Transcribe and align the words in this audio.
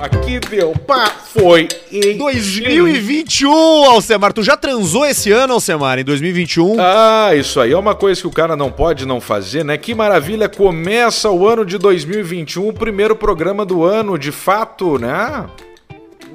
aqui 0.00 0.38
deu, 0.40 0.72
pá, 0.86 1.06
foi. 1.06 1.68
em 1.90 2.16
2021, 2.16 3.50
Alcemar. 3.84 4.32
Tu 4.32 4.42
já 4.42 4.56
transou 4.56 5.04
esse 5.06 5.30
ano, 5.30 5.54
Alcemar, 5.54 5.98
em 5.98 6.04
2021? 6.04 6.76
Ah, 6.78 7.34
isso 7.34 7.60
aí 7.60 7.72
é 7.72 7.78
uma 7.78 7.94
coisa 7.94 8.20
que 8.20 8.26
o 8.26 8.32
cara 8.32 8.56
não 8.56 8.70
pode 8.70 9.06
não 9.06 9.20
fazer, 9.20 9.64
né? 9.64 9.76
Que 9.76 9.94
maravilha, 9.94 10.48
começa 10.48 11.30
o 11.30 11.46
ano 11.46 11.64
de 11.64 11.78
2021, 11.78 12.68
o 12.68 12.72
primeiro 12.72 13.16
programa 13.16 13.64
do 13.64 13.84
ano, 13.84 14.18
de 14.18 14.32
fato, 14.32 14.98
né? 14.98 15.46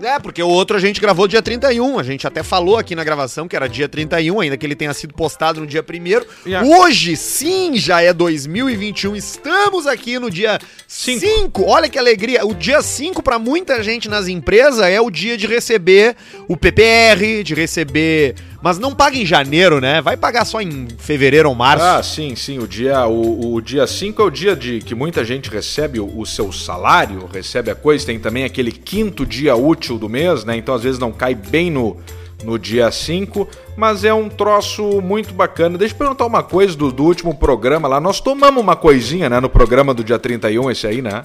É, 0.04 0.20
porque 0.20 0.44
o 0.44 0.50
outro 0.50 0.76
a 0.76 0.80
gente 0.80 1.00
gravou 1.00 1.28
dia 1.28 1.42
31. 1.42 1.98
A 1.98 2.04
gente 2.04 2.28
até 2.28 2.44
falou 2.44 2.78
aqui 2.78 2.96
na 2.96 3.04
gravação 3.04 3.48
que 3.48 3.56
era 3.56 3.70
dia 3.70 3.88
31, 3.88 4.42
ainda 4.42 4.58
que 4.58 4.66
ele 4.66 4.76
tenha 4.76 4.94
sido 4.94 5.14
postado 5.14 5.62
no 5.62 5.68
dia 5.68 5.82
1 5.82 6.04
Yeah. 6.46 6.68
Hoje, 6.68 7.16
sim, 7.16 7.76
já 7.78 8.02
é 8.02 8.12
2021. 8.12 9.16
Estamos 9.16 9.88
aqui 9.88 10.20
no 10.20 10.30
dia 10.30 10.60
Cinco. 10.88 11.20
5. 11.20 11.64
Olha 11.64 11.90
que 11.90 11.98
alegria. 11.98 12.46
O 12.46 12.54
dia 12.54 12.82
5, 12.82 13.24
para 13.24 13.40
muita 13.40 13.82
gente 13.82 14.10
nas 14.10 14.28
empresas, 14.28 14.82
é 14.82 15.00
o 15.00 15.10
dia 15.10 15.38
de 15.38 15.48
receber 15.48 16.16
o 16.48 16.58
PPR, 16.58 17.44
de 17.44 17.54
receber. 17.54 18.36
Mas 18.64 18.80
não 18.80 18.96
paga 18.96 19.18
em 19.18 19.26
janeiro, 19.26 19.82
né? 19.82 20.02
Vai 20.02 20.16
pagar 20.16 20.46
só 20.46 20.62
em 20.62 20.88
fevereiro 20.98 21.50
ou 21.50 21.54
março. 21.54 21.84
Ah, 21.84 22.02
sim, 22.02 22.34
sim. 22.34 22.60
O 22.60 22.66
dia 22.66 23.06
o, 23.06 23.56
o 23.56 23.62
dia 23.62 23.86
5 23.86 24.22
é 24.22 24.26
o 24.26 24.30
dia 24.30 24.56
de 24.56 24.80
que 24.80 24.96
muita 24.96 25.26
gente 25.26 25.50
recebe 25.50 26.00
o, 26.00 26.18
o 26.18 26.26
seu 26.26 26.50
salário, 26.54 27.28
recebe 27.30 27.70
a 27.70 27.76
coisa. 27.76 28.06
Tem 28.06 28.18
também 28.18 28.46
aquele 28.46 28.72
quinto 28.72 29.26
dia 29.26 29.54
útil 29.54 30.00
do 30.00 30.08
mês, 30.08 30.46
né? 30.46 30.56
Então 30.56 30.74
às 30.74 30.82
vezes 30.82 30.98
não 30.98 31.12
cai 31.12 31.36
bem 31.36 31.70
no, 31.70 31.98
no 32.46 32.58
dia 32.58 32.90
5, 32.90 33.46
mas 33.76 34.06
é 34.06 34.14
um 34.14 34.30
troço 34.30 35.02
muito 35.02 35.34
bacana. 35.34 35.78
Deixa 35.78 35.94
eu 35.94 35.98
perguntar 35.98 36.26
uma 36.26 36.42
coisa 36.42 36.74
do, 36.74 36.90
do 36.90 37.04
último 37.04 37.36
programa 37.36 37.90
lá. 37.90 38.00
Nós 38.00 38.22
tomamos 38.22 38.64
uma 38.64 38.78
coisinha, 38.78 39.30
né, 39.30 39.42
no 39.42 39.50
programa 39.50 39.94
do 39.94 40.06
dia 40.06 40.18
31, 40.18 40.72
esse 40.72 40.88
aí, 40.88 41.02
né? 41.02 41.24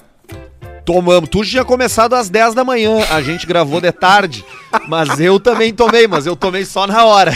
Tomamos. 0.85 1.29
Tu 1.29 1.45
tinha 1.45 1.65
começado 1.65 2.15
às 2.15 2.29
10 2.29 2.55
da 2.55 2.65
manhã. 2.65 3.05
A 3.11 3.21
gente 3.21 3.47
gravou 3.47 3.81
de 3.81 3.93
tarde. 3.93 4.45
Mas 4.89 5.21
eu 5.21 5.39
também 5.39 5.73
tomei, 5.73 6.07
mas 6.07 6.27
eu 6.27 6.37
tomei 6.37 6.65
só 6.65 6.87
na 6.87 7.05
hora. 7.05 7.33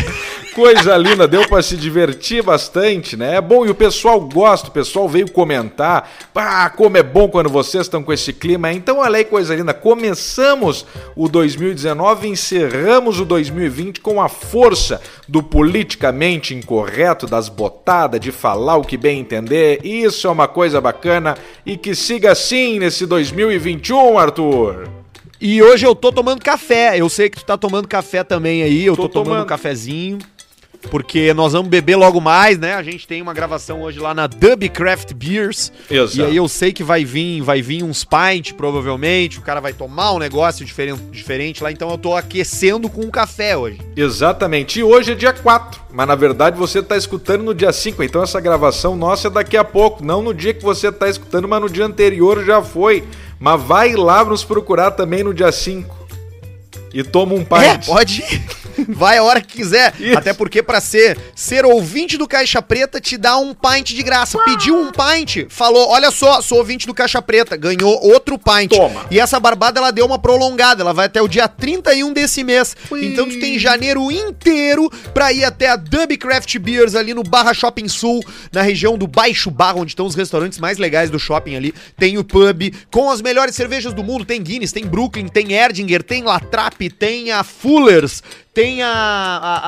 Coisa 0.55 0.95
linda, 0.99 1.27
deu 1.27 1.49
pra 1.49 1.63
se 1.63 1.79
divertir 1.79 2.43
bastante, 2.43 3.17
né? 3.17 3.37
É 3.37 3.41
bom 3.41 3.65
e 3.65 3.71
o 3.71 3.75
pessoal 3.75 4.21
gosta, 4.21 4.69
o 4.69 4.71
pessoal 4.71 5.09
veio 5.09 5.31
comentar. 5.31 6.11
Pá, 6.35 6.69
como 6.69 6.99
é 6.99 7.03
bom 7.03 7.27
quando 7.27 7.49
vocês 7.49 7.87
estão 7.87 8.03
com 8.03 8.13
esse 8.13 8.35
clima. 8.35 8.71
Então, 8.71 8.99
olha 8.99 9.17
aí, 9.17 9.25
coisa 9.25 9.55
linda. 9.55 9.73
Começamos 9.73 10.85
o 11.17 11.27
2019 11.27 12.29
e 12.29 12.31
encerramos 12.33 13.19
o 13.19 13.25
2020 13.25 14.01
com 14.01 14.21
a 14.21 14.29
força 14.29 15.01
do 15.27 15.43
politicamente 15.43 16.55
incorreto, 16.55 17.27
das 17.27 17.49
botadas, 17.49 18.21
de 18.21 18.31
falar 18.31 18.77
o 18.77 18.85
que 18.85 18.99
bem 18.99 19.21
entender. 19.21 19.81
Isso 19.83 20.27
é 20.27 20.31
uma 20.31 20.47
coisa 20.49 20.83
bacana 20.83 21.35
e 21.65 21.79
que 21.79 21.95
siga 21.95 22.33
assim 22.33 22.79
nesse 22.79 23.07
2021, 23.07 24.19
Arthur. 24.19 24.87
E 25.45 25.61
hoje 25.61 25.85
eu 25.85 25.93
tô 25.93 26.13
tomando 26.13 26.41
café. 26.41 26.97
Eu 27.01 27.09
sei 27.09 27.29
que 27.29 27.39
tu 27.39 27.45
tá 27.45 27.57
tomando 27.59 27.89
café 27.89 28.23
também 28.23 28.63
aí. 28.63 28.85
Eu 28.87 28.95
tô, 28.95 29.03
Tô 29.03 29.09
tomando 29.09 29.27
tomando. 29.31 29.43
um 29.45 29.49
cafezinho. 29.49 30.19
Porque 30.91 31.33
nós 31.33 31.53
vamos 31.53 31.69
beber 31.69 31.97
logo 31.97 32.21
mais, 32.21 32.59
né? 32.59 32.75
A 32.75 32.83
gente 32.83 33.07
tem 33.07 33.23
uma 33.23 33.33
gravação 33.33 33.81
hoje 33.83 33.99
lá 33.99 34.13
na 34.13 34.27
Dub 34.27 34.69
Craft 34.69 35.15
Beers. 35.15 35.73
Exato. 35.91 36.19
E 36.19 36.23
aí 36.23 36.37
eu 36.37 36.47
sei 36.49 36.73
que 36.73 36.83
vai 36.85 37.05
vir, 37.05 37.41
vai 37.41 37.63
vir 37.63 37.83
uns 37.83 38.05
pint, 38.05 38.53
provavelmente. 38.53 39.39
O 39.39 39.43
cara 39.43 39.61
vai 39.61 39.73
tomar 39.73 40.13
um 40.13 40.19
negócio 40.19 40.65
diferente, 40.67 41.01
diferente 41.11 41.63
lá. 41.63 41.71
Então 41.73 41.91
eu 41.91 41.97
tô 41.97 42.15
aquecendo 42.15 42.91
com 42.91 43.01
um 43.03 43.11
café 43.11 43.57
hoje. 43.57 43.79
Exatamente. 43.97 44.81
E 44.81 44.83
hoje 44.83 45.13
é 45.13 45.15
dia 45.15 45.33
4, 45.33 45.81
mas 45.93 46.07
na 46.07 46.15
verdade 46.15 46.59
você 46.59 46.81
está 46.81 46.97
escutando 46.97 47.43
no 47.43 47.55
dia 47.55 47.73
5, 47.73 48.03
então 48.03 48.23
essa 48.23 48.41
gravação 48.41 48.95
nossa 48.97 49.29
é 49.29 49.31
daqui 49.31 49.57
a 49.57 49.65
pouco, 49.65 50.05
não 50.05 50.21
no 50.21 50.35
dia 50.35 50.53
que 50.53 50.63
você 50.63 50.89
está 50.89 51.09
escutando, 51.09 51.49
mas 51.49 51.61
no 51.61 51.71
dia 51.71 51.87
anterior 51.87 52.45
já 52.45 52.61
foi. 52.61 53.05
Mas 53.41 53.61
vai 53.63 53.95
lá 53.95 54.25
nos 54.25 54.45
procurar 54.45 54.91
também 54.93 55.23
no 55.25 55.33
dia 55.33 55.51
5. 55.51 56.03
E 56.95 57.03
toma 57.03 57.35
um 57.35 57.41
É, 57.51 57.79
pint. 57.79 57.87
pode 57.87 58.21
ir. 58.21 58.43
Vai 58.89 59.19
a 59.19 59.23
hora 59.23 59.41
que 59.41 59.57
quiser. 59.57 59.95
Isso. 59.99 60.19
Até 60.19 60.33
porque 60.33 60.63
pra 60.63 60.81
ser 60.81 61.19
ser 61.35 61.65
ouvinte 61.65 62.17
do 62.17 62.27
Caixa 62.29 62.61
Preta 62.63 63.01
te 63.01 63.17
dá 63.17 63.37
um 63.37 63.55
pint 63.55 63.93
de 63.93 64.03
graça. 64.03 64.39
Pediu 64.45 64.77
um 64.79 64.91
pint, 64.91 65.47
falou: 65.49 65.89
"Olha 65.89 66.11
só, 66.11 66.41
sou 66.41 66.59
ouvinte 66.59 66.87
do 66.87 66.95
Caixa 66.95 67.21
Preta", 67.21 67.57
ganhou 67.57 67.99
outro 68.03 68.39
pint. 68.39 68.71
Toma. 68.71 69.07
E 69.11 69.19
essa 69.19 69.39
barbada 69.39 69.79
ela 69.79 69.91
deu 69.91 70.07
uma 70.07 70.19
prolongada, 70.19 70.83
ela 70.83 70.93
vai 70.93 71.07
até 71.07 71.21
o 71.21 71.29
dia 71.29 71.49
31 71.49 72.13
desse 72.13 72.45
mês. 72.45 72.77
Ui. 72.91 73.07
Então 73.07 73.29
tu 73.29 73.39
tem 73.39 73.59
janeiro 73.59 74.11
inteiro 74.11 74.91
pra 75.15 75.33
ir 75.33 75.45
até 75.45 75.69
a 75.69 75.77
Dub 75.77 76.17
Craft 76.17 76.59
Beers 76.59 76.95
ali 76.95 77.15
no 77.15 77.23
Barra 77.23 77.55
Shopping 77.55 77.89
Sul, 77.89 78.23
na 78.53 78.63
região 78.63 78.97
do 78.97 79.07
Baixo 79.07 79.51
Barra, 79.51 79.81
onde 79.81 79.93
estão 79.93 80.07
os 80.07 80.15
restaurantes 80.15 80.59
mais 80.59 80.79
legais 80.79 81.11
do 81.11 81.19
shopping 81.19 81.57
ali. 81.57 81.75
Tem 81.99 82.19
o 82.19 82.25
pub 82.25 82.75
com 82.91 83.11
as 83.11 83.21
melhores 83.23 83.55
cervejas 83.55 83.93
do 83.93 84.03
mundo, 84.03 84.25
tem 84.25 84.43
Guinness, 84.43 84.73
tem 84.73 84.85
Brooklyn, 84.85 85.29
tem 85.29 85.53
Erdinger, 85.53 86.03
tem 86.03 86.23
Latrap, 86.23 86.81
tem 86.99 87.31
a 87.31 87.43
Fullers, 87.43 88.23
tem 88.55 88.83
a, 88.83 88.89
a- 88.89 89.61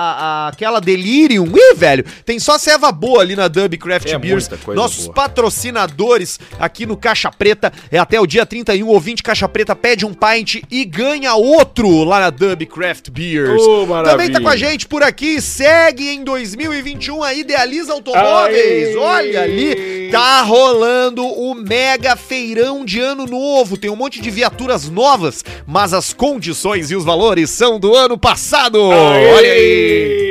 a- 0.44 0.48
aquela 0.48 0.80
Delirium. 0.80 1.46
Ih, 1.54 1.74
velho, 1.74 2.04
tem 2.24 2.38
só 2.38 2.58
ceva 2.58 2.92
boa 2.92 3.22
ali 3.22 3.34
na 3.34 3.48
Dub 3.48 3.76
Craft 3.78 4.06
É 4.10 4.18
Beers. 4.18 4.48
Nossos 4.74 5.04
boa. 5.04 5.14
patrocinadores 5.14 6.38
aqui 6.58 6.84
no 6.86 6.96
Caixa 6.96 7.30
Preta. 7.30 7.72
É 7.90 7.98
até 7.98 8.20
o 8.20 8.26
dia 8.26 8.44
31, 8.44 8.86
ouvinte 8.88 9.22
Caixa 9.22 9.48
Preta 9.48 9.74
pede 9.74 10.04
um 10.04 10.12
pint 10.12 10.62
e 10.70 10.84
ganha 10.84 11.34
outro 11.34 12.04
lá 12.04 12.20
na 12.20 12.30
Dub 12.30 12.66
Craft 12.66 13.10
Beers. 13.10 13.62
Maravilha. 13.88 14.10
Também 14.12 14.30
tá 14.30 14.40
com 14.40 14.48
a 14.48 14.56
gente 14.56 14.86
por 14.86 15.02
aqui, 15.02 15.40
segue 15.40 16.08
em 16.10 16.22
2021 16.24 17.22
a 17.22 17.32
Idealiza 17.34 17.92
Automóveis. 17.92 18.88
Aê! 18.88 18.96
Olha 18.96 19.42
ali, 19.42 20.08
tá 20.10 20.42
rolando 20.42 21.24
o 21.26 21.54
mega 21.54 22.16
feirão 22.16 22.84
de 22.84 23.00
ano 23.00 23.26
novo. 23.26 23.76
Tem 23.76 23.90
um 23.90 23.96
monte 23.96 24.20
de 24.20 24.30
viaturas 24.30 24.88
novas, 24.90 25.44
mas 25.66 25.92
as 25.94 26.12
condições 26.12 26.90
e 26.90 26.96
os 26.96 27.04
valores 27.04 27.50
são 27.50 27.78
do 27.80 27.94
ano 27.94 28.18
passado. 28.18 28.73
Olha 28.78 29.52
aí. 29.52 30.24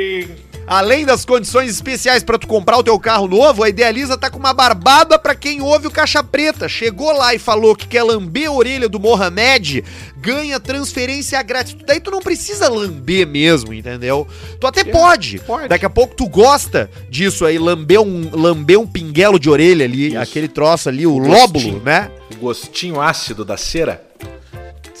Além 0.66 1.04
das 1.04 1.26
condições 1.26 1.70
especiais 1.70 2.22
pra 2.22 2.38
tu 2.38 2.46
comprar 2.46 2.78
o 2.78 2.82
teu 2.82 2.98
carro 2.98 3.28
novo, 3.28 3.62
a 3.62 3.68
Idealiza 3.68 4.16
tá 4.16 4.30
com 4.30 4.38
uma 4.38 4.54
barbada 4.54 5.18
pra 5.18 5.34
quem 5.34 5.60
ouve 5.60 5.86
o 5.86 5.90
Caixa 5.90 6.24
Preta. 6.24 6.68
Chegou 6.70 7.12
lá 7.12 7.34
e 7.34 7.38
falou 7.38 7.76
que 7.76 7.86
quer 7.86 8.02
lamber 8.02 8.48
a 8.48 8.52
orelha 8.52 8.88
do 8.88 8.98
Mohamed, 8.98 9.84
ganha 10.16 10.58
transferência 10.58 11.40
grátis. 11.42 11.76
Daí 11.86 12.00
tu 12.00 12.10
não 12.10 12.20
precisa 12.20 12.70
lamber 12.70 13.26
mesmo, 13.26 13.74
entendeu? 13.74 14.26
Tu 14.58 14.66
até 14.66 14.84
pode. 14.84 15.38
pode. 15.40 15.68
Daqui 15.68 15.84
a 15.84 15.90
pouco 15.90 16.14
tu 16.16 16.26
gosta 16.26 16.90
disso 17.10 17.44
aí, 17.44 17.58
lamber 17.58 18.00
um, 18.00 18.30
lamber 18.32 18.80
um 18.80 18.86
pinguelo 18.86 19.38
de 19.38 19.50
orelha 19.50 19.84
ali, 19.84 20.08
Isso. 20.08 20.18
aquele 20.18 20.48
troço 20.48 20.88
ali, 20.88 21.06
o 21.06 21.12
Gostinho. 21.18 21.38
lóbulo, 21.38 21.82
né? 21.84 22.10
O 22.32 22.36
gostinho 22.36 23.00
ácido 23.02 23.44
da 23.44 23.58
cera. 23.58 24.02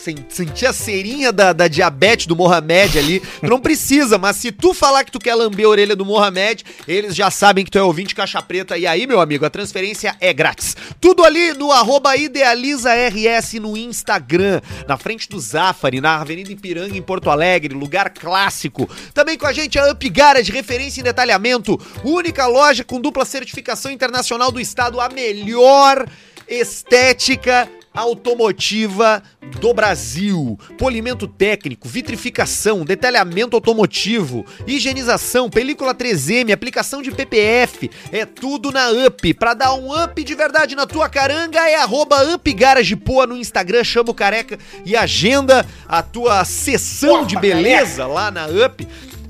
Sen- 0.04 0.26
sentir 0.28 0.66
a 0.66 0.72
cerinha 0.74 1.32
da, 1.32 1.54
da 1.54 1.66
diabetes 1.66 2.26
do 2.26 2.36
Mohamed 2.36 2.98
ali. 2.98 3.20
Tu 3.20 3.46
não 3.48 3.58
precisa, 3.58 4.18
mas 4.18 4.36
se 4.36 4.52
tu 4.52 4.74
falar 4.74 5.02
que 5.02 5.10
tu 5.10 5.18
quer 5.18 5.34
lamber 5.34 5.64
a 5.64 5.68
orelha 5.70 5.96
do 5.96 6.04
Mohamed, 6.04 6.62
eles 6.86 7.14
já 7.16 7.30
sabem 7.30 7.64
que 7.64 7.70
tu 7.70 7.78
é 7.78 7.82
ouvinte 7.82 8.14
caixa 8.14 8.42
preta. 8.42 8.76
E 8.76 8.86
aí, 8.86 9.06
meu 9.06 9.18
amigo, 9.18 9.46
a 9.46 9.50
transferência 9.50 10.14
é 10.20 10.30
grátis. 10.30 10.76
Tudo 11.00 11.24
ali 11.24 11.54
no 11.54 11.72
arroba 11.72 12.14
IdealizaRS 12.18 13.54
no 13.54 13.78
Instagram, 13.78 14.60
na 14.86 14.98
frente 14.98 15.26
do 15.26 15.40
Zafari, 15.40 16.02
na 16.02 16.20
Avenida 16.20 16.52
Ipiranga, 16.52 16.94
em 16.94 17.00
Porto 17.02 17.30
Alegre, 17.30 17.72
lugar 17.74 18.10
clássico. 18.10 18.86
Também 19.14 19.38
com 19.38 19.46
a 19.46 19.54
gente 19.54 19.78
a 19.78 19.90
Up 19.90 20.06
Garage, 20.10 20.52
referência 20.52 21.00
em 21.00 21.04
detalhamento, 21.04 21.80
única 22.04 22.46
loja 22.46 22.84
com 22.84 23.00
dupla 23.00 23.24
certificação 23.24 23.90
internacional 23.90 24.52
do 24.52 24.60
estado, 24.60 25.00
a 25.00 25.08
melhor 25.08 26.06
estética 26.46 27.66
automotiva 27.94 29.22
do 29.60 29.72
Brasil. 29.72 30.58
Polimento 30.76 31.28
técnico, 31.28 31.88
vitrificação, 31.88 32.84
detalhamento 32.84 33.56
automotivo, 33.56 34.44
higienização, 34.66 35.48
película 35.48 35.94
3M, 35.94 36.52
aplicação 36.52 37.00
de 37.00 37.12
PPF, 37.12 37.88
é 38.10 38.26
tudo 38.26 38.72
na 38.72 38.90
UP. 38.90 39.32
Pra 39.34 39.54
dar 39.54 39.74
um 39.74 40.02
up 40.02 40.22
de 40.22 40.34
verdade 40.34 40.74
na 40.74 40.86
tua 40.86 41.08
caranga 41.08 41.60
é 41.60 41.76
arroba 41.76 42.24
UpGaragePoa 42.34 43.26
no 43.28 43.36
Instagram, 43.36 43.84
chama 43.84 44.10
o 44.10 44.14
careca 44.14 44.58
e 44.84 44.96
agenda 44.96 45.64
a 45.88 46.02
tua 46.02 46.44
sessão 46.44 47.24
de 47.24 47.36
beleza 47.36 48.06
lá 48.06 48.30
na 48.30 48.46
UP. 48.46 48.86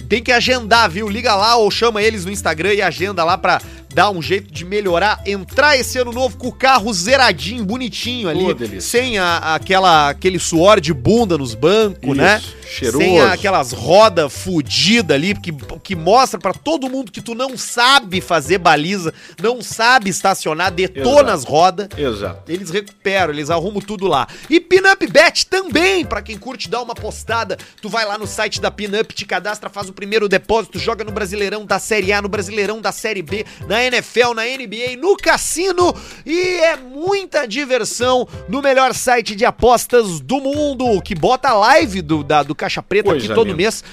Tem 0.09 0.23
que 0.23 0.33
agendar, 0.33 0.89
viu? 0.91 1.09
Liga 1.09 1.35
lá 1.35 1.57
ou 1.57 1.71
chama 1.71 2.03
eles 2.03 2.25
no 2.25 2.31
Instagram 2.31 2.75
e 2.75 2.83
agenda 2.83 3.25
lá 3.25 3.39
pra 3.39 3.61
dar 3.95 4.11
um 4.11 4.21
jeito 4.21 4.53
de 4.53 4.65
melhorar, 4.65 5.23
entrar 5.25 5.77
esse 5.77 5.99
ano 5.99 6.13
novo 6.13 6.37
com 6.37 6.49
o 6.49 6.53
carro 6.53 6.93
zeradinho, 6.93 7.65
bonitinho 7.65 8.29
ali, 8.29 8.53
delícia. 8.55 8.81
sem 8.81 9.19
a- 9.19 9.55
aquela, 9.55 10.11
aquele 10.11 10.39
suor 10.39 10.81
de 10.81 10.93
bunda 10.93 11.39
nos 11.39 11.55
bancos, 11.55 12.17
né? 12.17 12.43
Cheiroso. 12.69 12.99
Sem 12.99 13.21
aquelas 13.21 13.73
rodas 13.73 14.33
fudidas 14.33 15.15
ali, 15.15 15.35
que, 15.35 15.53
que 15.83 15.95
mostra 15.95 16.41
pra 16.41 16.53
todo 16.53 16.91
mundo 16.91 17.13
que 17.13 17.21
tu 17.21 17.35
não 17.35 17.57
sabe 17.57 18.21
fazer 18.21 18.59
baliza, 18.59 19.15
não 19.41 19.63
sabe 19.63 20.11
estacionar, 20.11 20.73
detona 20.73 21.05
Exato. 21.21 21.31
as 21.31 21.45
rodas. 21.45 21.89
Exato. 21.97 22.51
Eles 22.51 22.71
recuperam, 22.71 23.33
eles 23.33 23.49
arrumam 23.51 23.81
tudo 23.81 24.07
lá. 24.09 24.27
E 24.51 24.59
Pinup 24.59 25.07
Bet 25.07 25.47
também, 25.47 26.05
pra 26.05 26.21
quem 26.21 26.37
curte 26.37 26.69
dar 26.69 26.83
uma 26.83 26.95
postada, 26.95 27.57
tu 27.81 27.89
vai 27.89 28.05
lá 28.05 28.19
no 28.19 28.27
site 28.27 28.61
da 28.61 28.71
Pinup, 28.73 29.15
te 29.15 29.25
cadastra, 29.25 29.71
faz 29.71 29.89
o 29.89 29.93
primeiro 29.93 30.29
depósito, 30.29 30.79
joga 30.79 31.05
no 31.05 31.13
Brasileirão 31.13 31.65
da 31.65 31.79
Série 31.79 32.13
A, 32.13 32.21
no 32.21 32.29
Brasileirão 32.29 32.81
da 32.81 32.91
Série 32.91 33.23
B, 33.23 33.45
na 33.69 33.84
NFL, 33.85 34.35
na 34.35 34.43
NBA, 34.45 34.97
no 34.99 35.17
cassino 35.17 35.95
e 36.25 36.39
é 36.61 36.77
muita 36.77 37.47
diversão 37.47 38.27
no 38.49 38.63
melhor 38.63 38.95
site 38.95 39.35
de 39.35 39.45
apostas 39.45 40.21
do 40.21 40.41
mundo, 40.41 41.01
que 41.03 41.15
bota 41.15 41.49
a 41.49 41.55
live 41.55 42.03
do, 42.03 42.23
da, 42.23 42.43
do 42.43 42.55
Caixa 42.55 42.83
Preta 42.83 43.11
Coisa 43.11 43.25
aqui 43.25 43.35
todo 43.35 43.47
linda. 43.47 43.57
mês. 43.57 43.85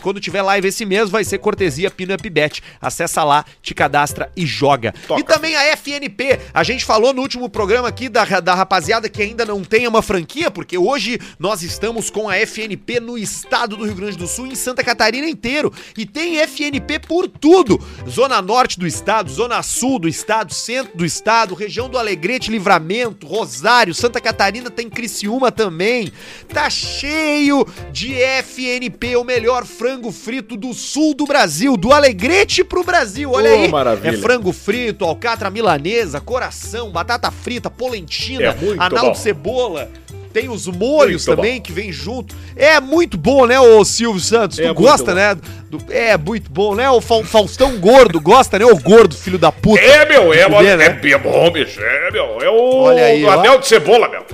Quando 0.00 0.20
tiver 0.20 0.42
live 0.42 0.68
esse 0.68 0.84
mês, 0.84 1.10
vai 1.10 1.24
ser 1.24 1.38
cortesia 1.38 1.90
Pinup 1.90 2.28
Bet. 2.28 2.62
Acessa 2.80 3.24
lá, 3.24 3.44
te 3.62 3.74
cadastra 3.74 4.30
e 4.36 4.46
joga. 4.46 4.94
Toca. 5.06 5.20
E 5.20 5.24
também 5.24 5.54
a 5.56 5.76
FNP. 5.76 6.40
A 6.52 6.62
gente 6.62 6.84
falou 6.84 7.12
no 7.12 7.22
último 7.22 7.48
programa 7.48 7.88
aqui 7.88 8.08
da, 8.08 8.24
da 8.40 8.54
rapaziada 8.54 9.08
que 9.08 9.22
ainda 9.22 9.44
não 9.44 9.62
tem 9.62 9.86
uma 9.86 10.02
franquia, 10.02 10.50
porque 10.50 10.76
hoje 10.76 11.18
nós 11.38 11.62
estamos 11.62 12.10
com 12.10 12.28
a 12.28 12.36
FNP 12.36 13.00
no 13.00 13.16
estado 13.16 13.76
do 13.76 13.84
Rio 13.84 13.94
Grande 13.94 14.16
do 14.16 14.26
Sul, 14.26 14.46
em 14.46 14.54
Santa 14.54 14.82
Catarina 14.82 15.28
inteiro. 15.28 15.72
E 15.96 16.06
tem 16.06 16.38
FNP 16.38 17.00
por 17.00 17.28
tudo. 17.28 17.80
Zona 18.08 18.40
norte 18.40 18.78
do 18.78 18.86
estado, 18.86 19.30
zona 19.30 19.62
sul 19.62 19.98
do 19.98 20.08
estado, 20.08 20.52
centro 20.52 20.96
do 20.96 21.04
estado, 21.04 21.54
região 21.54 21.88
do 21.88 21.98
Alegrete, 21.98 22.50
Livramento, 22.50 23.26
Rosário, 23.26 23.94
Santa 23.94 24.20
Catarina 24.20 24.70
tem 24.70 24.88
Criciúma 24.88 25.52
também. 25.52 26.12
Tá 26.48 26.68
cheio 26.70 27.66
de 27.92 28.14
FNP, 28.14 29.16
o 29.16 29.24
melhor 29.24 29.64
frango 29.90 30.12
frito 30.12 30.56
do 30.56 30.72
sul 30.72 31.14
do 31.14 31.24
Brasil, 31.24 31.76
do 31.76 31.92
Alegrete 31.92 32.62
pro 32.62 32.84
Brasil. 32.84 33.32
Olha 33.32 33.50
Ô, 33.50 33.54
aí. 33.54 33.68
maravilha. 33.68 34.14
É 34.14 34.18
frango 34.18 34.52
frito, 34.52 35.04
alcatra 35.04 35.50
milanesa, 35.50 36.20
coração, 36.20 36.90
batata 36.90 37.28
frita, 37.32 37.68
polentina, 37.68 38.44
É 38.44 38.56
anal 38.78 39.06
bom. 39.06 39.12
de 39.12 39.18
cebola. 39.18 39.90
Tem 40.32 40.48
os 40.48 40.68
molhos 40.68 41.26
Muito 41.26 41.36
também 41.36 41.60
que 41.60 41.72
vem 41.72 41.90
junto. 41.90 42.36
É 42.54 42.78
muito 42.78 43.18
bom, 43.18 43.46
né, 43.46 43.58
ô 43.58 43.84
Silvio 43.84 44.20
Santos? 44.20 44.60
É 44.60 44.68
tu 44.68 44.74
gosta, 44.74 45.06
bom. 45.06 45.14
né? 45.16 45.34
do- 45.68 45.82
é 45.92 46.16
muito 46.16 46.48
bom, 46.52 46.76
né? 46.76 46.88
O 46.88 47.00
Fa- 47.00 47.24
Faustão 47.24 47.76
gordo, 47.80 48.20
gosta, 48.20 48.56
né? 48.60 48.64
O 48.64 48.78
gordo, 48.78 49.16
filho 49.16 49.38
da 49.38 49.50
puta. 49.50 49.80
É, 49.82 50.08
meu, 50.08 50.32
é, 50.32 50.44
Fuder, 50.48 50.76
né? 50.78 51.00
é, 51.02 51.08
é 51.10 51.18
bom, 51.18 51.50
bicho. 51.50 51.80
É, 51.82 52.12
meu, 52.12 52.40
é 52.40 52.48
o, 52.48 52.82
Olha 52.82 53.06
aí, 53.06 53.24
o 53.24 53.26
ó. 53.26 53.32
anel 53.32 53.58
de 53.58 53.66
cebola, 53.66 54.08
meu. 54.08 54.24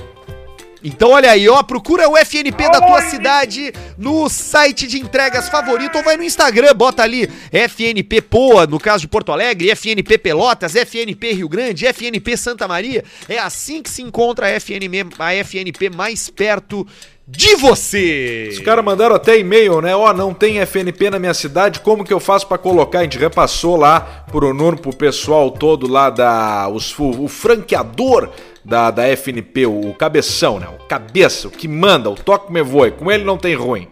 Então 0.87 1.11
olha 1.11 1.33
aí, 1.33 1.49
ó, 1.49 1.65
procura 1.65 2.09
o 2.09 2.17
FNP 2.17 2.71
da 2.71 2.81
tua 2.81 3.03
cidade 3.03 3.73
no 3.99 4.29
site 4.29 4.87
de 4.87 5.01
entregas 5.01 5.49
favorito 5.49 5.99
ou 5.99 6.05
vai 6.05 6.17
no 6.17 6.23
Instagram, 6.23 6.73
bota 6.75 7.03
ali 7.03 7.29
FNP 7.51 8.21
Poa, 8.21 8.69
no 8.69 8.79
caso 8.79 9.01
de 9.01 9.09
Porto 9.09 9.33
Alegre, 9.33 9.69
FNP 9.71 10.17
Pelotas, 10.17 10.77
FNP 10.77 11.33
Rio 11.33 11.49
Grande, 11.49 11.87
FNP 11.87 12.37
Santa 12.37 12.69
Maria. 12.69 13.03
É 13.29 13.37
assim 13.37 13.83
que 13.83 13.91
se 13.91 14.01
encontra 14.01 14.47
a 14.47 14.61
FNP, 14.61 15.07
a 15.19 15.35
FNP 15.35 15.91
mais 15.91 16.31
perto 16.31 16.87
de 17.27 17.57
você. 17.57 18.51
Os 18.53 18.61
caras 18.61 18.85
mandaram 18.85 19.17
até 19.17 19.37
e-mail, 19.37 19.81
né? 19.81 19.97
Ó, 19.97 20.13
não 20.13 20.33
tem 20.33 20.61
FNP 20.61 21.11
na 21.11 21.19
minha 21.19 21.35
cidade, 21.35 21.81
como 21.81 22.05
que 22.05 22.13
eu 22.13 22.21
faço 22.21 22.47
pra 22.47 22.57
colocar? 22.59 23.01
A 23.01 23.03
gente 23.03 23.19
repassou 23.19 23.77
lá 23.77 24.25
pro 24.31 24.55
Nuno, 24.55 24.79
pro 24.79 24.95
pessoal 24.95 25.51
todo 25.51 25.89
lá 25.89 26.11
da... 26.11 26.69
Os, 26.69 26.97
o 26.97 27.27
franqueador 27.27 28.31
da, 28.67 28.91
da 28.91 29.05
FNP, 29.09 29.65
o 29.67 29.95
cabeção, 29.95 30.59
né? 30.59 30.67
O 30.69 30.85
cabeça, 30.89 31.47
o 31.47 31.51
que 31.51 31.69
manda, 31.69 32.11
o 32.11 32.17
toque 32.17 32.53
me 32.53 32.63
voe. 32.63 32.91
Com 32.91 33.11
ele 33.13 33.25
não 33.25 33.39
tem 33.39 33.55
ruim. 33.55 33.89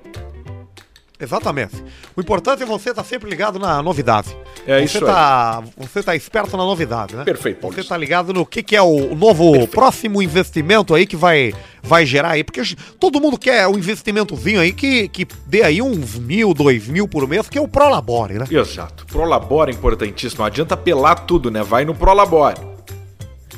Exatamente. 1.18 1.76
O 2.16 2.20
importante 2.20 2.64
é 2.64 2.66
você 2.66 2.90
estar 2.90 3.04
sempre 3.04 3.30
ligado 3.30 3.56
na 3.56 3.80
novidade. 3.80 4.36
É 4.66 4.78
você 4.80 4.84
isso 4.84 5.06
tá, 5.06 5.62
Você 5.76 6.02
tá 6.02 6.16
esperto 6.16 6.56
na 6.56 6.64
novidade, 6.64 7.14
né? 7.14 7.22
Perfeito, 7.22 7.58
Você 7.58 7.60
Paulista. 7.62 7.94
tá 7.94 7.96
ligado 7.96 8.32
no 8.32 8.44
que, 8.44 8.64
que 8.64 8.74
é 8.74 8.82
o 8.82 9.14
novo 9.14 9.66
próximo 9.68 10.20
investimento 10.20 10.92
aí 10.92 11.06
que 11.06 11.16
vai, 11.16 11.54
vai 11.80 12.04
gerar 12.04 12.32
aí. 12.32 12.42
Porque 12.42 12.60
todo 12.98 13.20
mundo 13.20 13.38
quer 13.38 13.68
um 13.68 13.78
investimentozinho 13.78 14.60
aí 14.60 14.72
que, 14.72 15.08
que 15.08 15.24
dê 15.46 15.62
aí 15.62 15.80
uns 15.80 16.18
mil, 16.18 16.52
dois 16.52 16.88
mil 16.88 17.06
por 17.06 17.28
mês, 17.28 17.48
que 17.48 17.56
é 17.56 17.60
o 17.60 17.68
Prolabore, 17.68 18.34
né? 18.34 18.46
Exato. 18.50 19.06
Prolabore 19.06 19.70
é 19.70 19.74
importantíssimo. 19.74 20.40
Não 20.40 20.46
adianta 20.46 20.76
pelar 20.76 21.14
tudo, 21.26 21.48
né? 21.48 21.62
Vai 21.62 21.84
no 21.84 21.94
Prolabore. 21.94 22.73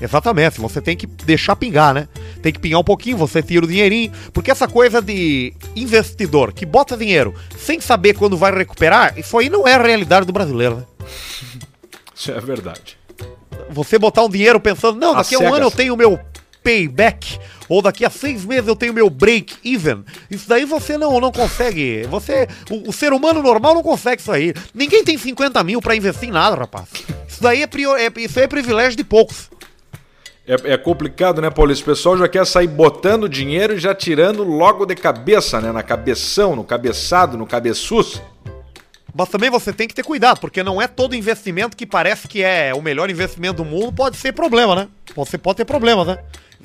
Exatamente, 0.01 0.61
você 0.61 0.81
tem 0.81 0.97
que 0.97 1.07
deixar 1.07 1.57
pingar, 1.57 1.95
né? 1.95 2.09
Tem 2.43 2.53
que 2.53 2.59
pingar 2.59 2.81
um 2.81 2.85
pouquinho, 2.85 3.17
você 3.17 3.43
tira 3.43 3.65
o 3.65 3.69
dinheirinho. 3.69 4.13
Porque 4.33 4.51
essa 4.51 4.69
coisa 4.69 5.01
de 5.01 5.55
investidor 5.75 6.53
que 6.53 6.67
bota 6.67 6.97
dinheiro 6.97 7.35
sem 7.59 7.81
saber 7.81 8.15
quando 8.15 8.37
vai 8.37 8.53
recuperar, 8.53 9.19
isso 9.19 9.37
aí 9.39 9.49
não 9.49 9.67
é 9.67 9.75
a 9.75 9.83
realidade 9.83 10.27
do 10.27 10.33
brasileiro, 10.33 10.77
né? 10.77 10.85
Isso 12.17 12.33
é 12.33 12.41
verdade. 12.41 12.97
você 13.69 13.99
botar 13.99 14.25
um 14.25 14.29
dinheiro 14.31 14.59
pensando, 14.59 14.99
não, 14.99 15.15
daqui 15.15 15.35
a 15.35 15.39
um 15.39 15.43
cegas. 15.43 15.57
ano 15.59 15.67
eu 15.67 15.71
tenho 15.71 15.93
o 15.93 15.97
meu 15.97 16.19
payback, 16.63 17.39
ou 17.69 17.83
daqui 17.83 18.05
a 18.05 18.11
seis 18.11 18.45
meses 18.45 18.67
eu 18.67 18.75
tenho 18.75 18.95
meu 18.95 19.11
break 19.11 19.55
even. 19.63 20.03
Isso 20.31 20.49
daí 20.49 20.65
você 20.65 20.97
não, 20.97 21.21
não 21.21 21.31
consegue. 21.31 22.05
Você. 22.09 22.49
O, 22.71 22.89
o 22.89 22.93
ser 22.93 23.13
humano 23.13 23.43
normal 23.43 23.75
não 23.75 23.83
consegue 23.83 24.23
isso 24.23 24.33
aí. 24.33 24.55
Ninguém 24.75 25.05
tem 25.05 25.19
50 25.19 25.63
mil 25.63 25.81
pra 25.81 25.95
investir 25.95 26.29
em 26.29 26.33
nada, 26.33 26.57
rapaz. 26.57 26.89
Isso 27.29 27.43
daí 27.43 27.63
é, 27.63 27.67
prior, 27.67 27.97
é, 27.99 28.11
isso 28.17 28.39
aí 28.39 28.47
é 28.47 28.49
privilégio 28.49 28.97
de 28.97 29.05
poucos. 29.05 29.51
É, 30.47 30.75
é 30.75 30.77
complicado, 30.77 31.41
né, 31.43 31.51
Paulista? 31.51 31.83
O 31.83 31.95
pessoal 31.95 32.17
já 32.17 32.29
quer 32.29 32.47
sair 32.47 32.69
botando 32.69 33.29
dinheiro 33.29 33.75
e 33.75 33.79
já 33.79 33.95
tirando 33.95 34.45
logo 34.45 34.87
de 34.87 34.95
cabeça, 34.95 35.61
né? 35.61 35.73
Na 35.73 35.83
cabeção, 35.83 36.55
no 36.55 36.63
cabeçado, 36.63 37.37
no 37.37 37.47
cabeçuço. 37.47 38.23
Mas 39.15 39.29
também 39.31 39.49
você 39.51 39.73
tem 39.73 39.89
que 39.89 39.95
ter 39.95 40.03
cuidado, 40.05 40.39
porque 40.41 40.63
não 40.63 40.81
é 40.81 40.87
todo 40.87 41.17
investimento 41.17 41.77
que 41.77 41.87
parece 41.87 42.29
que 42.29 42.43
é 42.43 42.73
o 42.75 42.83
melhor 42.83 43.09
investimento 43.11 43.55
do 43.55 43.65
mundo, 43.65 43.91
pode 43.91 44.17
ser 44.19 44.33
problema, 44.33 44.77
né? 44.77 44.89
Você 45.17 45.39
pode 45.39 45.57
ter 45.57 45.65
problemas, 45.65 46.07
né? 46.07 46.19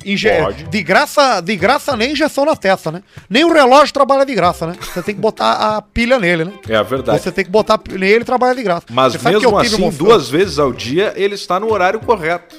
Inje- 0.05 0.29
Pode. 0.41 0.63
De 0.65 0.83
graça, 0.83 1.41
de 1.41 1.55
graça 1.55 1.95
nem 1.95 2.11
injeção 2.11 2.45
na 2.45 2.55
testa, 2.55 2.91
né? 2.91 3.03
Nem 3.29 3.43
o 3.45 3.53
relógio 3.53 3.93
trabalha 3.93 4.25
de 4.25 4.33
graça, 4.35 4.67
né? 4.67 4.75
Você 4.81 5.01
tem 5.01 5.15
que 5.15 5.21
botar 5.21 5.53
a 5.77 5.81
pilha 5.81 6.19
nele, 6.19 6.45
né? 6.45 6.53
É 6.67 6.75
a 6.75 6.83
verdade. 6.83 7.21
Você 7.21 7.31
tem 7.31 7.45
que 7.45 7.51
botar 7.51 7.79
nele 7.89 8.21
e 8.21 8.25
trabalhar 8.25 8.53
de 8.53 8.63
graça. 8.63 8.85
Mas 8.89 9.13
Você 9.13 9.29
mesmo 9.29 9.57
assim, 9.57 9.89
duas 9.97 10.29
vezes 10.29 10.59
ao 10.59 10.73
dia, 10.73 11.13
ele 11.15 11.35
está 11.35 11.59
no 11.59 11.71
horário 11.71 11.99
correto. 11.99 12.55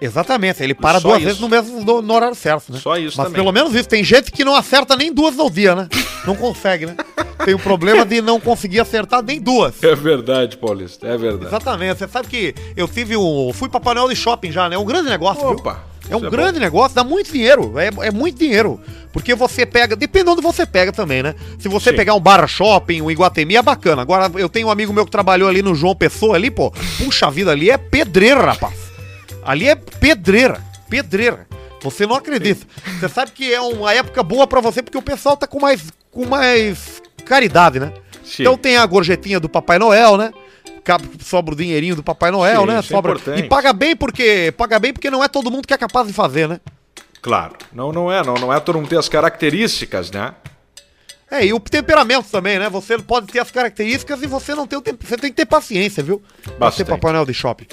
Exatamente, 0.00 0.62
ele 0.62 0.74
para 0.74 1.00
Só 1.00 1.08
duas 1.08 1.18
isso. 1.18 1.26
vezes 1.26 1.40
no 1.40 1.48
mesmo 1.48 1.84
no, 1.84 2.02
no 2.02 2.14
horário 2.14 2.34
certo, 2.34 2.72
né? 2.72 2.78
Só 2.78 2.96
isso 2.96 3.16
Mas 3.16 3.26
também. 3.26 3.40
pelo 3.40 3.52
menos 3.52 3.74
isso. 3.74 3.88
Tem 3.88 4.04
gente 4.04 4.30
que 4.30 4.44
não 4.44 4.54
acerta 4.54 4.94
nem 4.96 5.12
duas 5.12 5.38
ao 5.38 5.48
dia, 5.48 5.74
né? 5.74 5.88
Não 6.26 6.36
consegue, 6.36 6.86
né? 6.86 6.96
Tem 7.44 7.54
o 7.54 7.58
problema 7.58 8.04
de 8.04 8.20
não 8.20 8.40
conseguir 8.40 8.80
acertar 8.80 9.22
nem 9.22 9.40
duas. 9.40 9.82
É 9.82 9.94
verdade, 9.94 10.56
Paulista. 10.56 11.06
É 11.06 11.16
verdade. 11.16 11.46
Exatamente. 11.46 11.98
Você 11.98 12.08
sabe 12.08 12.28
que 12.28 12.54
eu 12.76 12.88
tive 12.88 13.16
um. 13.16 13.52
Fui 13.52 13.68
pra 13.68 13.80
painel 13.80 14.08
de 14.08 14.16
shopping 14.16 14.50
já, 14.50 14.68
né? 14.68 14.76
É 14.76 14.78
um 14.78 14.84
grande 14.84 15.08
negócio, 15.08 15.46
Opa, 15.48 15.72
viu? 15.72 15.96
É 16.08 16.16
um 16.16 16.26
é 16.26 16.30
grande 16.30 16.60
negócio, 16.60 16.94
dá 16.94 17.02
muito 17.02 17.32
dinheiro. 17.32 17.74
É, 17.78 18.08
é 18.08 18.10
muito 18.10 18.38
dinheiro. 18.38 18.80
Porque 19.12 19.34
você 19.34 19.64
pega. 19.64 19.96
Depende 19.96 20.26
de 20.26 20.30
onde 20.30 20.42
você 20.42 20.66
pega 20.66 20.92
também, 20.92 21.22
né? 21.22 21.34
Se 21.58 21.68
você 21.68 21.90
Sim. 21.90 21.96
pegar 21.96 22.14
um 22.14 22.20
Barra 22.20 22.46
Shopping, 22.46 23.02
um 23.02 23.10
Iguatemi, 23.10 23.56
é 23.56 23.62
bacana. 23.62 24.02
Agora, 24.02 24.30
eu 24.36 24.48
tenho 24.48 24.68
um 24.68 24.70
amigo 24.70 24.92
meu 24.92 25.04
que 25.04 25.10
trabalhou 25.10 25.48
ali 25.48 25.62
no 25.62 25.74
João 25.74 25.94
Pessoa 25.94 26.36
ali, 26.36 26.50
pô. 26.50 26.72
Puxa 26.98 27.30
vida, 27.30 27.52
ali 27.52 27.70
é 27.70 27.78
pedreira, 27.78 28.42
rapaz. 28.42 28.85
Ali 29.46 29.68
é 29.68 29.76
pedreira. 29.76 30.60
Pedreira. 30.90 31.46
Você 31.82 32.04
não 32.04 32.16
acredita. 32.16 32.66
Você 32.98 33.08
sabe 33.08 33.30
que 33.30 33.54
é 33.54 33.60
uma 33.60 33.92
época 33.94 34.22
boa 34.22 34.46
pra 34.46 34.60
você 34.60 34.82
porque 34.82 34.98
o 34.98 35.02
pessoal 35.02 35.36
tá 35.36 35.46
com 35.46 35.60
mais, 35.60 35.84
com 36.10 36.26
mais 36.26 37.00
caridade, 37.24 37.78
né? 37.78 37.92
Sim. 38.24 38.42
Então 38.42 38.58
tem 38.58 38.76
a 38.76 38.84
gorjetinha 38.84 39.38
do 39.38 39.48
Papai 39.48 39.78
Noel, 39.78 40.16
né? 40.16 40.32
Sobra 41.20 41.54
o 41.54 41.56
dinheirinho 41.56 41.96
do 41.96 42.02
Papai 42.02 42.30
Noel, 42.30 42.62
Sim, 42.62 42.66
né? 42.66 42.78
é 42.78 42.82
Sobra. 42.82 43.12
importante. 43.12 43.40
e 43.40 43.48
paga 43.48 43.72
bem 43.72 43.96
porque 43.96 44.52
paga 44.56 44.78
bem 44.78 44.92
porque 44.92 45.10
não 45.10 45.22
é 45.22 45.28
todo 45.28 45.50
mundo 45.50 45.66
que 45.66 45.74
é 45.74 45.78
capaz 45.78 46.06
de 46.06 46.12
fazer, 46.12 46.48
né? 46.48 46.60
Claro. 47.22 47.54
Não, 47.72 47.92
não 47.92 48.10
é, 48.10 48.24
não, 48.24 48.34
não 48.34 48.52
é 48.52 48.58
todo 48.60 48.76
mundo 48.76 48.88
ter 48.88 48.98
as 48.98 49.08
características, 49.08 50.10
né? 50.10 50.34
É, 51.28 51.44
e 51.44 51.52
o 51.52 51.58
temperamento 51.58 52.28
também, 52.30 52.56
né? 52.58 52.68
Você 52.68 52.96
pode 52.98 53.26
ter 53.26 53.40
as 53.40 53.50
características 53.50 54.22
e 54.22 54.28
você 54.28 54.54
não 54.54 54.64
tem 54.66 54.78
o 54.78 54.82
tempo. 54.82 55.04
Você 55.04 55.16
tem 55.16 55.30
que 55.30 55.36
ter 55.36 55.46
paciência, 55.46 56.02
viu? 56.02 56.22
Pra 56.42 56.52
ser 56.52 56.84
Bastante. 56.84 56.88
Papai 56.88 57.12
Noel 57.12 57.26
de 57.26 57.34
shopping. 57.34 57.66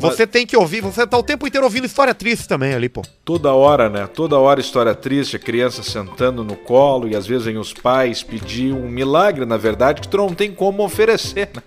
Você 0.00 0.26
tem 0.26 0.46
que 0.46 0.56
ouvir, 0.56 0.80
você 0.80 1.06
tá 1.06 1.16
o 1.16 1.22
tempo 1.22 1.46
inteiro 1.46 1.64
ouvindo 1.64 1.86
história 1.86 2.14
triste 2.14 2.48
também 2.48 2.74
ali, 2.74 2.88
pô. 2.88 3.02
Toda 3.24 3.52
hora, 3.52 3.88
né? 3.88 4.06
Toda 4.06 4.38
hora 4.38 4.60
história 4.60 4.94
triste, 4.94 5.36
a 5.36 5.38
criança 5.38 5.82
sentando 5.82 6.42
no 6.42 6.56
colo 6.56 7.08
e 7.08 7.14
às 7.14 7.26
vezes 7.26 7.44
vem 7.44 7.58
os 7.58 7.72
pais 7.72 8.22
pedir 8.22 8.72
um 8.72 8.88
milagre, 8.88 9.44
na 9.44 9.56
verdade, 9.56 10.00
que 10.00 10.08
tu 10.08 10.16
não 10.16 10.34
tem 10.34 10.52
como 10.52 10.82
oferecer, 10.82 11.50
né? 11.54 11.62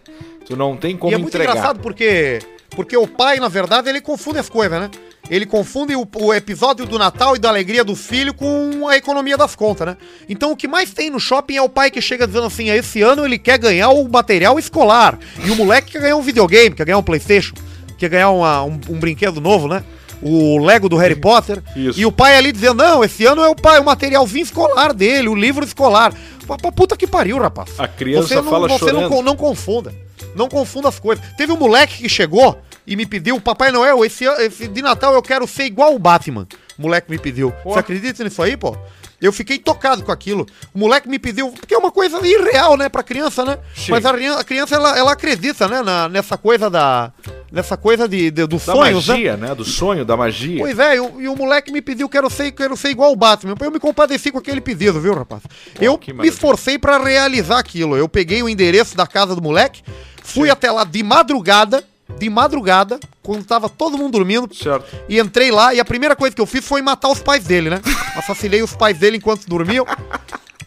Tu 0.45 0.55
não 0.55 0.75
tem 0.75 0.97
como 0.97 1.11
e 1.11 1.15
é 1.15 1.17
muito 1.17 1.29
entregar. 1.29 1.51
engraçado 1.51 1.79
porque, 1.79 2.39
porque 2.71 2.97
o 2.97 3.07
pai, 3.07 3.39
na 3.39 3.47
verdade, 3.47 3.89
ele 3.89 4.01
confunde 4.01 4.39
as 4.39 4.49
coisas, 4.49 4.79
né? 4.79 4.89
Ele 5.29 5.45
confunde 5.45 5.95
o, 5.95 6.05
o 6.15 6.33
episódio 6.33 6.85
do 6.85 6.99
Natal 6.99 7.35
e 7.35 7.39
da 7.39 7.47
alegria 7.47 7.83
do 7.83 7.95
filho 7.95 8.33
com 8.33 8.87
a 8.89 8.97
economia 8.97 9.37
das 9.37 9.55
contas, 9.55 9.87
né? 9.87 9.97
Então 10.27 10.51
o 10.51 10.55
que 10.55 10.67
mais 10.67 10.91
tem 10.91 11.09
no 11.09 11.19
shopping 11.19 11.55
é 11.55 11.61
o 11.61 11.69
pai 11.69 11.89
que 11.89 12.01
chega 12.01 12.27
dizendo 12.27 12.47
assim: 12.47 12.69
esse 12.69 13.01
ano 13.01 13.25
ele 13.25 13.39
quer 13.39 13.57
ganhar 13.57 13.89
o 13.89 14.07
material 14.09 14.59
escolar. 14.59 15.17
E 15.45 15.49
o 15.49 15.55
moleque 15.55 15.93
quer 15.93 16.01
ganhar 16.01 16.17
um 16.17 16.21
videogame, 16.21 16.75
quer 16.75 16.85
ganhar 16.85 16.97
um 16.97 17.03
Playstation, 17.03 17.53
quer 18.03 18.09
ganhar 18.09 18.29
uma- 18.31 18.63
um, 18.63 18.79
um 18.89 18.99
brinquedo 18.99 19.39
novo, 19.41 19.67
né? 19.67 19.83
o 20.25 20.57
Lego 20.63 20.87
do 20.87 20.95
Harry 20.95 21.17
Potter. 21.17 21.61
Isso. 21.75 21.99
E 21.99 22.05
o 22.05 22.11
pai 22.11 22.37
ali 22.37 22.53
dizendo, 22.53 22.75
não, 22.75 23.03
esse 23.03 23.25
ano 23.25 23.41
é 23.43 23.49
o 23.49 23.55
pai, 23.55 23.77
o 23.81 23.83
materialzinho 23.83 24.41
escolar 24.43 24.93
dele, 24.93 25.27
o 25.27 25.35
livro 25.35 25.65
escolar. 25.65 26.13
Pra, 26.47 26.71
puta 26.71 26.95
que 26.95 27.05
pariu, 27.05 27.37
rapaz. 27.39 27.77
A 27.77 27.89
criança 27.89 28.29
você 28.29 28.35
não, 28.35 28.43
fala 28.49 28.67
você 28.69 28.85
não, 28.85 28.91
chorando. 29.01 29.09
con- 29.09 29.21
não 29.21 29.35
confunda. 29.35 29.93
Não 30.33 30.47
confunda 30.47 30.87
as 30.87 30.97
coisas. 30.97 31.25
Teve 31.35 31.51
um 31.51 31.57
moleque 31.57 31.97
que 31.97 32.07
chegou 32.07 32.57
e 32.87 32.95
me 32.95 33.05
pediu, 33.05 33.37
Papai 33.41 33.69
Noel, 33.69 34.05
esse, 34.05 34.23
esse 34.23 34.65
de 34.69 34.81
Natal 34.81 35.13
eu 35.13 35.21
quero 35.21 35.45
ser 35.45 35.65
igual 35.65 35.93
o 35.93 35.99
Batman. 35.99 36.47
O 36.79 36.81
moleque 36.83 37.11
me 37.11 37.17
pediu. 37.19 37.51
Pô. 37.61 37.73
Você 37.73 37.79
acredita 37.79 38.23
nisso 38.23 38.41
aí, 38.41 38.55
pô? 38.55 38.77
Eu 39.21 39.33
fiquei 39.33 39.57
tocado 39.59 40.03
com 40.03 40.11
aquilo. 40.13 40.45
O 40.73 40.79
moleque 40.79 41.09
me 41.09 41.19
pediu, 41.19 41.49
porque 41.49 41.73
é 41.73 41.77
uma 41.77 41.91
coisa 41.91 42.25
irreal, 42.25 42.77
né, 42.77 42.87
pra 42.87 43.03
criança, 43.03 43.43
né? 43.43 43.57
Sim. 43.75 43.91
Mas 43.91 44.05
a, 44.05 44.11
a 44.39 44.43
criança, 44.45 44.75
ela, 44.75 44.97
ela 44.97 45.11
acredita, 45.11 45.67
né, 45.67 45.81
na- 45.81 46.07
nessa 46.07 46.37
coisa 46.37 46.69
da... 46.69 47.11
Nessa 47.53 47.77
coisa 47.77 48.07
de, 48.07 48.31
de, 48.31 48.47
dos 48.47 48.65
Da 48.65 48.73
sonhos, 48.73 49.07
né? 49.07 49.13
magia, 49.13 49.37
né? 49.37 49.53
Do 49.53 49.63
sonho, 49.63 50.03
da 50.03 50.17
magia. 50.17 50.57
Pois 50.59 50.79
é, 50.79 50.95
e 50.95 50.99
o, 50.99 51.21
e 51.21 51.27
o 51.27 51.35
moleque 51.35 51.71
me 51.71 51.83
pediu, 51.83 52.09
quero 52.09 52.27
ser, 52.27 52.51
quero 52.51 52.75
ser 52.75 52.89
igual 52.89 53.11
o 53.11 53.15
Batman. 53.15 53.53
Eu 53.61 53.69
me 53.69 53.79
compadeci 53.79 54.31
com 54.31 54.39
aquele 54.39 54.59
pedido, 54.59 54.99
viu, 54.99 55.13
rapaz? 55.13 55.43
eu 55.79 55.95
que 55.95 56.11
me 56.11 56.27
esforcei 56.27 56.79
pra 56.79 56.97
realizar 56.97 57.59
aquilo. 57.59 57.95
Eu 57.95 58.09
peguei 58.09 58.41
o 58.41 58.49
endereço 58.49 58.97
da 58.97 59.05
casa 59.05 59.35
do 59.35 59.41
moleque, 59.41 59.83
fui 60.23 60.49
até 60.49 60.71
lá 60.71 60.83
de 60.83 61.03
madrugada, 61.03 61.83
de 62.17 62.27
madrugada, 62.27 62.99
quando 63.21 63.43
tava 63.45 63.69
todo 63.69 63.99
mundo 63.99 64.13
dormindo, 64.13 64.49
Certo. 64.53 64.87
e 65.07 65.19
entrei 65.19 65.51
lá, 65.51 65.75
e 65.75 65.79
a 65.79 65.85
primeira 65.85 66.15
coisa 66.15 66.35
que 66.35 66.41
eu 66.41 66.47
fiz 66.47 66.65
foi 66.65 66.81
matar 66.81 67.09
os 67.09 67.19
pais 67.19 67.43
dele, 67.43 67.69
né? 67.69 67.79
Assassinei 68.17 68.63
os 68.63 68.75
pais 68.75 68.97
dele 68.97 69.17
enquanto 69.17 69.45
dormiam. 69.47 69.85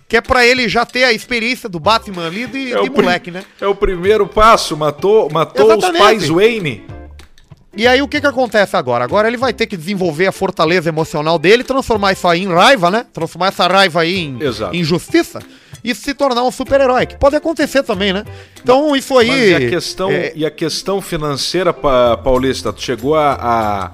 Que 0.09 0.19
é 0.19 0.21
pra 0.21 0.47
ele 0.47 0.69
já 0.69 0.87
ter 0.87 1.05
a 1.05 1.13
experiência 1.13 1.69
do 1.69 1.81
Batman 1.81 2.27
ali 2.27 2.47
de, 2.47 2.73
É 2.73 2.83
de 2.83 2.91
moleque, 2.91 3.31
né? 3.31 3.43
É 3.61 3.67
o 3.67 3.75
primeiro 3.75 4.27
passo. 4.27 4.77
Matou, 4.77 5.29
matou 5.31 5.77
os 5.77 5.99
pais 5.99 6.29
Wayne. 6.29 6.85
E 7.77 7.87
aí 7.87 8.01
o 8.01 8.09
que 8.09 8.21
que 8.21 8.27
acontece 8.27 8.75
agora? 8.75 9.05
Agora 9.05 9.29
ele 9.29 9.37
vai 9.37 9.53
ter 9.53 9.67
que 9.67 9.77
desenvolver 9.77 10.27
a 10.27 10.33
fortaleza 10.33 10.89
emocional 10.89 11.39
dele, 11.39 11.63
transformar 11.63 12.13
isso 12.13 12.27
aí 12.27 12.43
em 12.43 12.49
raiva, 12.53 12.91
né? 12.91 13.05
Transformar 13.13 13.49
essa 13.49 13.67
raiva 13.67 14.01
aí 14.01 14.17
em, 14.17 14.43
Exato. 14.43 14.75
em 14.75 14.83
justiça 14.83 15.41
e 15.85 15.95
se 15.95 16.15
tornar 16.15 16.43
um 16.43 16.51
super-herói, 16.51 17.05
que 17.05 17.19
pode 17.19 17.37
acontecer 17.37 17.83
também, 17.83 18.15
né? 18.15 18.25
Então 18.63 18.97
isso 18.97 19.17
aí... 19.19 19.29
Mas 19.29 19.39
e 19.51 19.55
a 19.55 19.69
questão, 19.69 20.11
é, 20.11 20.33
e 20.35 20.47
a 20.47 20.51
questão 20.51 21.03
financeira, 21.03 21.71
pa- 21.73 22.17
Paulista? 22.17 22.73
Tu 22.73 22.81
chegou 22.83 23.15
a, 23.15 23.35
a, 23.35 23.91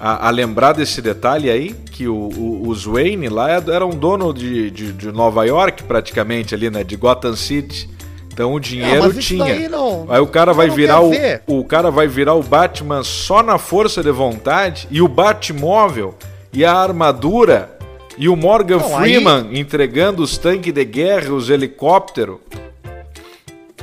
a- 0.00 0.28
a 0.28 0.30
lembrar 0.30 0.72
desse 0.72 1.02
detalhe 1.02 1.50
aí? 1.50 1.74
Que 1.92 2.08
o, 2.08 2.14
o- 2.14 2.68
os 2.68 2.84
Wayne 2.86 3.28
lá 3.28 3.50
eram 3.50 3.90
dono 3.90 4.32
de, 4.32 4.70
de, 4.70 4.92
de 4.92 5.12
Nova 5.12 5.44
York, 5.44 5.82
praticamente, 5.84 6.54
ali, 6.54 6.70
né? 6.70 6.82
De 6.82 6.96
Gotham 6.96 7.36
City. 7.36 7.88
Então 8.32 8.54
o 8.54 8.60
dinheiro 8.60 9.10
isso 9.10 9.20
tinha. 9.20 9.68
não- 9.68 10.06
aí 10.08 10.20
o 10.20 10.26
cara 10.26 10.52
vai 10.54 10.70
virar 10.70 11.00
o, 11.00 11.10
ver. 11.10 11.42
o 11.46 11.62
cara 11.64 11.90
vai 11.90 12.06
virar 12.08 12.34
o 12.34 12.42
Batman 12.42 13.02
só 13.02 13.42
na 13.42 13.58
força 13.58 14.02
de 14.02 14.10
vontade 14.10 14.88
e 14.90 15.02
o 15.02 15.08
Batmóvel 15.08 16.14
e 16.52 16.64
a 16.64 16.72
armadura 16.72 17.76
e 18.16 18.28
o 18.28 18.36
Morgan 18.36 18.78
Não, 18.78 18.96
aí- 18.96 19.14
Freeman 19.14 19.48
entregando 19.58 20.22
os 20.22 20.38
tanques 20.38 20.72
de 20.72 20.84
guerra, 20.84 21.32
os 21.34 21.50
helicópteros. 21.50 22.38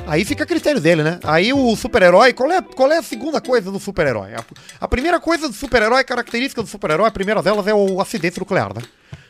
Aí 0.07 0.23
fica 0.23 0.43
a 0.43 0.47
critério 0.47 0.79
dele, 0.79 1.03
né? 1.03 1.19
Aí 1.23 1.51
o 1.53 1.75
super-herói, 1.75 2.31
qual 2.33 2.51
é, 2.51 2.61
qual 2.61 2.91
é 2.91 2.97
a 2.97 3.03
segunda 3.03 3.41
coisa 3.41 3.69
do 3.71 3.79
super-herói? 3.79 4.33
A, 4.33 4.43
a 4.81 4.87
primeira 4.87 5.19
coisa 5.19 5.47
do 5.47 5.53
super-herói, 5.53 6.03
característica 6.03 6.61
do 6.63 6.67
super-herói, 6.67 7.07
a 7.07 7.11
primeira 7.11 7.41
delas 7.43 7.67
é 7.67 7.73
o 7.73 7.99
acidente 7.99 8.39
nuclear, 8.39 8.73
né? 8.73 8.81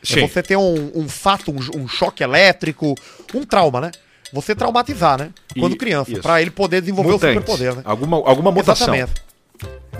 Sim. 0.03 0.24
É 0.24 0.27
você 0.27 0.43
ter 0.43 0.55
um, 0.55 0.91
um 0.93 1.10
fato, 1.10 1.51
um, 1.51 1.81
um 1.81 1.88
choque 1.88 2.24
elétrico, 2.24 2.96
um 3.34 3.43
trauma, 3.43 3.81
né? 3.81 3.91
Você 4.31 4.53
traumatizar, 4.53 5.17
né? 5.17 5.31
Quando 5.60 5.74
E- 5.74 5.77
criança, 5.77 6.19
pra 6.22 6.41
ele 6.41 6.51
poder 6.51 6.81
desenvolver 6.81 7.10
o 7.10 7.13
Mutantes. 7.13 7.41
superpoder, 7.41 7.75
né? 7.75 7.81
Alguma, 7.84 8.17
alguma 8.17 8.51
mutação. 8.51 8.93
Exatamente. 8.93 9.22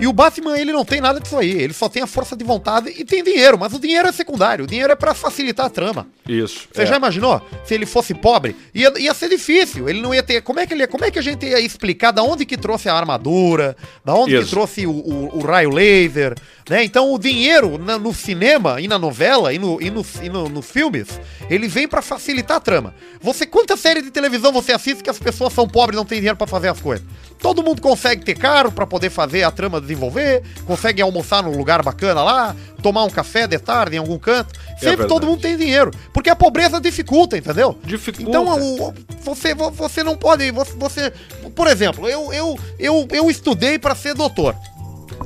E 0.00 0.06
o 0.06 0.12
Batman, 0.12 0.56
ele 0.56 0.72
não 0.72 0.84
tem 0.84 1.00
nada 1.00 1.18
disso 1.18 1.36
aí. 1.36 1.50
Ele 1.50 1.72
só 1.72 1.88
tem 1.88 2.02
a 2.02 2.06
força 2.06 2.36
de 2.36 2.44
vontade 2.44 2.88
e 2.96 3.04
tem 3.04 3.22
dinheiro. 3.24 3.58
Mas 3.58 3.72
o 3.72 3.80
dinheiro 3.80 4.06
é 4.08 4.12
secundário. 4.12 4.64
O 4.64 4.68
dinheiro 4.68 4.92
é 4.92 4.96
pra 4.96 5.12
facilitar 5.12 5.66
a 5.66 5.70
trama. 5.70 6.06
Isso. 6.28 6.68
Você 6.72 6.82
é. 6.82 6.86
já 6.86 6.96
imaginou? 6.96 7.42
Se 7.64 7.74
ele 7.74 7.84
fosse 7.86 8.14
pobre, 8.14 8.54
ia, 8.74 8.92
ia 8.98 9.12
ser 9.14 9.28
difícil. 9.28 9.88
Ele 9.88 10.00
não 10.00 10.14
ia 10.14 10.22
ter. 10.22 10.40
Como 10.42 10.60
é 10.60 10.66
que 10.66 10.74
ele 10.74 10.86
Como 10.86 11.04
é 11.04 11.10
que 11.10 11.18
a 11.18 11.22
gente 11.22 11.44
ia 11.46 11.58
explicar 11.60 12.12
da 12.12 12.22
onde 12.22 12.44
que 12.46 12.56
trouxe 12.56 12.88
a 12.88 12.94
armadura, 12.94 13.76
da 14.04 14.14
onde 14.14 14.34
Isso. 14.34 14.44
que 14.44 14.50
trouxe 14.50 14.86
o, 14.86 14.90
o- 14.92 15.38
o 15.38 15.40
raio 15.44 15.70
laser, 15.70 16.34
né? 16.70 16.84
Então 16.84 17.12
o 17.12 17.18
dinheiro 17.18 17.76
na- 17.78 17.98
no 17.98 18.14
cinema 18.14 18.80
e 18.80 18.86
na 18.86 18.98
novela 18.98 19.52
e, 19.52 19.58
no, 19.58 19.80
e, 19.82 19.90
no, 19.90 20.06
e 20.22 20.28
no- 20.28 20.48
nos 20.48 20.70
filmes, 20.70 21.08
ele 21.50 21.66
vem 21.66 21.88
pra 21.88 22.00
facilitar 22.02 22.58
a 22.58 22.60
trama. 22.60 22.94
Você 23.20 23.44
quanta 23.46 23.76
série 23.76 24.00
de 24.02 24.10
televisão 24.12 24.52
você 24.52 24.72
assiste 24.72 25.02
que 25.02 25.10
as 25.10 25.18
pessoas 25.18 25.52
são 25.52 25.66
pobres 25.68 25.96
e 25.96 25.98
não 25.98 26.04
têm 26.04 26.18
dinheiro 26.18 26.36
pra 26.36 26.46
fazer 26.46 26.68
as 26.68 26.80
coisas? 26.80 27.04
Todo 27.38 27.62
mundo 27.62 27.80
consegue 27.80 28.24
ter 28.24 28.34
carro 28.36 28.70
pra 28.72 28.86
poder 28.86 29.10
fazer 29.10 29.42
a 29.44 29.50
trama 29.50 29.80
desenvolver, 29.88 30.42
consegue 30.66 31.00
almoçar 31.02 31.42
num 31.42 31.56
lugar 31.56 31.82
bacana 31.82 32.22
lá, 32.22 32.54
tomar 32.82 33.04
um 33.04 33.10
café 33.10 33.46
de 33.46 33.58
tarde 33.58 33.96
em 33.96 33.98
algum 33.98 34.18
canto. 34.18 34.52
Sempre 34.74 34.88
verdade. 34.90 35.08
todo 35.08 35.26
mundo 35.26 35.40
tem 35.40 35.56
dinheiro, 35.56 35.90
porque 36.12 36.30
a 36.30 36.36
pobreza 36.36 36.80
dificulta, 36.80 37.36
entendeu? 37.36 37.76
Dificulta. 37.82 38.30
Então 38.30 38.46
o- 38.46 38.94
você, 39.24 39.54
vo- 39.54 39.70
você 39.70 40.02
não 40.04 40.16
pode. 40.16 40.50
Você, 40.50 41.12
por 41.54 41.66
exemplo, 41.66 42.08
eu, 42.08 42.32
eu, 42.32 42.58
eu, 42.78 43.08
eu 43.10 43.30
estudei 43.30 43.78
pra 43.78 43.94
ser 43.94 44.14
doutor. 44.14 44.54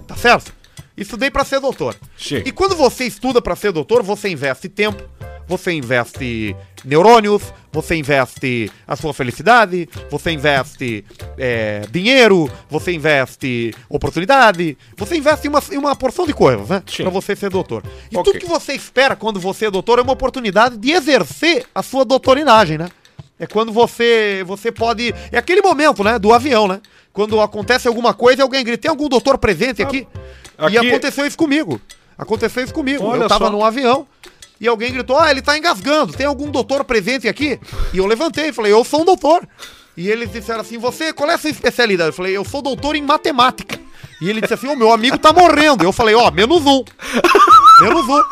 Tá 0.06 0.16
certo? 0.16 0.52
Estudei 0.96 1.30
pra 1.30 1.44
ser 1.44 1.60
doutor. 1.60 1.94
Sim. 2.18 2.42
E 2.44 2.52
quando 2.52 2.76
você 2.76 3.04
estuda 3.04 3.40
pra 3.42 3.56
ser 3.56 3.72
doutor, 3.72 4.02
você 4.02 4.28
investe 4.28 4.68
tempo, 4.68 5.02
você 5.46 5.72
investe 5.72 6.54
neurônios, 6.84 7.42
você 7.72 7.94
investe 7.96 8.70
a 8.86 8.96
sua 8.96 9.14
felicidade, 9.14 9.88
você 10.10 10.30
investe 10.32 11.04
é, 11.38 11.82
dinheiro, 11.90 12.50
você 12.68 12.92
investe 12.92 13.74
oportunidade, 13.88 14.76
você 14.96 15.16
investe 15.16 15.46
em 15.46 15.50
uma, 15.50 15.62
uma 15.78 15.96
porção 15.96 16.26
de 16.26 16.32
coisas, 16.34 16.68
né? 16.68 16.82
Pra 16.96 17.10
você 17.10 17.34
ser 17.36 17.50
doutor. 17.50 17.82
E 18.10 18.16
Ok. 18.16 18.24
tudo 18.32 18.40
que 18.40 18.46
você 18.46 18.72
espera 18.74 19.16
quando 19.16 19.40
você 19.40 19.66
é 19.66 19.70
doutor 19.70 19.98
é 19.98 20.02
uma 20.02 20.12
oportunidade 20.12 20.76
de 20.76 20.90
exercer 20.92 21.64
a 21.74 21.82
sua 21.82 22.04
doutorinagem, 22.04 22.76
né? 22.78 22.88
É 23.38 23.46
quando 23.46 23.72
você 23.72 24.44
você 24.46 24.70
pode. 24.70 25.14
É 25.32 25.38
aquele 25.38 25.62
momento, 25.62 26.04
né? 26.04 26.18
Do 26.18 26.32
avião, 26.32 26.68
né? 26.68 26.80
Quando 27.12 27.40
acontece 27.40 27.88
alguma 27.88 28.14
coisa 28.14 28.40
e 28.40 28.42
alguém 28.42 28.62
grita: 28.64 28.82
tem 28.82 28.90
algum 28.90 29.08
doutor 29.08 29.36
presente 29.38 29.82
aqui? 29.82 30.06
aqui- 30.56 30.74
E 30.74 30.78
aconteceu 30.78 31.26
isso 31.26 31.36
comigo. 31.36 31.80
Aconteceu 32.16 32.62
isso 32.62 32.72
comigo. 32.74 33.04
Olha 33.04 33.22
eu 33.24 33.28
tava 33.28 33.46
só. 33.46 33.50
num 33.50 33.64
avião 33.64 34.06
e 34.62 34.68
alguém 34.68 34.92
gritou: 34.92 35.18
Ah, 35.18 35.28
ele 35.28 35.42
tá 35.42 35.58
engasgando, 35.58 36.12
tem 36.12 36.24
algum 36.24 36.48
doutor 36.48 36.84
presente 36.84 37.26
aqui? 37.26 37.58
E 37.92 37.98
eu 37.98 38.06
levantei 38.06 38.50
e 38.50 38.52
falei: 38.52 38.72
Eu 38.72 38.84
sou 38.84 39.02
um 39.02 39.04
doutor. 39.04 39.46
E 39.96 40.08
eles 40.08 40.30
disseram 40.32 40.60
assim: 40.60 40.78
Você, 40.78 41.12
qual 41.12 41.28
é 41.28 41.34
a 41.34 41.38
sua 41.38 41.50
especialidade? 41.50 42.10
Eu 42.10 42.14
falei: 42.14 42.36
Eu 42.36 42.44
sou 42.44 42.62
doutor 42.62 42.94
em 42.94 43.02
matemática. 43.02 43.80
E 44.20 44.30
ele 44.30 44.40
disse 44.40 44.54
assim: 44.54 44.68
O 44.68 44.76
meu 44.76 44.92
amigo 44.92 45.18
tá 45.18 45.32
morrendo. 45.32 45.82
Eu 45.82 45.92
falei: 45.92 46.14
Ó, 46.14 46.30
menos 46.30 46.64
um. 46.64 46.84
Menos 47.80 48.08
um. 48.08 48.22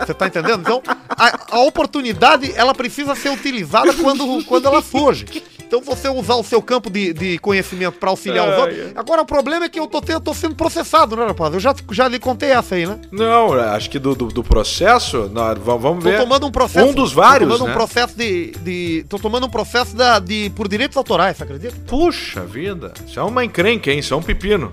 Você 0.00 0.12
tá 0.12 0.26
entendendo? 0.26 0.62
Então, 0.62 0.82
a, 1.08 1.56
a 1.56 1.60
oportunidade, 1.60 2.52
ela 2.56 2.74
precisa 2.74 3.14
ser 3.14 3.28
utilizada 3.28 3.92
quando, 3.94 4.44
quando 4.46 4.66
ela 4.66 4.82
surge. 4.82 5.26
Então, 5.68 5.82
você 5.82 6.08
usar 6.08 6.34
o 6.36 6.42
seu 6.42 6.62
campo 6.62 6.88
de, 6.88 7.12
de 7.12 7.38
conhecimento 7.38 7.98
pra 7.98 8.08
auxiliar 8.08 8.48
os 8.48 8.54
Ai, 8.54 8.60
outros. 8.60 8.78
ai. 8.86 8.92
Agora, 8.96 9.20
o 9.20 9.26
problema 9.26 9.66
é 9.66 9.68
que 9.68 9.78
eu 9.78 9.86
tô, 9.86 10.00
tendo- 10.00 10.20
tô 10.22 10.32
sendo 10.32 10.54
processado, 10.54 11.14
né, 11.14 11.26
rapaz? 11.26 11.52
Eu 11.52 11.60
já, 11.60 11.74
já 11.92 12.08
lhe 12.08 12.18
contei 12.18 12.50
essa 12.52 12.74
aí, 12.74 12.86
né? 12.86 12.98
Não, 13.12 13.52
acho 13.52 13.90
que 13.90 13.98
do, 13.98 14.14
do, 14.14 14.28
do 14.28 14.42
processo, 14.42 15.28
nós, 15.30 15.58
vamos 15.58 16.02
Tô 16.02 16.08
ver. 16.10 16.18
tomando 16.18 16.46
um 16.46 16.50
processo. 16.50 16.86
Um 16.88 16.94
dos 16.94 17.12
vários, 17.12 17.50
Tô 17.50 17.58
tomando 17.58 17.68
né? 17.68 17.74
um 17.74 17.76
processo 17.76 18.16
de, 18.16 18.52
de. 18.62 19.04
Tô 19.10 19.18
tomando 19.18 19.46
um 19.46 19.50
processo 19.50 19.94
da, 19.94 20.18
de, 20.18 20.50
por 20.56 20.68
direitos 20.68 20.96
autorais, 20.96 21.36
você 21.36 21.42
acredita? 21.42 21.76
Puxa 21.86 22.46
vida, 22.46 22.94
isso 23.06 23.20
é 23.20 23.22
uma 23.22 23.44
encrenca, 23.44 23.90
hein? 23.92 23.98
Isso 23.98 24.14
é 24.14 24.16
um 24.16 24.22
pepino. 24.22 24.72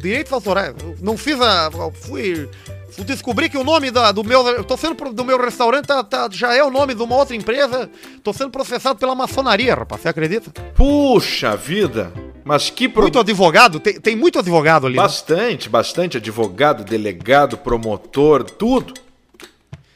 Direitos 0.00 0.32
autorais. 0.32 0.74
Eu 0.82 0.96
não 1.00 1.16
fiz 1.16 1.40
a. 1.40 1.70
eu 1.72 1.92
Fui. 1.92 2.48
Fui 2.94 3.04
descobrir 3.04 3.48
que 3.48 3.56
o 3.58 3.64
nome 3.64 3.90
da, 3.90 4.12
do 4.12 4.22
meu. 4.24 4.46
Eu 4.48 4.64
tô 4.64 4.76
sendo 4.76 4.94
do 5.12 5.24
meu 5.24 5.40
restaurante 5.40 5.86
tá, 5.86 6.02
tá- 6.04 6.28
já 6.30 6.54
é 6.54 6.62
o 6.62 6.70
nome 6.70 6.94
de 6.94 7.02
uma 7.02 7.16
outra 7.16 7.34
empresa. 7.34 7.90
Tô 8.22 8.32
sendo 8.32 8.50
processado 8.50 8.98
pela 8.98 9.14
maçonaria, 9.14 9.74
rapaz. 9.74 10.02
Você 10.02 10.08
acredita? 10.08 10.50
Puxa 10.74 11.56
vida, 11.56 12.12
mas 12.44 12.70
que 12.70 12.88
pro... 12.88 13.02
Muito 13.02 13.18
advogado, 13.18 13.80
tem, 13.80 14.00
tem 14.00 14.16
muito 14.16 14.38
advogado 14.38 14.86
ali. 14.86 14.96
né? 14.96 15.02
Bastante, 15.02 15.68
bastante 15.68 16.16
advogado, 16.18 16.84
delegado, 16.84 17.56
promotor, 17.58 18.44
tudo. 18.44 18.94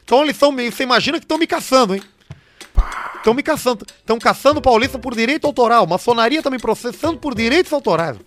Então 0.03 0.23
eles 0.23 0.37
me. 0.53 0.71
Você 0.71 0.83
imagina 0.83 1.19
que 1.19 1.25
estão 1.25 1.37
me 1.37 1.45
caçando, 1.47 1.93
hein? 1.95 2.01
Estão 3.17 3.33
me 3.33 3.43
caçando. 3.43 3.85
Estão 3.99 4.17
caçando 4.17 4.61
paulista 4.61 4.97
por 4.97 5.13
direito 5.13 5.45
autoral. 5.45 5.85
Maçonaria 5.85 6.41
tá 6.41 6.49
me 6.49 6.59
processando 6.59 7.17
por 7.17 7.35
direitos 7.35 7.73
autorais. 7.73 8.17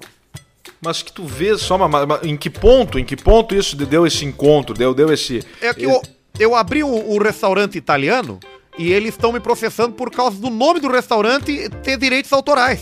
Mas 0.82 1.02
que 1.02 1.12
tu 1.12 1.24
vê 1.24 1.56
só 1.58 1.76
uma, 1.76 1.86
uma- 2.04 2.20
em 2.22 2.36
que 2.36 2.48
ponto, 2.48 2.98
em 2.98 3.04
que 3.04 3.16
ponto 3.16 3.54
isso 3.54 3.76
deu 3.76 4.06
esse 4.06 4.24
encontro, 4.24 4.74
deu, 4.74 4.94
deu 4.94 5.12
esse... 5.12 5.42
É 5.60 5.74
que 5.74 5.82
eu, 5.84 6.00
eu 6.38 6.54
abri 6.54 6.82
o, 6.82 6.88
o 6.88 7.18
restaurante 7.22 7.76
italiano 7.76 8.40
e 8.78 8.90
eles 8.92 9.10
estão 9.10 9.30
me 9.32 9.40
processando 9.40 9.94
por 9.94 10.10
causa 10.10 10.38
do 10.38 10.48
nome 10.48 10.80
do 10.80 10.88
restaurante 10.90 11.68
ter 11.82 11.98
direitos 11.98 12.32
autorais. 12.32 12.80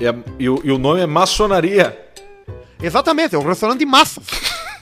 É, 0.00 0.12
e, 0.38 0.48
o, 0.48 0.60
e 0.64 0.72
o 0.72 0.78
nome 0.78 1.00
é 1.00 1.06
maçonaria. 1.06 1.96
Exatamente, 2.82 3.34
é 3.34 3.38
um 3.38 3.46
restaurante 3.46 3.78
de 3.78 3.86
massas. 3.86 4.24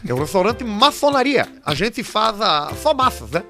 É 0.08 0.14
um 0.14 0.18
restaurante 0.20 0.64
maçonaria. 0.64 1.46
A 1.66 1.74
gente 1.74 2.02
faz 2.02 2.40
a- 2.40 2.72
só 2.80 2.94
massas, 2.94 3.30
né? 3.30 3.42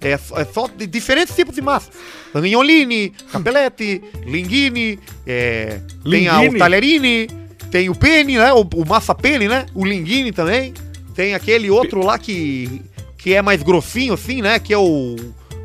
É, 0.00 0.16
só- 0.16 0.38
é 0.38 0.44
só 0.44 0.68
de 0.68 0.86
diferentes 0.86 1.34
tipos 1.34 1.54
de 1.56 1.60
massas. 1.62 1.92
Agnolini, 2.32 3.10
capelletti, 3.32 4.00
linguine, 4.24 5.00
é, 5.26 5.80
tem 6.08 6.28
a, 6.28 6.40
o 6.42 6.56
talherini, 6.56 7.26
tem 7.70 7.88
o 7.88 7.94
Penny, 7.94 8.36
né? 8.38 8.52
O, 8.52 8.60
o 8.74 8.86
Massa 8.86 9.14
Penny, 9.14 9.48
né? 9.48 9.66
O 9.74 9.84
Linguini 9.84 10.32
também. 10.32 10.72
Tem 11.14 11.34
aquele 11.34 11.70
outro 11.70 12.04
lá 12.04 12.18
que, 12.18 12.82
que 13.16 13.32
é 13.34 13.40
mais 13.42 13.62
grossinho, 13.62 14.14
assim, 14.14 14.42
né? 14.42 14.58
Que 14.58 14.72
é 14.74 14.78
o, 14.78 15.16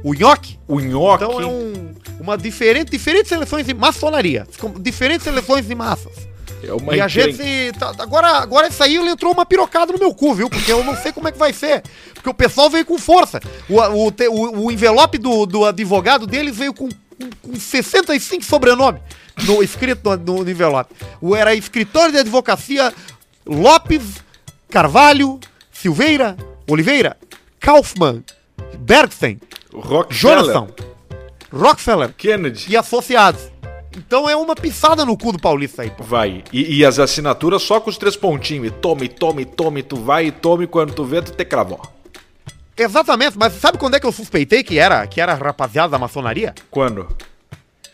o 0.04 0.14
Nhoque. 0.14 0.58
O 0.68 0.80
nhoque. 0.80 1.24
Então 1.26 1.42
é 1.42 1.46
um, 1.46 1.94
uma 2.20 2.38
diferente, 2.38 2.90
diferentes 2.92 3.28
seleções 3.30 3.66
de 3.66 3.74
maçonaria. 3.74 4.48
Diferentes 4.80 5.24
seleções 5.24 5.68
de 5.68 5.76
massas. 5.76 6.30
É 6.64 6.72
uma 6.74 6.96
e 6.96 7.02
a 7.02 7.08
gente. 7.08 7.42
tá- 7.80 7.92
agora, 7.98 8.28
agora 8.38 8.68
isso 8.68 8.82
aí 8.84 8.96
entrou 8.96 9.34
uma 9.34 9.46
pirocada 9.46 9.92
no 9.92 9.98
meu 10.00 10.14
cu, 10.14 10.34
viu? 10.36 10.48
Porque 10.50 10.72
eu 10.72 10.84
não 10.84 10.96
sei 10.96 11.12
como 11.12 11.28
é 11.28 11.32
que 11.32 11.38
vai 11.40 11.52
ser. 11.52 11.82
Porque 12.14 12.30
o 12.30 12.34
pessoal 12.34 12.70
veio 12.70 12.86
com 12.86 12.98
força. 13.00 13.40
O, 13.68 13.80
o, 13.82 14.08
o- 14.08 14.66
o 14.68 14.72
envelope 14.72 15.18
do, 15.18 15.46
do 15.48 15.66
advogado 15.66 16.28
deles 16.28 16.56
veio 16.56 16.72
com, 16.74 16.88
com, 17.22 17.52
com 17.52 17.60
65 17.60 18.44
sobrenomes 18.44 19.02
no, 19.46 19.62
escrito 19.64 20.10
no, 20.18 20.44
no 20.44 20.50
envelope. 20.50 20.94
O, 21.20 21.36
era 21.36 21.54
escritório 21.54 22.12
de 22.12 22.20
advocacia 22.20 22.94
Lopes, 23.46 24.18
Carvalho, 24.70 25.40
Silveira, 25.72 26.38
Oliveira, 26.70 27.18
Kaufmann, 27.60 28.24
Bergstein, 28.78 29.40
Rockefeller, 29.74 30.44
Jonathan, 30.44 30.68
Rockefeller 31.52 32.14
Kennedy. 32.14 32.66
e 32.70 32.78
associados. 32.78 33.52
Então 33.96 34.30
é 34.30 34.36
uma 34.36 34.56
pisada 34.56 35.04
no 35.04 35.18
cu 35.18 35.34
do 35.34 35.40
Paulista 35.40 35.82
aí, 35.82 35.90
pô. 35.90 36.04
Vai. 36.04 36.44
E, 36.54 36.78
e 36.78 36.86
as 36.86 36.98
assinaturas 36.98 37.62
só 37.62 37.80
com 37.80 37.90
os 37.90 37.98
três 37.98 38.16
pontinhos. 38.16 38.68
E 38.68 38.72
tome, 38.72 39.10
tome, 39.10 39.44
tome, 39.44 39.84
tu 39.84 39.98
vai 39.98 40.28
e 40.28 40.32
tome. 40.32 40.66
Quando 40.66 40.94
tu 40.94 41.04
vê, 41.04 41.22
tu 41.22 41.34
te 41.34 41.44
cravou. 41.44 41.82
Exatamente, 42.82 43.38
mas 43.38 43.54
sabe 43.54 43.78
quando 43.78 43.96
é 43.96 44.00
que 44.00 44.06
eu 44.06 44.12
suspeitei 44.12 44.64
que 44.64 44.80
era, 44.80 45.06
que 45.06 45.22
era 45.22 45.34
rapaziada 45.34 45.90
da 45.90 46.00
maçonaria? 46.00 46.54
Quando? 46.70 47.08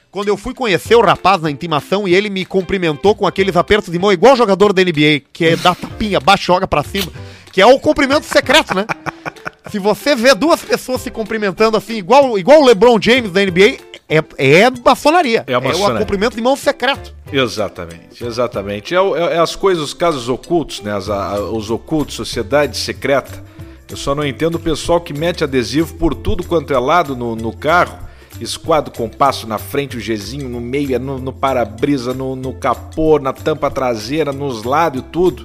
Quando 0.09 0.29
eu 0.29 0.37
fui 0.37 0.53
conhecer 0.53 0.95
o 0.95 1.01
rapaz 1.01 1.41
na 1.41 1.51
intimação 1.51 2.07
e 2.07 2.15
ele 2.15 2.29
me 2.29 2.45
cumprimentou 2.45 3.13
com 3.13 3.27
aqueles 3.27 3.55
apertos 3.55 3.91
de 3.91 3.99
mão 3.99 4.11
igual 4.11 4.35
jogador 4.35 4.71
da 4.73 4.81
NBA, 4.81 5.21
que 5.33 5.45
é 5.45 5.55
dá 5.55 5.75
tapinha, 5.75 6.19
baixa, 6.19 6.43
joga 6.45 6.67
pra 6.67 6.83
cima, 6.83 7.11
que 7.51 7.61
é 7.61 7.65
o 7.65 7.77
cumprimento 7.79 8.23
secreto, 8.25 8.73
né? 8.73 8.85
Se 9.69 9.79
você 9.79 10.15
vê 10.15 10.33
duas 10.33 10.61
pessoas 10.61 11.01
se 11.01 11.11
cumprimentando 11.11 11.75
assim, 11.75 11.95
igual, 11.95 12.39
igual 12.39 12.61
o 12.61 12.65
LeBron 12.65 12.97
James 13.01 13.31
da 13.33 13.41
NBA, 13.45 13.77
é, 14.07 14.23
é 14.37 14.69
maçonaria. 14.83 15.43
É 15.45 15.59
maçonaria. 15.59 15.95
o 15.95 15.99
cumprimento 15.99 16.35
de 16.37 16.41
mão 16.41 16.55
secreto. 16.55 17.13
Exatamente, 17.33 18.23
exatamente. 18.23 18.95
É, 18.95 18.97
é- 18.97 19.35
é 19.35 19.37
as 19.39 19.57
coisas, 19.57 19.83
os 19.83 19.93
casos 19.93 20.29
ocultos, 20.29 20.79
né? 20.81 20.95
As- 20.95 21.09
a- 21.09 21.41
os 21.41 21.69
ocultos, 21.69 22.15
sociedade 22.15 22.77
secreta. 22.77 23.43
Eu 23.89 23.95
só 23.97 24.13
não 24.13 24.25
entendo 24.25 24.55
o 24.55 24.59
pessoal 24.59 24.99
que 24.99 25.13
mete 25.13 25.43
adesivo 25.43 25.93
por 25.95 26.13
tudo 26.13 26.43
quanto 26.45 26.73
é 26.73 26.79
lado 26.79 27.15
no, 27.15 27.35
no 27.35 27.53
carro. 27.55 27.97
Esquadro 28.39 28.93
compasso 28.93 29.47
na 29.47 29.57
frente, 29.57 29.97
o 29.97 29.99
Gzinho 29.99 30.47
no 30.47 30.59
meio, 30.61 30.93
é 30.95 30.99
no, 30.99 31.17
no 31.17 31.33
para-brisa, 31.33 32.13
no, 32.13 32.35
no 32.35 32.53
capô, 32.53 33.17
na 33.17 33.33
tampa 33.33 33.71
traseira, 33.71 34.31
nos 34.31 34.63
lados 34.63 35.01
e 35.01 35.03
tudo. 35.05 35.43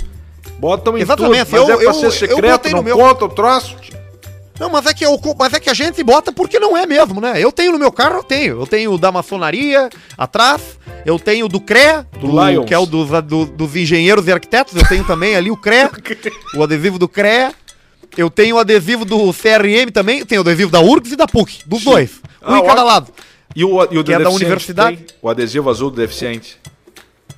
Botam 0.58 0.98
em 0.98 1.00
Exatamente, 1.00 1.46
tudo, 1.46 1.52
mas 1.60 1.68
eu- 1.68 1.74
é 1.74 1.76
pra 1.76 1.84
eu- 1.84 1.94
ser 1.94 2.10
secreto, 2.12 2.68
não 2.70 2.82
meu- 2.82 2.96
conta 2.98 3.24
o 3.24 3.28
troço. 3.28 3.76
Não, 4.60 4.68
mas 4.68 4.84
é 4.86 4.92
que 4.92 5.04
eu, 5.06 5.18
mas 5.38 5.54
é 5.54 5.58
que 5.60 5.70
a 5.70 5.74
gente 5.74 6.02
bota 6.04 6.30
porque 6.30 6.60
não 6.60 6.76
é 6.76 6.84
mesmo, 6.84 7.20
né? 7.20 7.40
Eu 7.42 7.50
tenho 7.50 7.72
no 7.72 7.78
meu 7.78 7.90
carro, 7.90 8.16
eu 8.18 8.22
tenho. 8.22 8.60
Eu 8.60 8.66
tenho 8.66 8.92
o 8.92 8.98
da 8.98 9.10
maçonaria 9.10 9.88
atrás, 10.16 10.78
eu 11.06 11.18
tenho 11.18 11.48
do 11.48 11.60
CREA, 11.60 12.06
Do 12.20 12.26
Lions. 12.28 12.66
que 12.66 12.74
é 12.74 12.78
o 12.78 12.84
dos, 12.84 13.08
do- 13.24 13.46
dos 13.46 13.74
engenheiros 13.74 14.26
e 14.28 14.32
arquitetos, 14.32 14.76
eu 14.76 14.86
tenho 14.86 15.02
também 15.04 15.34
ali 15.34 15.50
o 15.50 15.56
CREA, 15.56 15.90
o 16.54 16.62
adesivo 16.62 16.98
do 16.98 17.08
CREA. 17.08 17.54
Eu 18.16 18.30
tenho 18.30 18.56
o 18.56 18.58
adesivo 18.58 19.04
do 19.04 19.32
CRM 19.32 19.90
também, 19.92 20.24
tenho 20.24 20.40
o 20.40 20.44
adesivo 20.44 20.70
da 20.70 20.80
URGS 20.80 21.12
e 21.12 21.16
da 21.16 21.26
PUC, 21.26 21.60
dos 21.66 21.82
dois. 21.82 22.20
Um 22.42 22.54
Ah, 22.54 22.58
em 22.58 22.66
cada 22.66 22.82
lado. 22.82 23.12
E 23.54 23.64
o, 23.64 23.82
e 23.90 23.98
o 23.98 24.04
Que 24.04 24.12
é 24.14 24.18
da 24.18 24.30
universidade? 24.30 24.96
tem? 24.96 25.06
O 25.20 25.28
adesivo 25.28 25.70
azul 25.70 25.90
do 25.90 25.96
deficiente. 25.96 26.58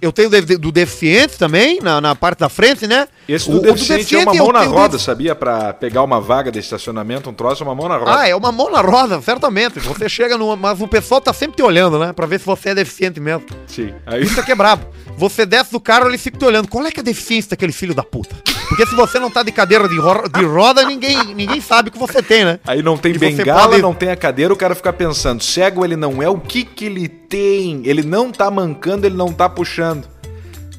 Eu 0.03 0.13
tenho 0.13 0.29
do 0.59 0.71
deficiente 0.73 1.39
também, 1.39 1.79
na, 1.81 2.01
na 2.01 2.15
parte 2.15 2.41
da 2.41 2.49
frente, 2.49 2.87
né? 2.87 3.09
Esse 3.27 3.49
O- 3.49 3.53
do 3.55 3.59
o 3.59 3.63
deficiente, 3.63 4.15
é 4.15 4.19
uma 4.23 4.35
mão 4.35 4.53
na 4.53 4.61
tenho 4.61 4.73
roda, 4.73 4.99
sabia? 4.99 5.35
Pra 5.35 5.73
pegar 5.73 6.03
uma 6.03 6.21
vaga 6.21 6.53
de 6.53 6.59
estacionamento, 6.59 7.31
um 7.31 7.33
troço, 7.33 7.65
uma 7.65 7.75
mão 7.75 7.89
na 7.89 7.97
roda. 7.97 8.19
Ah, 8.21 8.29
é 8.29 8.37
uma 8.37 8.53
mão 8.53 8.71
na 8.71 8.81
roda, 8.83 9.21
certamente. 9.23 9.79
Você 9.81 10.09
chega 10.09 10.37
numa. 10.37 10.57
Mas 10.57 10.81
o 10.81 10.87
pessoal 10.87 11.21
tá 11.21 11.33
sempre 11.33 11.57
te 11.57 11.63
olhando, 11.63 11.99
né? 11.99 12.13
Pra 12.13 12.27
ver 12.27 12.39
se 12.41 12.45
você 12.47 12.71
é 12.71 12.75
deficiente 12.75 13.19
mesmo. 13.21 13.45
Sim. 13.67 13.95
Aí, 14.07 14.23
Isso 14.23 14.39
aqui 14.39 14.53
é 14.53 14.55
brabo. 14.55 14.85
Você 15.17 15.47
desce 15.47 15.71
do 15.73 15.81
carro, 15.81 16.09
ele 16.09 16.19
fica 16.19 16.37
te 16.39 16.45
olhando. 16.45 16.69
Qual 16.69 16.85
é 16.85 16.91
que 16.91 17.01
é 17.01 17.03
a 17.03 17.05
deficiência 17.05 17.51
daquele 17.51 17.73
filho 17.73 17.95
da 17.95 18.03
puta? 18.03 18.35
Porque 18.69 18.85
se 18.87 18.95
você 18.95 19.19
não 19.19 19.31
tá 19.31 19.43
de 19.43 19.53
cadeira 19.53 19.89
de, 19.89 19.99
ro- 19.99 20.29
de 20.29 20.45
roda, 20.45 20.83
ninguém, 20.85 21.35
ninguém 21.35 21.61
sabe 21.61 21.91
que 21.91 21.99
você 21.99 22.23
tem, 22.23 22.45
né? 22.45 22.59
aí 22.67 22.83
não 22.83 22.97
tem 22.97 23.13
E 23.13 23.19
bengala, 23.19 23.69
pode- 23.69 23.83
não 23.83 23.95
tem 23.95 24.11
a 24.11 24.17
cadeira, 24.17 24.53
o 24.53 24.57
cara 24.57 24.75
fica 24.75 24.93
pensando, 24.93 25.43
cego 25.43 25.85
ele 25.85 25.97
não 25.97 26.23
é, 26.23 26.29
o 26.29 26.39
que 26.39 26.65
que 26.65 26.87
ele 26.87 27.07
tem? 27.09 27.83
Ele 27.85 28.03
não 28.03 28.33
tá 28.33 28.51
mancando, 28.51 29.07
ele 29.07 29.17
não 29.17 29.33
tá 29.33 29.49
puxando. 29.49 30.09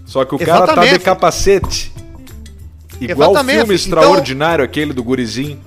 Só 0.06 0.26
que 0.26 0.36
o 0.36 0.40
cara 0.40 0.60
tá 0.66 0.74
de 0.74 0.80
Exatamente. 0.80 1.00
capacete. 1.04 1.95
Igual 3.00 3.32
Exatamente. 3.32 3.58
filme 3.58 3.76
Então- 3.76 3.76
extraordinário, 3.76 4.64
aquele 4.64 4.94
do 4.94 5.04
gurizinho. 5.04 5.60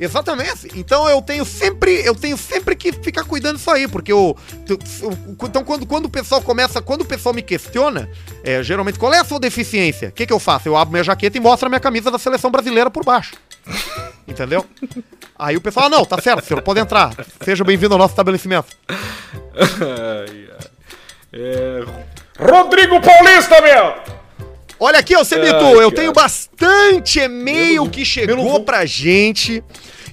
Exatamente. 0.00 0.68
Então 0.74 1.08
eu 1.08 1.22
tenho 1.22 1.44
sempre, 1.44 2.04
eu 2.04 2.12
tenho 2.14 2.36
sempre 2.36 2.74
que 2.74 2.90
ficar 2.92 3.22
cuidando 3.22 3.56
disso 3.56 3.70
aí, 3.70 3.86
porque 3.86 4.10
eu, 4.10 4.36
então 5.44 5.62
quando, 5.62 5.86
quando 5.86 6.06
o 6.06 6.08
pessoal 6.10 6.42
começa, 6.42 6.82
quando 6.82 7.02
o 7.02 7.04
pessoal 7.04 7.32
me 7.32 7.40
questiona, 7.40 8.10
é, 8.42 8.60
geralmente 8.64 8.98
qual 8.98 9.14
é 9.14 9.20
a 9.20 9.24
sua 9.24 9.38
deficiência? 9.38 10.08
O 10.08 10.12
que 10.12 10.26
que 10.26 10.32
eu 10.32 10.40
faço? 10.40 10.66
Eu 10.68 10.76
abro 10.76 10.90
minha 10.90 11.04
jaqueta 11.04 11.36
e 11.36 11.40
mostro 11.40 11.66
a 11.66 11.68
minha 11.68 11.78
camisa 11.78 12.10
da 12.10 12.18
seleção 12.18 12.50
brasileira 12.50 12.90
por 12.90 13.04
baixo. 13.04 13.34
Entendeu? 14.26 14.66
Aí 15.38 15.56
o 15.56 15.60
pessoal, 15.60 15.86
ah, 15.86 15.88
não, 15.88 16.04
tá 16.04 16.20
certo, 16.20 16.44
senhor, 16.46 16.62
pode 16.62 16.80
entrar. 16.80 17.12
Seja 17.44 17.62
bem-vindo 17.62 17.94
ao 17.94 17.98
nosso 17.98 18.12
estabelecimento. 18.12 18.66
É... 21.34 21.82
Rodrigo 22.38 23.00
Paulista, 23.00 23.58
meu! 23.62 23.94
Olha 24.84 24.98
aqui, 24.98 25.16
ô 25.16 25.24
Semito, 25.24 25.54
Ai, 25.54 25.74
eu 25.74 25.78
cara. 25.78 25.92
tenho 25.92 26.12
bastante 26.12 27.20
e-mail 27.20 27.88
que 27.88 28.04
chegou 28.04 28.64
pra 28.64 28.84
gente. 28.84 29.62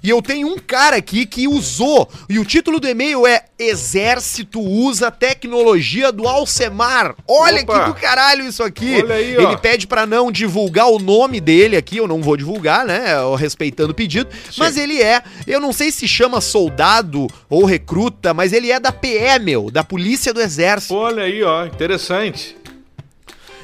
E 0.04 0.12
eu 0.12 0.22
tenho 0.22 0.48
um 0.48 0.58
cara 0.60 0.98
aqui 0.98 1.26
que 1.26 1.48
usou. 1.48 2.08
E 2.30 2.38
o 2.38 2.46
título 2.46 2.80
do 2.80 2.88
e-mail 2.88 3.26
é 3.26 3.46
Exército 3.58 4.62
usa 4.62 5.10
tecnologia 5.10 6.12
do 6.12 6.28
Alcemar. 6.28 7.16
Olha 7.28 7.64
Opa. 7.64 7.80
que 7.80 7.86
do 7.88 7.94
caralho 7.96 8.46
isso 8.46 8.62
aqui. 8.62 9.02
Olha 9.04 9.16
aí, 9.16 9.38
ó. 9.38 9.42
Ele 9.42 9.58
pede 9.58 9.88
pra 9.88 10.06
não 10.06 10.32
divulgar 10.32 10.88
o 10.88 11.00
nome 11.00 11.42
dele 11.42 11.76
aqui. 11.76 11.98
Eu 11.98 12.08
não 12.08 12.22
vou 12.22 12.38
divulgar, 12.38 12.86
né? 12.86 13.06
Respeitando 13.38 13.92
o 13.92 13.96
pedido. 13.96 14.30
Mas 14.56 14.78
ele 14.78 15.02
é, 15.02 15.24
eu 15.48 15.60
não 15.60 15.74
sei 15.74 15.92
se 15.92 16.08
chama 16.08 16.40
soldado 16.40 17.28
ou 17.50 17.66
recruta, 17.66 18.34
mas 18.36 18.54
ele 18.54 18.72
é 18.72 18.80
da 18.80 18.92
PE, 18.92 19.40
meu, 19.42 19.72
da 19.72 19.84
Polícia 19.84 20.32
do 20.32 20.40
Exército. 20.40 20.94
Olha 20.94 21.24
aí, 21.24 21.44
ó, 21.44 21.66
interessante. 21.66 22.56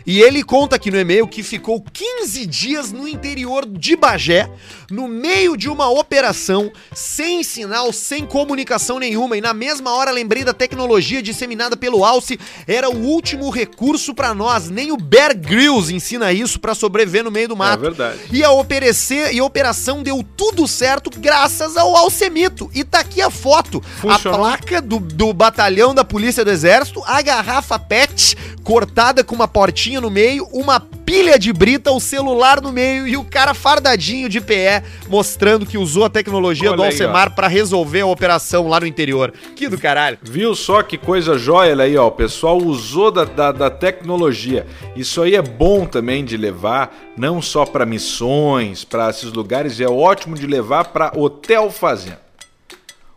E 0.05 0.21
ele 0.21 0.43
conta 0.43 0.75
aqui 0.75 0.91
no 0.91 0.99
e-mail 0.99 1.27
que 1.27 1.41
ficou 1.41 1.81
15 1.81 2.45
dias 2.45 2.91
no 2.91 3.07
interior 3.07 3.65
de 3.65 3.95
Bagé, 3.95 4.47
no 4.91 5.07
meio 5.07 5.57
de 5.57 5.67
uma 5.67 5.89
operação, 5.89 6.71
sem 6.93 7.43
sinal, 7.43 7.91
sem 7.91 8.23
comunicação 8.23 8.99
nenhuma. 8.99 9.35
E 9.35 9.41
na 9.41 9.53
mesma 9.53 9.91
hora 9.95 10.11
lembrei 10.11 10.43
da 10.43 10.53
tecnologia 10.53 11.23
disseminada 11.23 11.75
pelo 11.75 12.05
Alce, 12.05 12.39
era 12.67 12.87
o 12.87 13.01
último 13.01 13.49
recurso 13.49 14.13
pra 14.13 14.33
nós. 14.33 14.69
Nem 14.69 14.91
o 14.91 14.97
Bear 14.97 15.35
Grylls 15.35 15.91
ensina 15.91 16.31
isso 16.31 16.59
pra 16.59 16.75
sobreviver 16.75 17.23
no 17.23 17.31
meio 17.31 17.47
do 17.47 17.55
mato. 17.55 17.79
É 17.79 17.89
verdade. 17.89 18.19
E 18.31 18.43
a, 18.43 18.51
operecer, 18.51 19.33
e 19.33 19.39
a 19.39 19.43
operação 19.43 20.03
deu 20.03 20.23
tudo 20.37 20.67
certo 20.67 21.09
graças 21.17 21.75
ao 21.75 21.95
Alcemito. 21.95 22.69
E 22.75 22.83
tá 22.83 22.99
aqui 22.99 23.21
a 23.21 23.31
foto. 23.31 23.81
Funcionou. 24.01 24.39
A 24.39 24.49
placa 24.49 24.81
do, 24.81 24.99
do 24.99 25.33
batalhão 25.33 25.95
da 25.95 26.05
Polícia 26.05 26.45
do 26.45 26.51
Exército, 26.51 27.01
a 27.07 27.21
garrafa 27.23 27.79
PET 27.79 28.35
cortada 28.63 29.23
com 29.23 29.35
uma 29.35 29.47
portinha 29.47 29.94
no 30.01 30.09
meio, 30.09 30.47
uma 30.51 30.79
pilha 30.79 31.37
de 31.37 31.53
brita, 31.53 31.91
o 31.91 31.99
celular 31.99 32.59
no 32.61 32.71
meio 32.71 33.07
e 33.07 33.15
o 33.15 33.23
cara 33.23 33.53
fardadinho 33.53 34.27
de 34.27 34.41
PE 34.41 34.81
mostrando 35.07 35.65
que 35.65 35.77
usou 35.77 36.03
a 36.05 36.09
tecnologia 36.09 36.69
Olha 36.69 36.77
do 36.77 36.83
Alcemar 36.83 37.35
pra 37.35 37.47
resolver 37.47 38.01
a 38.01 38.07
operação 38.07 38.67
lá 38.67 38.79
no 38.79 38.87
interior. 38.87 39.31
Que 39.55 39.67
do 39.67 39.77
caralho. 39.77 40.17
Viu 40.23 40.55
só 40.55 40.81
que 40.81 40.97
coisa 40.97 41.37
jóia 41.37 41.75
olha 41.75 41.83
aí, 41.83 41.97
ó. 41.97 42.07
O 42.07 42.11
pessoal 42.11 42.57
usou 42.57 43.11
da, 43.11 43.25
da, 43.25 43.51
da 43.51 43.69
tecnologia. 43.69 44.65
Isso 44.95 45.21
aí 45.21 45.35
é 45.35 45.41
bom 45.41 45.85
também 45.85 46.23
de 46.23 46.37
levar, 46.37 46.95
não 47.17 47.41
só 47.41 47.65
para 47.65 47.85
missões, 47.85 48.83
para 48.83 49.09
esses 49.09 49.31
lugares, 49.33 49.79
é 49.79 49.87
ótimo 49.87 50.35
de 50.35 50.47
levar 50.47 50.85
para 50.85 51.11
hotel 51.15 51.69
fazenda. 51.69 52.24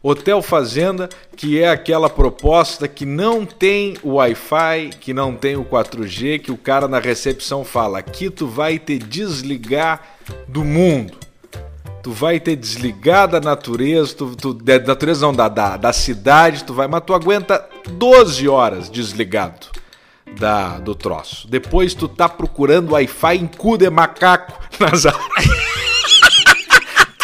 Hotel 0.03 0.41
Fazenda, 0.41 1.09
que 1.37 1.61
é 1.61 1.69
aquela 1.69 2.09
proposta 2.09 2.87
que 2.87 3.05
não 3.05 3.45
tem 3.45 3.97
o 4.03 4.15
Wi-Fi, 4.15 4.91
que 5.01 5.13
não 5.13 5.35
tem 5.35 5.57
o 5.57 5.65
4G, 5.65 6.41
que 6.41 6.53
o 6.53 6.57
cara 6.57 6.87
na 6.87 7.01
recepção 7.01 7.65
fala: 7.65 7.99
aqui 7.99 8.31
tu 8.31 8.47
vai 8.47 8.79
te 8.79 8.99
desligar 8.99 10.01
do 10.47 10.65
mundo. 10.65 11.15
Tu 12.01 12.13
vai 12.13 12.39
ter 12.39 12.55
desligar 12.55 13.27
da 13.27 13.41
natureza, 13.41 14.15
tu, 14.15 14.37
tu, 14.37 14.55
da 14.55 14.79
natureza 14.79 15.27
não, 15.27 15.35
da, 15.35 15.49
da, 15.49 15.77
da 15.77 15.93
cidade, 15.93 16.65
tu 16.65 16.73
vai, 16.73 16.87
mas 16.87 17.03
tu 17.05 17.13
aguenta 17.13 17.69
12 17.91 18.49
horas 18.49 18.89
desligado 18.89 19.67
da, 20.39 20.79
do 20.79 20.95
troço. 20.95 21.49
Depois 21.49 21.95
tu 21.95 22.07
tá 22.09 22.29
procurando 22.29 22.93
Wi-Fi 22.93 23.37
em 23.37 23.47
cu 23.47 23.77
de 23.77 23.91
macaco 23.91 24.59
nas 24.79 25.07
áreas. 25.07 25.68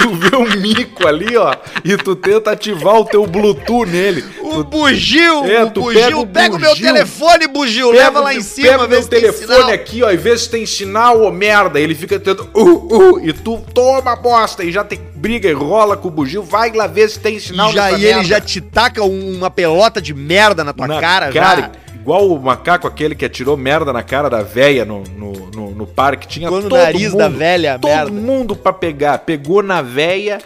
tu 0.09 0.11
vê 0.15 0.37
um 0.37 0.61
mico 0.61 1.07
ali, 1.07 1.35
ó, 1.35 1.57
e 1.83 1.97
tu 1.97 2.15
tenta 2.15 2.51
ativar 2.51 3.01
o 3.01 3.07
teu 3.07 3.27
Bluetooth 3.27 3.89
nele. 3.89 4.23
O 4.61 4.65
bugio, 4.65 5.45
É, 5.47 5.65
o 5.65 5.71
tu 5.71 5.83
bugio, 5.83 6.27
pega 6.27 6.55
o 6.55 6.57
o 6.57 6.61
meu 6.61 6.75
telefone, 6.77 7.47
bugio, 7.49 7.91
Pega 7.91 8.03
leva 8.05 8.21
o 8.21 8.23
lá 8.23 8.35
em 8.35 8.41
cima, 8.41 8.69
pega 8.69 8.85
o 8.85 8.89
vê 8.89 8.95
teu 8.97 9.03
se 9.03 9.09
telefone 9.09 9.73
aqui, 9.73 10.03
ó, 10.03 10.11
e 10.11 10.17
vê 10.17 10.37
se 10.37 10.49
tem 10.49 10.65
sinal, 10.67 11.23
ô 11.23 11.31
merda. 11.31 11.79
Ele 11.81 11.95
fica 11.95 12.19
tentando, 12.19 12.49
uh, 12.55 13.15
uh, 13.15 13.21
e 13.27 13.33
tu 13.33 13.61
toma 13.75 14.15
bosta, 14.17 14.63
e 14.65 14.71
já 14.73 14.85
tem 14.85 15.01
briga 15.15 15.49
e 15.49 15.53
rola 15.53 15.97
com 15.97 16.09
o 16.09 16.11
bugio, 16.11 16.43
vai 16.43 16.71
lá 16.73 16.87
ver 16.87 17.09
se 17.09 17.19
tem 17.19 17.39
sinal 17.39 17.73
já, 17.73 17.91
e 17.93 17.95
ele 18.05 18.15
merda. 18.15 18.25
já 18.25 18.41
te 18.41 18.61
taca 18.61 19.03
um- 19.03 19.37
uma 19.37 19.51
pelota 19.51 20.01
de 20.01 20.13
merda 20.15 20.63
na 20.63 20.73
tua 20.73 20.87
na 20.87 21.01
cara, 21.01 21.31
já. 21.31 21.71
Igual 21.95 22.29
o 22.31 22.39
macaco 22.39 22.87
aquele 22.87 23.15
que 23.15 23.25
atirou 23.25 23.57
merda 23.57 23.91
na 23.91 24.03
cara 24.03 24.29
da 24.29 24.43
véia 24.43 24.85
no, 24.85 25.03
no, 25.17 25.33
no, 25.33 25.71
no 25.71 25.87
parque. 25.87 26.29
Tinha 26.29 26.51
no 26.51 26.61
todo 26.61 26.77
nariz 26.77 27.13
mundo, 27.13 27.19
da 27.19 27.29
velha, 27.31 27.79
Todo 27.79 27.91
merda. 27.91 28.11
mundo 28.13 28.55
pra 28.55 28.75
pegar. 28.75 29.17
Pegou 29.21 29.63
na 29.63 29.81
véia, 29.81 30.39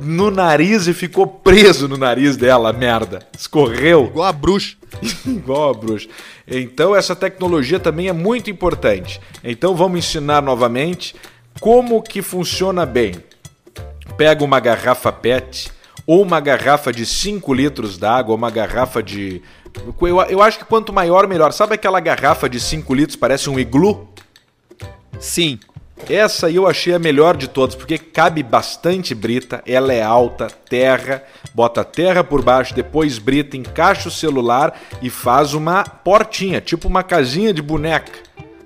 no 0.00 0.30
nariz 0.30 0.86
e 0.86 0.94
ficou 0.94 1.26
preso 1.26 1.88
no 1.88 1.96
nariz 1.96 2.36
dela, 2.36 2.72
merda. 2.72 3.20
Escorreu. 3.36 4.06
Igual 4.06 4.26
a 4.26 4.32
bruxa. 4.32 4.76
Igual 5.26 5.70
a 5.70 5.74
bruxa. 5.74 6.08
Então 6.46 6.94
essa 6.94 7.14
tecnologia 7.16 7.80
também 7.80 8.08
é 8.08 8.12
muito 8.12 8.50
importante. 8.50 9.20
Então 9.42 9.74
vamos 9.74 9.98
ensinar 9.98 10.42
novamente 10.42 11.14
como 11.60 12.02
que 12.02 12.22
funciona 12.22 12.86
bem. 12.86 13.14
Pega 14.16 14.44
uma 14.44 14.60
garrafa 14.60 15.12
PET 15.12 15.70
ou 16.08 16.22
uma 16.22 16.40
garrafa 16.40 16.90
de 16.90 17.04
5 17.04 17.52
litros 17.52 17.98
d'água, 17.98 18.32
ou 18.32 18.38
uma 18.38 18.50
garrafa 18.50 19.02
de. 19.02 19.42
Eu, 20.00 20.20
eu 20.22 20.42
acho 20.42 20.58
que 20.58 20.64
quanto 20.64 20.90
maior, 20.90 21.28
melhor. 21.28 21.52
Sabe 21.52 21.74
aquela 21.74 22.00
garrafa 22.00 22.48
de 22.48 22.58
5 22.58 22.94
litros, 22.94 23.14
parece 23.14 23.50
um 23.50 23.58
iglu? 23.58 24.08
Sim. 25.20 25.60
Essa 26.08 26.50
eu 26.50 26.66
achei 26.66 26.94
a 26.94 26.98
melhor 26.98 27.36
de 27.36 27.48
todas, 27.48 27.74
porque 27.74 27.98
cabe 27.98 28.42
bastante 28.42 29.14
brita, 29.14 29.62
ela 29.66 29.92
é 29.92 30.02
alta, 30.02 30.46
terra, 30.46 31.22
bota 31.54 31.84
terra 31.84 32.24
por 32.24 32.42
baixo, 32.42 32.74
depois 32.74 33.18
brita, 33.18 33.56
encaixa 33.56 34.08
o 34.08 34.12
celular 34.12 34.78
e 35.02 35.10
faz 35.10 35.52
uma 35.52 35.84
portinha, 35.84 36.60
tipo 36.60 36.88
uma 36.88 37.02
casinha 37.02 37.52
de 37.52 37.60
boneca, 37.60 38.12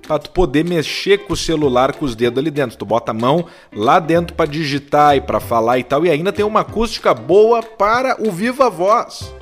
pra 0.06 0.18
tu 0.18 0.30
poder 0.30 0.64
mexer 0.64 1.18
com 1.18 1.32
o 1.32 1.36
celular 1.36 1.94
com 1.94 2.04
os 2.04 2.14
dedos 2.14 2.38
ali 2.38 2.50
dentro. 2.50 2.76
Tu 2.76 2.84
bota 2.84 3.10
a 3.10 3.14
mão 3.14 3.46
lá 3.74 3.98
dentro 3.98 4.36
pra 4.36 4.46
digitar 4.46 5.16
e 5.16 5.20
pra 5.20 5.40
falar 5.40 5.78
e 5.78 5.84
tal, 5.84 6.04
e 6.06 6.10
ainda 6.10 6.32
tem 6.32 6.44
uma 6.44 6.60
acústica 6.60 7.12
boa 7.12 7.62
para 7.62 8.16
o 8.20 8.30
viva 8.30 8.70
voz. 8.70 9.32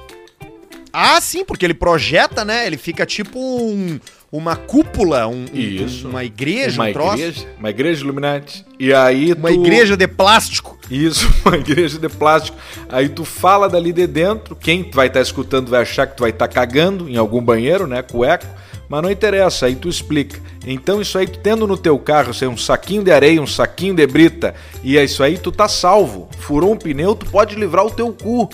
Ah, 0.92 1.20
sim, 1.20 1.44
porque 1.44 1.64
ele 1.64 1.74
projeta, 1.74 2.44
né? 2.44 2.66
Ele 2.66 2.76
fica 2.76 3.04
tipo 3.06 3.38
um- 3.38 3.98
uma 4.32 4.54
cúpula, 4.56 5.26
um, 5.26 5.44
Isso. 5.52 6.08
uma 6.08 6.24
igreja, 6.24 6.80
uma 6.80 6.88
um 6.88 6.92
troço. 6.92 7.14
igreja, 7.14 7.46
uma 7.58 7.70
igreja 7.70 8.02
Illuminati. 8.04 8.64
E 8.78 8.92
aí 8.92 9.32
Uma 9.32 9.48
tu- 9.48 9.54
igreja 9.54 9.96
de 9.96 10.06
plástico. 10.06 10.78
Isso, 10.90 11.28
uma 11.44 11.56
igreja 11.56 11.98
de 11.98 12.08
plástico. 12.08 12.56
Aí 12.88 13.08
tu 13.08 13.24
fala 13.24 13.68
dali 13.68 13.92
de 13.92 14.06
dentro, 14.06 14.54
quem 14.56 14.88
vai 14.92 15.08
estar 15.08 15.20
escutando 15.20 15.68
vai 15.70 15.82
achar 15.82 16.06
que 16.06 16.16
tu 16.16 16.20
vai 16.20 16.30
estar 16.30 16.48
cagando 16.48 17.08
em 17.08 17.16
algum 17.16 17.40
banheiro, 17.42 17.86
né, 17.86 18.02
com 18.02 18.24
eco, 18.24 18.46
mas 18.88 19.02
não 19.02 19.10
interessa, 19.10 19.66
aí 19.66 19.74
tu 19.76 19.88
explica. 19.88 20.38
Então 20.66 21.00
isso 21.00 21.16
aí, 21.18 21.26
tu 21.26 21.38
tendo 21.38 21.66
no 21.66 21.76
teu 21.76 21.98
carro, 21.98 22.34
sei, 22.34 22.46
um 22.48 22.56
saquinho 22.56 23.02
de 23.04 23.10
areia, 23.12 23.40
um 23.40 23.46
saquinho 23.46 23.94
de 23.94 24.06
brita, 24.06 24.54
e 24.82 24.96
é 24.98 25.04
isso 25.04 25.22
aí, 25.22 25.38
tu 25.38 25.50
tá 25.52 25.68
salvo. 25.68 26.28
Furou 26.40 26.72
um 26.72 26.76
pneu, 26.76 27.14
tu 27.14 27.26
pode 27.26 27.54
livrar 27.56 27.84
o 27.86 27.90
teu 27.90 28.12
cu 28.12 28.48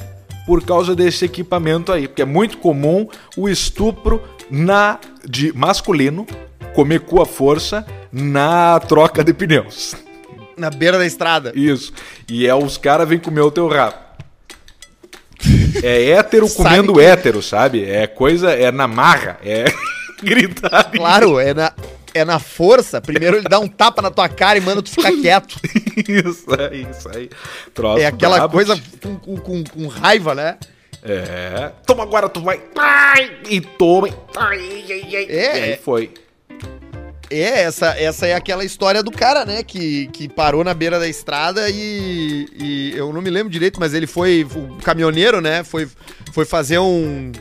por 0.46 0.64
causa 0.64 0.94
desse 0.94 1.24
equipamento 1.24 1.92
aí, 1.92 2.06
porque 2.08 2.22
é 2.22 2.26
muito 2.26 2.58
comum 2.58 3.08
o 3.36 3.48
estupro 3.48 4.22
na 4.50 4.98
de 5.28 5.52
masculino 5.52 6.24
comer 6.74 7.00
cu 7.00 7.20
à 7.20 7.26
força 7.26 7.84
na 8.12 8.78
troca 8.80 9.24
de 9.24 9.32
pneus. 9.34 9.96
Na 10.56 10.70
beira 10.70 10.96
da 10.98 11.04
estrada. 11.04 11.52
Isso. 11.54 11.92
E 12.30 12.46
é 12.46 12.54
os 12.54 12.78
caras 12.78 13.08
vêm 13.08 13.18
comer 13.18 13.40
o 13.42 13.50
teu 13.50 13.66
rabo. 13.68 13.96
É 15.82 16.10
hétero 16.10 16.48
comendo 16.48 16.94
que- 16.94 17.00
hétero, 17.00 17.42
sabe? 17.42 17.84
É 17.84 18.06
coisa, 18.06 18.50
é 18.52 18.70
na 18.72 18.86
marra, 18.88 19.38
é 19.44 19.64
gritar. 20.22 20.90
Claro, 20.90 21.38
é 21.38 21.52
na, 21.52 21.72
é 22.16 22.24
na 22.24 22.38
força. 22.38 23.00
Primeiro 23.00 23.36
ele 23.36 23.48
dá 23.48 23.58
um 23.60 23.68
tapa 23.68 24.00
na 24.02 24.10
tua 24.10 24.28
cara 24.28 24.58
e 24.58 24.60
manda 24.60 24.82
tu 24.82 24.90
ficar 24.90 25.12
quieto. 25.12 25.56
Isso 25.96 26.46
aí, 26.60 26.86
isso 26.90 27.08
aí. 27.08 27.30
Troço 27.74 28.00
É 28.02 28.06
aquela 28.06 28.36
brabo. 28.36 28.52
coisa 28.52 28.78
com, 29.02 29.16
com- 29.38 29.64
com- 29.64 29.86
raiva, 29.88 30.34
né? 30.34 30.58
É. 31.02 31.70
Toma 31.86 32.02
agora, 32.02 32.28
tu 32.28 32.40
vai. 32.40 32.60
Ai, 32.76 33.30
E 33.48 33.60
toma. 33.60 34.08
Ai, 34.36 34.84
ai, 34.90 35.16
ai. 35.16 35.26
É, 35.28 35.58
E 35.58 35.62
aí 35.72 35.76
foi. 35.78 36.10
É, 37.30 37.62
essa, 37.62 37.88
essa 37.98 38.26
é 38.26 38.34
aquela 38.34 38.64
história 38.64 39.02
do 39.02 39.10
cara, 39.10 39.44
né? 39.44 39.62
Que, 39.62 40.06
que 40.08 40.28
parou 40.28 40.62
na 40.62 40.72
beira 40.74 40.98
da 40.98 41.08
estrada 41.08 41.68
e, 41.70 42.46
e 42.56 42.92
eu 42.96 43.12
não 43.12 43.20
me 43.20 43.30
lembro 43.30 43.50
direito, 43.50 43.80
mas 43.80 43.94
ele 43.94 44.06
foi 44.06 44.44
o 44.54 44.76
caminhoneiro, 44.82 45.40
né? 45.40 45.64
Foi, 45.64 45.88
foi 46.32 46.44
fazer 46.44 46.78
um. 46.78 47.32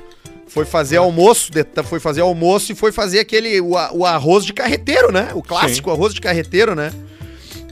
Foi 0.55 0.63
fazer 0.65 0.95
almoço, 0.95 1.51
de- 1.51 1.65
foi 1.83 1.99
fazer 1.99 2.21
almoço 2.21 2.71
e 2.71 2.75
foi 2.75 2.89
fazer 2.93 3.19
aquele 3.19 3.59
o, 3.59 3.71
o 3.91 4.05
arroz 4.05 4.45
de 4.45 4.53
carreteiro, 4.53 5.11
né? 5.11 5.31
O 5.35 5.43
clássico 5.43 5.91
arroz 5.91 6.13
de 6.13 6.21
carreteiro, 6.21 6.73
né? 6.73 6.93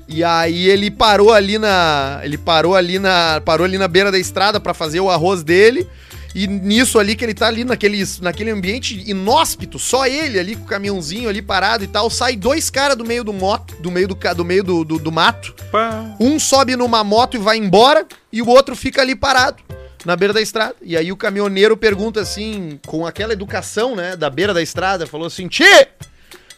E 0.06 0.22
aí 0.22 0.68
ele 0.68 0.92
parou 0.92 1.32
ali 1.32 1.58
na, 1.58 2.20
ele 2.24 2.38
parou 2.38 2.76
ali 2.76 3.00
na, 3.00 3.42
parou 3.46 3.64
ali 3.64 3.78
na 3.78 3.88
beira 3.88 4.12
da 4.12 4.20
estrada 4.20 4.60
pra 4.60 4.74
fazer 4.74 5.00
o 5.00 5.10
arroz 5.10 5.44
dele. 5.44 5.88
E 6.36 6.46
nisso 6.46 7.00
ali 7.00 7.16
que 7.16 7.24
ele 7.24 7.34
tá 7.34 7.48
ali 7.48 7.64
naquele, 7.64 8.04
naquele 8.20 8.50
ambiente 8.50 9.02
inóspito, 9.10 9.80
só 9.80 10.06
ele 10.06 10.38
ali 10.38 10.56
com 10.58 10.64
o 10.64 10.68
caminhãozinho 10.68 11.30
ali 11.30 11.42
parado 11.42 11.86
e 11.86 11.88
tal, 11.88 12.10
sai 12.10 12.36
dois 12.36 12.70
caras 12.70 12.98
do 12.98 13.06
meio 13.06 13.24
do 13.24 13.32
moto, 13.32 13.76
do 13.80 13.90
meio 13.90 14.08
do 14.10 14.16
do 14.36 14.44
meio 14.44 14.64
do, 14.64 14.84
do, 14.84 15.00
do 15.00 15.12
mato. 15.12 15.54
Pá. 15.72 16.04
Um 16.20 16.38
sobe 16.38 16.76
numa 16.76 17.02
moto 17.02 17.36
e 17.36 17.40
vai 17.40 17.56
embora 17.58 18.06
e 18.32 18.42
o 18.42 18.50
outro 18.50 18.76
fica 18.76 19.00
ali 19.02 19.16
parado 19.16 19.64
na 20.06 20.16
beira 20.16 20.34
da 20.34 20.42
estrada. 20.42 20.76
E 20.82 20.98
aí 20.98 21.12
o 21.12 21.18
caminhoneiro 21.18 21.76
pergunta 21.78 22.20
assim, 22.22 22.80
com 22.86 23.06
aquela 23.06 23.34
educação, 23.34 23.96
né, 23.96 24.16
da 24.16 24.30
beira 24.30 24.54
da 24.54 24.62
estrada, 24.62 25.08
falou 25.08 25.28
assim: 25.28 25.48
"Tchê, 25.48 25.88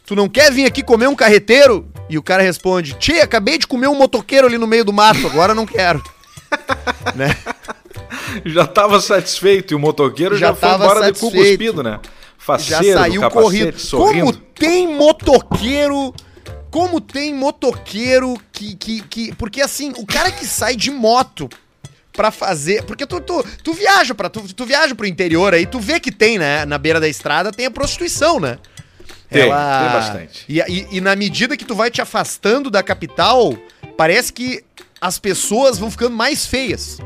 tu 0.06 0.16
não 0.16 0.28
quer 0.30 0.52
vir 0.52 0.66
aqui 0.66 0.84
comer 0.84 1.08
um 1.08 1.16
carreteiro?" 1.16 1.88
E 2.10 2.18
o 2.18 2.24
cara 2.24 2.44
responde: 2.44 2.94
"Tchê, 2.96 3.22
acabei 3.22 3.58
de 3.58 3.68
comer 3.68 3.88
um 3.88 3.96
motoqueiro 3.96 4.48
ali 4.48 4.58
no 4.58 4.68
meio 4.68 4.86
do 4.86 4.94
mato, 4.94 5.26
agora 5.28 5.54
não 5.54 5.66
quero." 5.66 6.04
né? 7.16 7.36
Já 8.46 8.66
tava 8.66 9.00
satisfeito 9.00 9.74
e 9.74 9.76
o 9.76 9.80
motoqueiro 9.80 10.38
já, 10.38 10.48
Já 10.48 10.56
foi 10.56 10.70
embora 10.70 11.12
de 11.12 11.20
cu 11.20 11.26
satisfeito. 11.28 11.50
cuspido, 11.50 11.84
né? 11.84 12.00
Já 12.04 12.10
Faceiro, 12.38 13.00
saiu 13.00 13.14
do 13.16 13.22
capacete, 13.22 13.44
corrido. 13.44 13.80
sorrindo. 13.80 14.26
Como 14.26 14.34
tem 14.54 14.88
motoqueiro. 14.88 16.14
Como 16.70 17.02
tem 17.02 17.34
motoqueiro 17.34 18.38
que, 18.52 18.76
que, 18.76 19.02
que. 19.02 19.36
Porque 19.36 19.62
assim, 19.62 19.94
o 19.98 20.06
cara 20.06 20.30
que 20.30 20.46
sai 20.46 20.76
de 20.76 20.92
moto 20.92 21.50
pra 22.16 22.32
fazer. 22.32 22.84
Porque 22.84 23.06
tu, 23.06 23.20
tu, 23.20 23.46
tu 23.64 23.74
viaja 23.74 24.16
para 24.16 24.30
tu, 24.30 24.42
tu 24.54 24.66
viaja 24.66 24.96
pro 24.96 25.06
interior 25.06 25.54
aí, 25.54 25.66
tu 25.66 25.80
vê 25.80 26.00
que 26.00 26.12
tem, 26.12 26.38
né? 26.38 26.66
Na 26.66 26.78
beira 26.78 27.00
da 27.00 27.08
estrada 27.08 27.52
tem 27.52 27.66
a 27.66 27.72
prostituição, 27.72 28.40
né? 28.40 28.58
Tem, 29.30 29.42
tem 29.42 29.50
bastante. 29.92 30.46
E, 30.48 30.60
e, 30.60 30.88
e 30.98 31.02
na 31.02 31.16
medida 31.16 31.58
que 31.58 31.66
tu 31.66 31.76
vai 31.76 31.90
te 31.92 32.02
afastando 32.02 32.70
da 32.70 32.82
capital, 32.84 33.56
parece 33.98 34.32
que 34.32 34.64
as 35.02 35.20
pessoas 35.20 35.78
vão 35.78 35.92
ficando 35.92 36.16
mais 36.16 36.46
feias. 36.46 36.98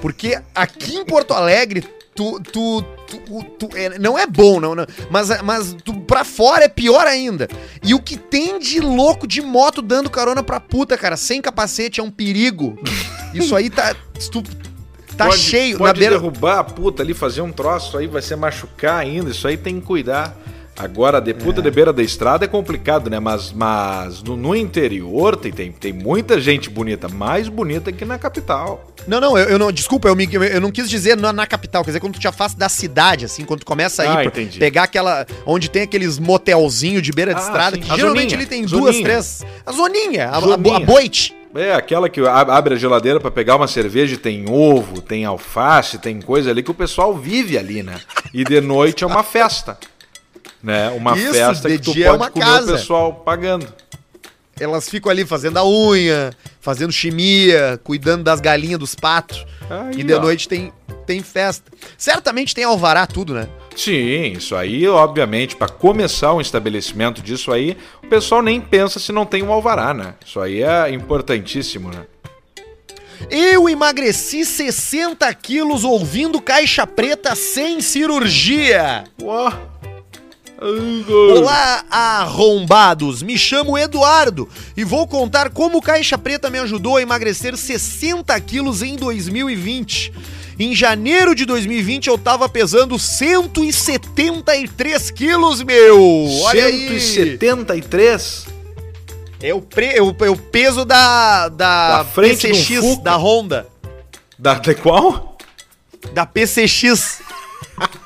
Porque 0.00 0.38
aqui 0.54 0.94
em 0.96 1.04
Porto 1.04 1.32
Alegre, 1.34 1.82
tu. 2.14 2.40
tu, 2.40 2.82
tu, 3.06 3.44
tu- 3.58 3.70
é, 3.76 3.98
não 3.98 4.18
é 4.18 4.26
bom, 4.26 4.60
não, 4.60 4.74
não. 4.74 4.86
Mas, 5.10 5.28
mas 5.42 5.74
tu, 5.84 5.94
pra 6.00 6.24
fora 6.24 6.64
é 6.64 6.68
pior 6.68 7.06
ainda. 7.06 7.48
E 7.82 7.94
o 7.94 8.00
que 8.00 8.16
tem 8.16 8.58
de 8.58 8.80
louco 8.80 9.26
de 9.26 9.40
moto 9.40 9.80
dando 9.80 10.10
carona 10.10 10.42
pra 10.42 10.60
puta, 10.60 10.96
cara, 10.98 11.16
sem 11.16 11.40
capacete 11.40 12.00
é 12.00 12.02
um 12.02 12.10
perigo. 12.10 12.78
Isso 13.34 13.54
aí 13.56 13.70
tá. 13.70 13.94
tá 15.16 15.26
Pode- 15.26 15.38
cheio. 15.38 15.78
Pode 15.78 15.92
na 15.92 15.98
beira. 15.98 16.18
derrubar 16.18 16.58
a 16.58 16.64
puta 16.64 17.02
ali, 17.02 17.14
fazer 17.14 17.40
um 17.40 17.52
troço 17.52 17.96
aí, 17.98 18.06
vai 18.06 18.22
se 18.22 18.34
machucar 18.36 18.98
ainda. 19.00 19.30
Isso 19.30 19.46
aí 19.46 19.56
tem 19.56 19.80
que 19.80 19.86
cuidar. 19.86 20.36
Agora, 20.76 21.20
de 21.20 21.32
puta 21.32 21.62
de 21.62 21.70
beira 21.70 21.92
da 21.92 22.02
estrada 22.02 22.46
é 22.46 22.48
complicado, 22.48 23.08
né? 23.08 23.20
Mas, 23.20 23.52
mas 23.52 24.24
no, 24.24 24.36
no 24.36 24.56
interior 24.56 25.36
tem, 25.36 25.52
tem, 25.52 25.70
tem 25.70 25.92
muita 25.92 26.40
gente 26.40 26.68
bonita, 26.68 27.08
mais 27.08 27.48
bonita 27.48 27.92
que 27.92 28.04
na 28.04 28.18
capital. 28.18 28.84
Não, 29.06 29.20
não, 29.20 29.38
eu, 29.38 29.50
eu 29.50 29.56
não. 29.58 29.70
Desculpa, 29.70 30.08
eu, 30.08 30.16
me- 30.16 30.28
eu 30.32 30.60
não 30.60 30.72
quis 30.72 30.90
dizer 30.90 31.16
na, 31.16 31.32
na 31.32 31.46
capital, 31.46 31.84
quer 31.84 31.90
dizer, 31.90 32.00
quando 32.00 32.14
tu 32.14 32.18
te 32.18 32.26
afasta 32.26 32.58
da 32.58 32.68
cidade, 32.68 33.24
assim, 33.24 33.44
quando 33.44 33.60
tu 33.60 33.66
começa 33.66 34.02
a 34.02 34.06
ir 34.06 34.26
Ah, 34.26 34.30
pra 34.32 34.42
pegar 34.58 34.82
aquela. 34.82 35.24
Onde 35.46 35.70
tem 35.70 35.82
aqueles 35.82 36.18
motelzinhos 36.18 37.02
de 37.04 37.12
beira 37.12 37.32
de 37.32 37.40
Ah, 37.40 37.44
estrada, 37.44 37.76
sim. 37.76 37.82
que 37.82 37.92
A 37.92 37.94
geralmente 37.94 38.30
zoninha, 38.30 38.40
ele 38.40 38.46
tem 38.46 38.66
zoninha. 38.66 38.90
duas, 38.92 39.00
três. 39.00 39.46
A 39.64 39.70
zoninha, 39.70 40.28
a, 40.28 40.36
a, 40.38 40.40
Zoninha. 40.40 40.76
a 40.76 40.80
boite. 40.80 41.36
É, 41.54 41.72
aquela 41.72 42.08
que 42.08 42.20
abre 42.20 42.74
a 42.74 42.76
geladeira 42.76 43.20
pra 43.20 43.30
pegar 43.30 43.54
uma 43.56 43.68
cerveja 43.68 44.14
e 44.14 44.18
tem 44.18 44.44
ovo, 44.50 45.00
tem 45.00 45.24
alface, 45.24 45.98
tem 45.98 46.20
coisa 46.20 46.50
ali 46.50 46.62
que 46.62 46.70
o 46.70 46.74
pessoal 46.74 47.16
vive 47.16 47.56
ali, 47.56 47.82
né? 47.82 48.00
E 48.32 48.42
de 48.42 48.60
noite 48.60 49.04
é 49.04 49.06
uma 49.06 49.22
festa. 49.22 49.78
Né? 50.60 50.90
Uma 50.90 51.16
Isso, 51.16 51.32
festa 51.32 51.68
que 51.68 51.78
tu 51.78 51.90
é 51.92 52.06
pode 52.06 52.16
uma 52.16 52.30
comer 52.30 52.44
casa. 52.44 52.72
o 52.72 52.76
pessoal 52.76 53.14
pagando. 53.14 53.72
Elas 54.58 54.88
ficam 54.88 55.10
ali 55.10 55.24
fazendo 55.24 55.58
a 55.58 55.66
unha, 55.66 56.32
fazendo 56.60 56.92
chimia, 56.92 57.78
cuidando 57.84 58.24
das 58.24 58.40
galinhas, 58.40 58.78
dos 58.78 58.94
patos. 58.94 59.44
Aí, 59.68 60.00
e 60.00 60.02
de 60.02 60.14
ó. 60.14 60.20
noite 60.20 60.48
tem, 60.48 60.72
tem 61.06 61.22
festa. 61.22 61.70
Certamente 61.98 62.54
tem 62.54 62.64
alvará, 62.64 63.06
tudo, 63.06 63.34
né? 63.34 63.48
Sim, 63.76 64.32
isso 64.32 64.54
aí, 64.54 64.86
obviamente, 64.88 65.56
para 65.56 65.68
começar 65.68 66.32
um 66.32 66.40
estabelecimento 66.40 67.20
disso 67.20 67.52
aí, 67.52 67.76
o 68.02 68.06
pessoal 68.06 68.42
nem 68.42 68.60
pensa 68.60 69.00
se 69.00 69.12
não 69.12 69.26
tem 69.26 69.42
um 69.42 69.52
alvará, 69.52 69.92
né? 69.92 70.14
Isso 70.24 70.40
aí 70.40 70.62
é 70.62 70.90
importantíssimo, 70.90 71.90
né? 71.90 72.06
Eu 73.30 73.68
emagreci 73.68 74.44
60 74.44 75.32
quilos 75.34 75.82
ouvindo 75.82 76.40
caixa 76.40 76.86
preta 76.86 77.34
sem 77.34 77.80
cirurgia. 77.80 79.04
Olá, 81.36 81.84
arrombados! 81.90 83.22
Me 83.22 83.36
chamo 83.36 83.76
Eduardo 83.76 84.48
e 84.76 84.84
vou 84.84 85.06
contar 85.06 85.50
como 85.50 85.78
o 85.78 85.82
Caixa 85.82 86.16
Preta 86.16 86.48
me 86.48 86.58
ajudou 86.58 86.96
a 86.96 87.02
emagrecer 87.02 87.56
60 87.56 88.38
quilos 88.40 88.80
em 88.80 88.96
2020. 88.96 90.12
Em 90.58 90.74
janeiro 90.74 91.34
de 91.34 91.44
2020 91.44 92.08
eu 92.08 92.16
tava 92.16 92.48
pesando 92.48 92.98
173 92.98 95.10
quilos, 95.10 95.62
meu! 95.62 96.00
Olha 96.42 96.66
aí! 96.66 97.00
173? 97.00 98.46
É 99.42 99.52
o, 99.52 99.60
pre, 99.60 99.86
é 99.86 100.02
o, 100.02 100.14
é 100.20 100.30
o 100.30 100.36
peso 100.36 100.84
da, 100.84 101.48
da, 101.48 101.98
Da 101.98 102.04
frente 102.04 102.48
PCX, 102.48 102.98
da 103.02 103.16
Honda. 103.16 103.66
Da, 104.38 104.54
de 104.54 104.74
qual? 104.74 105.36
Da 106.12 106.24
PCX. 106.24 107.20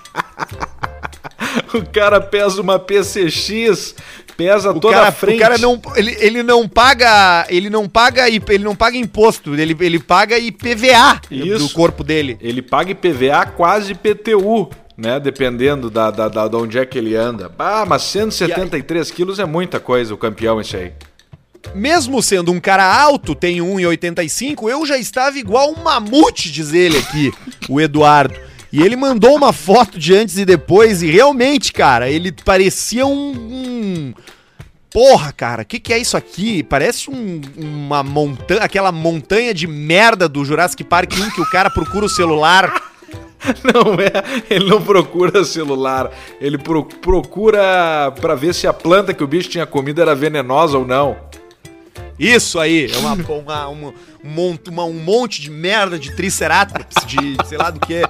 O 1.73 1.83
cara 1.85 2.21
pesa 2.21 2.61
uma 2.61 2.79
PCX, 2.79 3.95
pesa 4.39 4.71
O 4.71 4.79
toda 4.79 4.95
cara, 4.95 5.09
a 5.09 5.13
frente. 5.13 5.37
o 5.37 5.41
cara 5.41 5.59
não, 5.59 5.83
ele, 5.97 6.17
ele 6.21 6.43
não 6.45 6.69
paga, 6.69 7.45
ele 7.51 7.69
não 7.69 7.89
paga, 7.89 8.29
ele 8.31 8.63
não 8.63 8.77
paga 8.77 8.97
imposto, 8.97 9.53
ele, 9.57 9.77
ele 9.81 9.99
paga 9.99 10.39
IPVA 10.39 11.21
do 11.29 11.57
Isso. 11.57 11.75
corpo 11.75 12.05
dele. 12.05 12.39
Ele 12.41 12.63
paga 12.63 12.93
IPVA 12.93 13.47
quase 13.57 13.95
PTU, 13.95 14.71
né? 14.97 15.19
Dependendo 15.19 15.91
da, 15.91 16.13
da, 16.13 16.29
da, 16.29 16.47
de 16.47 16.55
onde 16.55 16.79
é 16.79 16.87
que 16.87 16.97
ele 16.97 17.17
anda. 17.17 17.51
Ah, 17.59 17.85
mas 17.85 18.03
173 18.03 19.11
quilos 19.11 19.41
é 19.41 19.45
muita 19.45 19.81
coisa, 19.81 20.15
o 20.15 20.17
campeão 20.17 20.61
esse 20.61 20.77
aí. 20.77 20.93
Mesmo 21.75 22.23
sendo 22.23 22.53
um 22.53 22.61
cara 22.61 22.85
alto, 22.85 23.35
tem 23.35 23.59
1,85, 23.59 24.71
eu 24.71 24.87
já 24.87 24.97
estava 24.97 25.37
igual 25.37 25.73
um 25.73 25.83
mamute, 25.83 26.51
diz 26.53 26.73
ele 26.73 26.97
aqui, 26.97 27.33
o 27.69 27.81
Eduardo. 27.81 28.48
E 28.73 28.83
ele 28.83 28.97
mandou 28.97 29.35
uma 29.35 29.53
foto 29.53 29.99
de 29.99 30.15
antes 30.15 30.37
e 30.37 30.45
depois, 30.45 31.03
e 31.03 31.11
realmente, 31.11 31.73
cara, 31.73 32.11
ele 32.11 32.31
parecia 32.33 33.07
um. 33.07 33.31
um- 33.33 34.15
Porra, 34.91 35.33
cara, 35.33 35.63
o 35.63 35.65
que, 35.67 35.79
que 35.79 35.93
é 35.93 35.99
isso 35.99 36.17
aqui? 36.17 36.63
Parece 36.63 37.11
um- 37.11 37.41
uma 37.57 38.03
montanha, 38.03 38.63
aquela 38.63 38.91
montanha 38.91 39.53
de 39.53 39.67
merda 39.67 40.29
do 40.29 40.45
Jurassic 40.45 40.83
Park 40.83 41.13
1 41.13 41.31
que 41.31 41.41
o 41.43 41.51
cara 41.51 41.69
procura 41.71 42.07
o 42.07 42.09
celular. 42.09 42.73
Não 43.63 43.95
é, 43.95 44.45
ele 44.53 44.69
não 44.69 44.83
procura 44.83 45.45
celular, 45.45 46.11
ele 46.41 46.59
pro- 46.59 46.85
procura 46.85 48.13
pra 48.21 48.35
ver 48.35 48.53
se 48.53 48.67
a 48.67 48.73
planta 48.73 49.15
que 49.15 49.23
o 49.23 49.29
bicho 49.29 49.49
tinha 49.49 49.65
comido 49.65 50.01
era 50.03 50.13
venenosa 50.13 50.77
ou 50.77 50.85
não. 50.85 51.17
Isso 52.19 52.59
aí, 52.59 52.91
é 52.93 52.97
uma, 52.99 53.13
uma, 53.15 53.69
uma- 53.69 53.95
um, 54.25 54.29
monte, 54.29 54.71
uma- 54.71 54.85
um 54.85 54.93
monte 54.93 55.41
de 55.41 55.51
merda 55.51 55.99
de 55.99 56.15
triceratops, 56.17 57.07
de 57.07 57.37
sei 57.47 57.57
lá 57.57 57.71
do 57.71 57.79
que. 57.81 58.03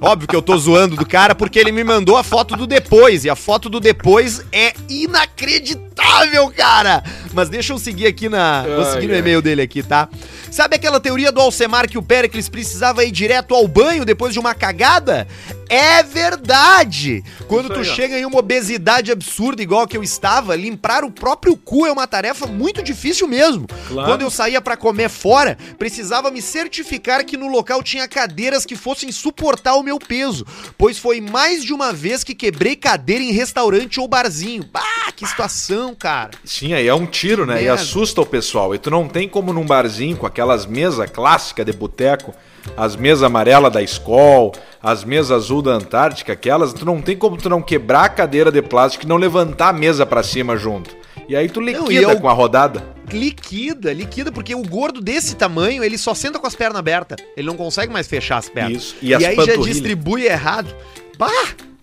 Óbvio 0.00 0.26
que 0.26 0.34
eu 0.34 0.40
tô 0.40 0.56
zoando 0.56 0.96
do 0.96 1.04
cara 1.06 1.34
porque 1.34 1.58
ele 1.58 1.70
me 1.70 1.84
mandou 1.84 2.16
a 2.16 2.24
foto 2.24 2.56
do 2.56 2.66
depois, 2.66 3.24
e 3.24 3.30
a 3.30 3.36
foto 3.36 3.68
do 3.68 3.78
depois 3.78 4.42
é 4.50 4.72
inacreditável, 4.88 6.50
cara! 6.56 7.02
Mas 7.32 7.48
deixa 7.48 7.72
eu 7.72 7.78
seguir 7.78 8.06
aqui 8.06 8.28
na. 8.28 8.62
Vou 8.62 8.84
seguir 8.86 9.06
no 9.08 9.12
ai. 9.14 9.18
e-mail 9.20 9.42
dele 9.42 9.62
aqui, 9.62 9.82
tá? 9.82 10.08
Sabe 10.50 10.74
aquela 10.74 10.98
teoria 10.98 11.30
do 11.30 11.40
Alcemar 11.40 11.88
que 11.88 11.96
o 11.96 12.02
Pericles 12.02 12.48
precisava 12.48 13.04
ir 13.04 13.12
direto 13.12 13.54
ao 13.54 13.68
banho 13.68 14.04
depois 14.04 14.32
de 14.32 14.40
uma 14.40 14.52
cagada? 14.52 15.28
É 15.68 16.02
verdade! 16.02 17.22
Quando 17.46 17.72
tu 17.72 17.84
chega 17.84 18.18
em 18.18 18.24
uma 18.24 18.40
obesidade 18.40 19.12
absurda, 19.12 19.62
igual 19.62 19.86
que 19.86 19.96
eu 19.96 20.02
estava, 20.02 20.56
limpar 20.56 21.04
o 21.04 21.12
próprio 21.12 21.56
cu 21.56 21.86
é 21.86 21.92
uma 21.92 22.08
tarefa 22.08 22.44
muito 22.48 22.82
difícil 22.82 23.28
mesmo. 23.28 23.68
Claro. 23.86 24.08
Quando 24.08 24.22
eu 24.22 24.30
saía 24.30 24.60
pra 24.60 24.76
comer 24.76 25.08
fora, 25.08 25.56
precisava 25.78 26.28
me 26.32 26.42
certificar 26.42 27.24
que 27.24 27.36
no 27.36 27.46
local 27.46 27.84
tinha 27.84 28.08
cadeiras 28.08 28.66
que 28.66 28.74
fossem 28.74 29.12
suportar 29.12 29.74
o 29.76 29.82
meu 29.84 30.00
peso, 30.00 30.44
pois 30.76 30.98
foi 30.98 31.20
mais 31.20 31.62
de 31.62 31.72
uma 31.72 31.92
vez 31.92 32.24
que 32.24 32.34
quebrei 32.34 32.74
cadeira 32.74 33.22
em 33.22 33.30
restaurante 33.30 34.00
ou 34.00 34.08
barzinho. 34.08 34.68
Bah, 34.72 35.12
que 35.14 35.24
situação, 35.24 35.94
cara. 35.94 36.32
Sim, 36.44 36.72
aí 36.72 36.88
é 36.88 36.94
um 36.94 37.06
tiro, 37.06 37.46
né? 37.46 37.62
E 37.62 37.66
Merda. 37.66 37.74
assusta 37.80 38.20
o 38.20 38.26
pessoal. 38.26 38.74
E 38.74 38.78
tu 38.78 38.90
não 38.90 39.06
tem 39.06 39.28
como 39.28 39.52
num 39.52 39.64
barzinho 39.64 40.16
com 40.16 40.26
aquelas 40.40 40.64
mesas 40.64 41.10
clássicas 41.10 41.66
de 41.66 41.72
boteco, 41.72 42.34
as 42.76 42.96
mesas 42.96 43.22
amarelas 43.22 43.70
da 43.70 43.82
Skol, 43.82 44.52
as 44.82 45.04
mesas 45.04 45.30
azul 45.32 45.60
da 45.60 45.72
Antártica, 45.72 46.32
aquelas, 46.32 46.72
tu 46.72 46.86
não 46.86 47.02
tem 47.02 47.14
como 47.16 47.36
tu 47.36 47.48
não 47.50 47.60
quebrar 47.60 48.04
a 48.04 48.08
cadeira 48.08 48.50
de 48.50 48.62
plástico 48.62 49.04
e 49.04 49.08
não 49.08 49.16
levantar 49.16 49.68
a 49.68 49.72
mesa 49.72 50.06
pra 50.06 50.22
cima 50.22 50.56
junto. 50.56 50.96
E 51.28 51.36
aí 51.36 51.48
tu 51.48 51.60
Não, 51.60 51.68
e 51.68 51.72
liquida 51.74 52.12
eu- 52.12 52.20
com 52.20 52.28
a 52.28 52.32
rodada. 52.32 52.82
Liquida, 53.12 53.92
liquida, 53.92 54.32
porque 54.32 54.54
o 54.54 54.62
gordo 54.62 55.00
desse 55.00 55.36
tamanho, 55.36 55.84
ele 55.84 55.98
só 55.98 56.14
senta 56.14 56.38
com 56.38 56.46
as 56.46 56.54
pernas 56.54 56.78
abertas. 56.78 57.18
Ele 57.36 57.46
não 57.46 57.56
consegue 57.56 57.92
mais 57.92 58.06
fechar 58.06 58.38
as 58.38 58.48
pernas. 58.48 58.82
Isso, 58.82 58.96
e 59.02 59.12
as 59.14 59.22
aí 59.22 59.36
já 59.36 59.56
distribui 59.56 60.24
errado. 60.26 60.74
Bah! 61.18 61.28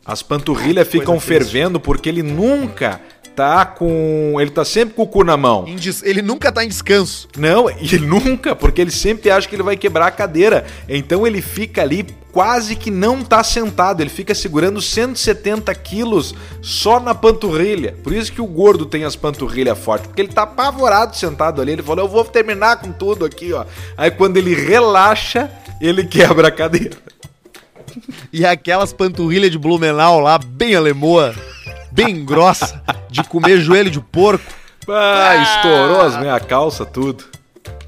As 0.05 0.21
panturrilhas 0.23 0.87
ficam 0.87 1.15
coisa 1.19 1.25
triste. 1.25 1.51
fervendo 1.51 1.79
porque 1.81 2.07
ele 2.09 2.23
nunca 2.23 2.99
tá 3.37 3.67
com. 3.67 4.33
Ele 4.41 4.49
tá 4.49 4.65
sempre 4.65 4.95
com 4.95 5.03
o 5.03 5.07
cu 5.07 5.23
na 5.23 5.37
mão. 5.37 5.65
Ele 6.01 6.23
nunca 6.23 6.51
tá 6.51 6.65
em 6.65 6.67
descanso. 6.67 7.29
Não, 7.37 7.69
e 7.79 7.99
nunca, 7.99 8.55
porque 8.55 8.81
ele 8.81 8.89
sempre 8.89 9.29
acha 9.29 9.47
que 9.47 9.55
ele 9.55 9.61
vai 9.61 9.77
quebrar 9.77 10.07
a 10.07 10.11
cadeira. 10.11 10.65
Então 10.89 11.25
ele 11.27 11.39
fica 11.39 11.83
ali 11.83 12.07
quase 12.31 12.75
que 12.75 12.89
não 12.89 13.23
tá 13.23 13.43
sentado, 13.43 14.01
ele 14.01 14.09
fica 14.09 14.33
segurando 14.33 14.81
170 14.81 15.73
quilos 15.75 16.33
só 16.63 16.99
na 16.99 17.13
panturrilha. 17.13 17.95
Por 18.03 18.11
isso 18.11 18.31
que 18.31 18.41
o 18.41 18.47
gordo 18.47 18.87
tem 18.87 19.03
as 19.03 19.15
panturrilhas 19.15 19.77
fortes, 19.77 20.07
porque 20.07 20.21
ele 20.21 20.33
tá 20.33 20.41
apavorado 20.41 21.15
sentado 21.15 21.61
ali. 21.61 21.73
Ele 21.73 21.83
falou: 21.83 22.05
Eu 22.05 22.09
vou 22.09 22.25
terminar 22.25 22.77
com 22.77 22.91
tudo 22.91 23.23
aqui, 23.23 23.53
ó. 23.53 23.65
Aí 23.95 24.09
quando 24.09 24.37
ele 24.37 24.55
relaxa, 24.55 25.51
ele 25.79 26.03
quebra 26.09 26.47
a 26.47 26.51
cadeira. 26.51 26.97
E 28.33 28.43
aquelas 28.43 28.91
panturrilhas 28.91 29.51
de 29.51 29.59
Blumenau 29.59 30.19
lá, 30.19 30.37
bem 30.37 30.75
alemoa, 30.75 31.33
bem 31.97 32.23
grossa, 32.23 32.83
de 33.09 33.23
comer 33.23 33.59
joelho 33.59 33.89
de 33.89 33.99
porco. 33.99 34.45
Ah, 34.87 35.35
estourou 35.37 36.01
as 36.01 36.17
minhas 36.17 36.45
calças, 36.45 36.87
tudo. 36.93 37.25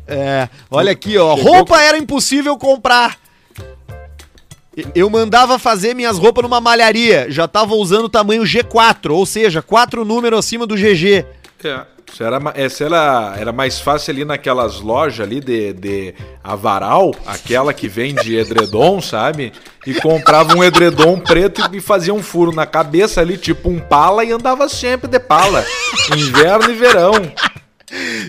É, 0.08 0.50
olha 0.72 0.92
aqui, 0.92 1.16
ó. 1.18 1.38
Chegou 1.38 1.54
Roupa 1.54 1.80
era 1.80 1.98
impossível 1.98 2.58
comprar. 2.58 3.16
Eu 4.96 5.10
mandava 5.10 5.60
fazer 5.60 5.94
minhas 5.94 6.18
roupas 6.18 6.42
numa 6.42 6.60
malharia. 6.60 7.28
Já 7.30 7.48
tava 7.48 7.76
usando 7.76 8.06
o 8.06 8.10
tamanho 8.10 8.44
G4, 8.44 9.12
ou 9.12 9.26
seja, 9.26 9.62
quatro 9.62 10.04
números 10.04 10.40
acima 10.40 10.66
do 10.66 10.76
GG. 10.76 11.26
É. 11.64 11.86
Isso 12.12 12.24
era, 12.24 12.40
essa 12.56 12.84
era, 12.84 13.36
era 13.38 13.52
mais 13.52 13.80
fácil 13.80 14.12
ali 14.12 14.26
naquelas 14.26 14.82
lojas 14.82 15.26
ali 15.26 15.40
de, 15.40 15.74
de 15.74 16.14
avaral, 16.44 17.14
aquela 17.26 17.74
que 17.74 17.88
vende 17.88 18.36
edredom, 18.36 19.02
sabe? 19.02 19.54
E 19.86 19.94
comprava 19.94 20.56
um 20.56 20.64
edredom 20.64 21.20
preto 21.20 21.62
e 21.74 21.80
fazia 21.80 22.14
um 22.14 22.22
furo 22.22 22.52
na 22.52 22.66
cabeça 22.66 23.22
ali, 23.22 23.38
tipo 23.38 23.70
um 23.70 23.80
pala, 23.80 24.26
e 24.26 24.32
andava 24.32 24.68
sempre 24.68 25.10
de 25.10 25.20
pala. 25.20 25.64
Inverno 26.16 26.72
e 26.72 26.76
verão. 26.76 27.14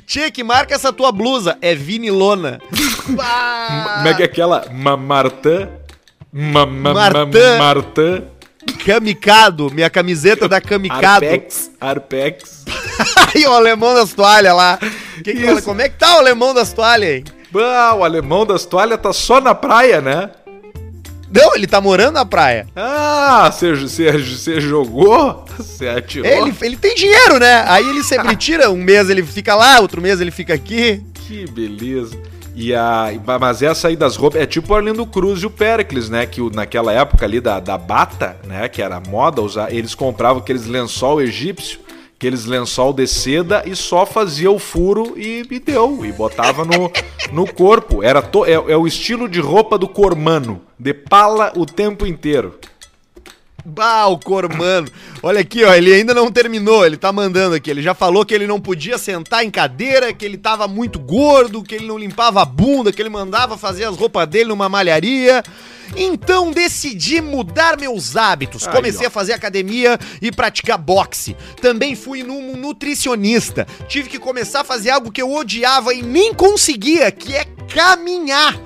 Tchê, 0.07 0.31
que 0.31 0.43
marca 0.43 0.75
essa 0.75 0.93
tua 0.93 1.12
blusa? 1.12 1.59
É 1.61 1.75
vinilona. 1.75 2.61
Como 3.05 4.09
é 4.09 4.14
que 4.14 4.23
é 4.23 4.27
aquela? 4.27 4.66
Ma 4.73 4.97
Martã? 4.97 5.69
Ma 6.33 6.64
ma 6.64 6.95
ma 6.95 7.11
Martã. 7.11 7.59
Martã? 7.59 8.23
Kamikado, 8.85 9.71
minha 9.71 9.90
camiseta 9.90 10.49
da 10.49 10.61
Kamikado. 10.61 11.25
Arpex? 11.27 11.71
Arpex? 11.81 12.64
Aí 13.35 13.44
o 13.46 13.53
alemão 13.53 13.94
das 13.94 14.12
toalhas 14.12 14.55
lá. 14.55 14.79
Que 15.22 15.33
que- 15.35 15.46
Isso. 15.46 15.62
como 15.62 15.81
é 15.83 15.88
que 15.88 15.96
tá 15.98 16.16
o 16.16 16.18
alemão 16.18 16.53
das 16.55 16.72
toalhas 16.72 17.09
aí? 17.11 17.24
Ah, 17.57 17.94
o 17.96 18.05
alemão 18.05 18.46
das 18.46 18.64
toalhas 18.64 19.00
tá 19.00 19.12
só 19.12 19.40
na 19.40 19.55
praia, 19.55 20.00
né? 20.00 20.31
Não, 21.33 21.55
ele 21.55 21.66
tá 21.66 21.81
morando 21.81 22.14
na 22.14 22.24
praia. 22.24 22.66
Ah, 22.74 23.48
você, 23.53 23.72
você, 23.74 24.11
você 24.18 24.61
jogou? 24.61 25.44
Você 25.57 25.87
atirou? 25.87 26.29
Ele, 26.29 26.53
ele 26.61 26.76
tem 26.76 26.94
dinheiro, 26.94 27.38
né? 27.38 27.64
Aí 27.68 27.88
ele 27.88 28.03
sempre 28.03 28.35
tira, 28.37 28.68
um 28.70 28.76
mês 28.83 29.09
ele 29.09 29.22
fica 29.22 29.55
lá, 29.55 29.79
outro 29.81 30.00
mês 30.03 30.20
ele 30.20 30.33
fica 30.33 30.55
aqui. 30.55 31.00
Que 31.14 31.48
beleza. 31.50 32.16
E 32.57 32.74
a, 32.74 33.07
mas 33.40 33.62
essa 33.62 33.87
aí 33.87 33.94
das 33.94 34.16
roupas 34.16 34.42
é 34.42 34.46
tipo 34.46 34.72
o 34.72 34.76
Arlindo 34.76 35.07
Cruz 35.07 35.40
e 35.42 35.46
o 35.46 35.50
Pericles, 35.50 36.09
né? 36.11 36.26
Que 36.26 36.40
o- 36.40 36.50
naquela 36.50 36.92
época 36.92 37.24
ali 37.24 37.40
da, 37.40 37.61
da 37.61 37.79
bata, 37.79 38.37
né? 38.44 38.68
Que 38.68 38.83
era 38.83 38.98
moda 39.00 39.40
usar, 39.40 39.72
eles 39.72 39.94
compravam 39.94 40.42
aqueles 40.42 40.66
lençol 40.66 41.22
egípcio, 41.22 41.79
aqueles 42.20 42.44
lençol 42.44 42.92
de 42.92 43.06
seda 43.06 43.62
e 43.64 43.74
só 43.74 44.04
fazia 44.04 44.50
o 44.50 44.59
furo 44.59 45.14
e, 45.16 45.42
e 45.50 45.59
deu. 45.59 46.04
E 46.04 46.12
botava 46.12 46.66
no, 46.66 46.92
no 47.33 47.50
corpo. 47.50 48.02
Era 48.02 48.20
to, 48.20 48.44
é, 48.44 48.52
é 48.52 48.76
o 48.76 48.87
estilo 48.87 49.26
de 49.26 49.40
roupa 49.40 49.78
do 49.78 49.88
cormano, 49.88 50.61
de 50.78 50.92
pala 50.92 51.50
o 51.56 51.64
tempo 51.64 52.06
inteiro. 52.06 52.59
Bah, 53.64 54.07
o 54.07 54.18
Cormano. 54.18 54.88
Olha 55.23 55.40
aqui, 55.40 55.64
ó, 55.64 55.75
ele 55.75 55.92
ainda 55.92 56.14
não 56.14 56.31
terminou, 56.31 56.85
ele 56.85 56.96
tá 56.96 57.12
mandando 57.12 57.55
aqui. 57.55 57.70
Ele 57.70 57.83
já 57.83 57.94
falou 57.94 58.25
que 58.25 58.35
ele 58.35 58.46
não 58.46 58.61
podia 58.61 58.99
sentar 58.99 59.44
em 59.44 59.51
cadeira, 59.51 60.12
que 60.12 60.25
ele 60.25 60.38
tava 60.38 60.66
muito 60.66 60.99
gordo, 60.99 61.62
que 61.62 61.75
ele 61.75 61.87
não 61.87 61.99
limpava 61.99 62.42
a 62.42 62.44
bunda, 62.44 62.92
que 62.92 63.01
ele 63.01 63.09
mandava 63.09 63.59
fazer 63.59 63.85
as 63.85 63.96
roupas 63.96 64.27
dele 64.27 64.49
numa 64.49 64.68
malharia. 64.68 65.42
Então 65.96 66.53
decidi 66.53 67.20
mudar 67.20 67.79
meus 67.79 68.16
hábitos. 68.16 68.66
Comecei 68.66 69.07
a 69.07 69.11
fazer 69.11 69.33
academia 69.33 69.99
e 70.23 70.31
praticar 70.31 70.79
boxe. 70.79 71.37
Também 71.61 71.96
fui 71.96 72.23
num 72.23 72.57
nutricionista. 72.57 73.66
Tive 73.88 74.09
que 74.09 74.18
começar 74.18 74.61
a 74.61 74.64
fazer 74.64 74.90
algo 74.90 75.11
que 75.11 75.20
eu 75.20 75.33
odiava 75.33 75.92
e 75.92 76.03
nem 76.03 76.33
conseguia, 76.33 77.11
que 77.11 77.35
é 77.35 77.44
caminhar. 77.73 78.59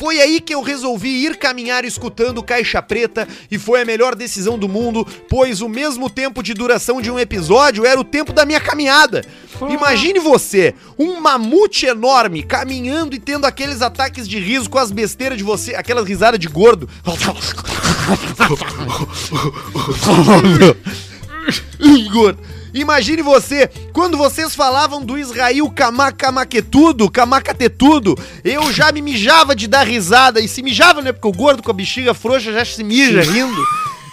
Foi 0.00 0.18
aí 0.18 0.40
que 0.40 0.54
eu 0.54 0.62
resolvi 0.62 1.26
ir 1.26 1.36
caminhar 1.36 1.84
escutando 1.84 2.42
Caixa 2.42 2.80
Preta 2.80 3.28
e 3.50 3.58
foi 3.58 3.82
a 3.82 3.84
melhor 3.84 4.14
decisão 4.14 4.58
do 4.58 4.66
mundo, 4.66 5.06
pois 5.28 5.60
o 5.60 5.68
mesmo 5.68 6.08
tempo 6.08 6.42
de 6.42 6.54
duração 6.54 7.02
de 7.02 7.10
um 7.10 7.18
episódio 7.18 7.84
era 7.84 8.00
o 8.00 8.04
tempo 8.04 8.32
da 8.32 8.46
minha 8.46 8.62
caminhada. 8.62 9.22
Imagine 9.68 10.18
você, 10.18 10.74
um 10.98 11.20
mamute 11.20 11.84
enorme, 11.84 12.42
caminhando 12.42 13.14
e 13.14 13.18
tendo 13.18 13.44
aqueles 13.44 13.82
ataques 13.82 14.26
de 14.26 14.38
riso 14.38 14.70
com 14.70 14.78
as 14.78 14.90
besteiras 14.90 15.36
de 15.36 15.44
você, 15.44 15.74
aquelas 15.74 16.08
risadas 16.08 16.40
de 16.40 16.48
gordo. 16.48 16.88
Igor, 21.78 22.36
imagine 22.72 23.22
você, 23.22 23.68
quando 23.92 24.16
vocês 24.16 24.54
falavam 24.54 25.04
do 25.04 25.18
Israel 25.18 25.70
camacamaquetudo, 25.70 27.10
camacatetudo, 27.10 28.18
eu 28.44 28.72
já 28.72 28.92
me 28.92 29.02
mijava 29.02 29.54
de 29.54 29.66
dar 29.66 29.86
risada, 29.86 30.40
e 30.40 30.48
se 30.48 30.62
mijava, 30.62 31.02
né, 31.02 31.12
porque 31.12 31.28
o 31.28 31.32
gordo 31.32 31.62
com 31.62 31.70
a 31.70 31.74
bexiga 31.74 32.14
frouxa 32.14 32.52
já 32.52 32.64
se 32.64 32.82
mija 32.82 33.22
rindo, 33.22 33.62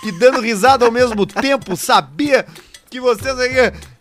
e 0.05 0.11
dando 0.11 0.41
risada 0.41 0.85
ao 0.85 0.91
mesmo 0.91 1.25
tempo, 1.25 1.75
sabia 1.75 2.45
que 2.89 2.99
vocês... 2.99 3.35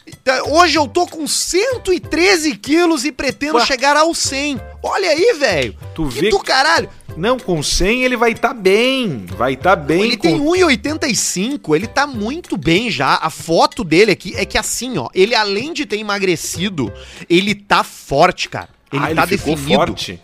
Então, 0.06 0.52
Hoje 0.52 0.78
eu 0.78 0.86
tô 0.86 1.06
com 1.06 1.26
113 1.26 2.56
quilos 2.56 3.04
e 3.04 3.10
pretendo 3.10 3.58
Ué. 3.58 3.66
chegar 3.66 3.96
aos 3.96 4.18
100. 4.18 4.60
Olha 4.86 5.10
aí, 5.10 5.36
velho. 5.38 5.76
Tu 5.94 6.08
Que 6.08 6.20
vê 6.20 6.30
do 6.30 6.38
que- 6.38 6.46
caralho. 6.46 6.88
Não, 7.16 7.38
com 7.38 7.62
100 7.62 8.02
ele 8.02 8.16
vai 8.16 8.32
estar 8.32 8.52
bem. 8.52 9.24
Vai 9.36 9.54
estar 9.54 9.74
bem. 9.74 10.02
Ele 10.02 10.16
com... 10.16 10.22
tem 10.22 10.38
1,85, 10.38 11.74
ele 11.74 11.86
tá 11.86 12.06
muito 12.06 12.56
bem 12.56 12.90
já. 12.90 13.14
A 13.14 13.30
foto 13.30 13.82
dele 13.82 14.10
aqui 14.12 14.34
é 14.36 14.44
que 14.44 14.58
assim, 14.58 14.98
ó, 14.98 15.08
ele 15.14 15.34
além 15.34 15.72
de 15.72 15.86
ter 15.86 15.98
emagrecido, 15.98 16.92
ele 17.28 17.54
tá 17.54 17.82
forte, 17.82 18.48
cara. 18.48 18.68
Ele 18.92 19.02
ah, 19.02 19.14
tá 19.14 19.22
ele 19.24 19.38
ficou 19.38 19.54
definido. 19.54 19.86
forte. 19.86 20.20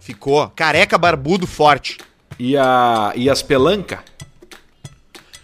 Ficou. 0.00 0.48
Careca, 0.54 0.96
barbudo, 0.96 1.46
forte. 1.46 1.98
E, 2.38 2.56
a... 2.56 3.12
e 3.16 3.28
as 3.28 3.42
pelanca? 3.42 4.02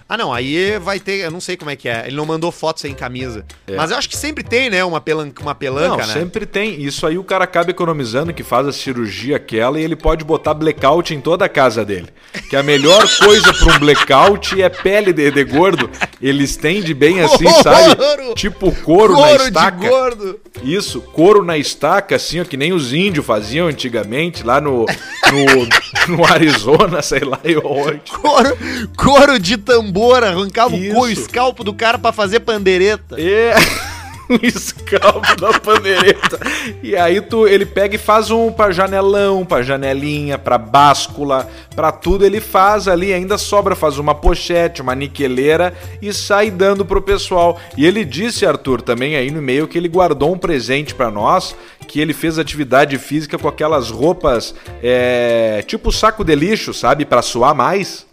Ah, 0.09 0.17
não, 0.17 0.33
aí 0.33 0.79
vai 0.79 1.01
ter, 1.01 1.17
eu 1.25 1.31
não 1.33 1.41
sei 1.41 1.57
como 1.57 1.71
é 1.71 1.75
que 1.77 1.89
é. 1.89 2.05
Ele 2.07 2.15
não 2.17 2.25
mandou 2.25 2.53
foto 2.53 2.81
sem 2.81 2.95
camisa. 2.95 3.45
É. 3.67 3.75
Mas 3.75 3.91
eu 3.91 3.97
acho 3.97 4.09
que 4.09 4.17
sempre 4.17 4.45
tem, 4.45 4.71
né, 4.71 4.85
uma 4.85 5.01
pelanca, 5.01 5.43
uma 5.43 5.55
pelanca, 5.55 5.89
Não, 5.89 6.07
né? 6.07 6.13
sempre 6.13 6.47
tem. 6.47 6.81
Isso 6.81 7.05
aí 7.07 7.19
o 7.19 7.25
cara 7.25 7.43
acaba 7.43 7.71
economizando, 7.73 8.33
que 8.33 8.45
faz 8.45 8.69
a 8.69 8.73
cirurgia 8.73 9.35
aquela, 9.37 9.81
e 9.81 9.83
ele 9.85 9.97
pode 9.97 10.25
botar 10.25 10.55
blackout 10.55 11.13
em 11.13 11.21
toda 11.21 11.45
a 11.45 11.49
casa 11.49 11.85
dele. 11.85 12.09
Que 12.49 12.55
a 12.55 12.63
melhor 12.63 13.03
coisa 13.19 13.53
pra 13.53 13.75
um 13.75 13.79
blackout 13.81 14.63
é 14.63 14.69
pele 14.69 15.13
de, 15.13 15.29
de 15.31 15.43
gordo. 15.45 15.91
Ele 16.23 16.45
estende 16.45 16.95
bem 16.95 17.21
assim, 17.23 17.49
sabe? 17.63 17.97
Couro! 17.97 18.35
Tipo 18.35 18.73
couro, 18.83 19.13
na 19.15 19.19
Couro 19.19 19.39
de 19.39 19.45
estaca. 19.49 19.89
gordo. 19.89 20.41
Isso, 20.63 21.01
couro 21.01 21.45
na 21.45 21.59
estaca, 21.59 22.15
assim, 22.17 22.41
ó, 22.41 22.45
que 22.45 22.57
nem 22.57 22.73
os 22.73 22.93
índios 22.93 23.27
faziam 23.27 23.67
antigamente, 23.67 24.43
lá 24.45 24.61
no, 24.61 24.87
no, 24.87 25.67
no 26.17 26.25
Arizona, 26.25 27.03
sei 27.03 27.21
lá, 27.21 27.41
e 27.45 27.57
onde. 27.57 28.01
Couro, 28.11 28.57
couro 28.97 29.39
de 29.39 29.57
tambor, 29.57 29.96
arrancava 30.05 30.75
o 30.75 30.79
Isso. 30.79 30.95
couro, 30.95 31.11
escalpo 31.11 31.65
do 31.65 31.75
cara 31.75 31.99
pra 31.99 32.13
fazer 32.13 32.41
pandereta. 32.41 33.21
É. 33.21 33.55
Um 34.29 34.45
escalpo 34.45 35.41
da 35.41 35.59
pandeireta. 35.61 36.39
E 36.83 36.97
aí 36.97 37.21
tu, 37.21 37.47
ele 37.47 37.65
pega 37.65 37.95
e 37.95 37.99
faz 37.99 38.29
um 38.31 38.51
pra 38.51 38.73
janelão, 38.73 39.45
pra 39.45 39.63
janelinha, 39.63 40.37
pra 40.37 40.59
báscula, 40.59 41.49
pra 41.77 41.93
tudo 41.93 42.27
ele 42.27 42.41
faz 42.41 42.89
ali, 42.89 43.13
ainda 43.13 43.39
sobra, 43.39 43.77
faz 43.77 43.99
uma 43.99 44.15
pochete, 44.15 44.83
uma 44.83 44.97
niqueleira 44.97 45.73
e 46.03 46.13
sai 46.13 46.51
dando 46.51 46.85
pro 46.85 47.01
pessoal. 47.01 47.57
E 47.77 47.87
ele 47.87 48.05
disse, 48.05 48.45
Arthur, 48.45 48.83
também 48.83 49.15
aí 49.17 49.31
no 49.31 49.39
e-mail 49.39 49.69
que 49.69 49.79
ele 49.79 49.89
guardou 49.89 50.35
um 50.35 50.39
presente 50.39 50.93
pra 50.93 51.09
nós, 51.09 51.55
que 51.87 52.01
ele 52.01 52.13
fez 52.13 52.37
atividade 52.37 52.99
física 52.99 53.39
com 53.39 53.47
aquelas 53.47 53.91
roupas, 53.91 54.55
é, 54.83 55.63
tipo 55.69 55.93
saco 55.93 56.25
de 56.25 56.35
lixo, 56.35 56.75
sabe, 56.75 57.05
Pra 57.05 57.23
suar 57.23 57.55
mais. 57.55 58.05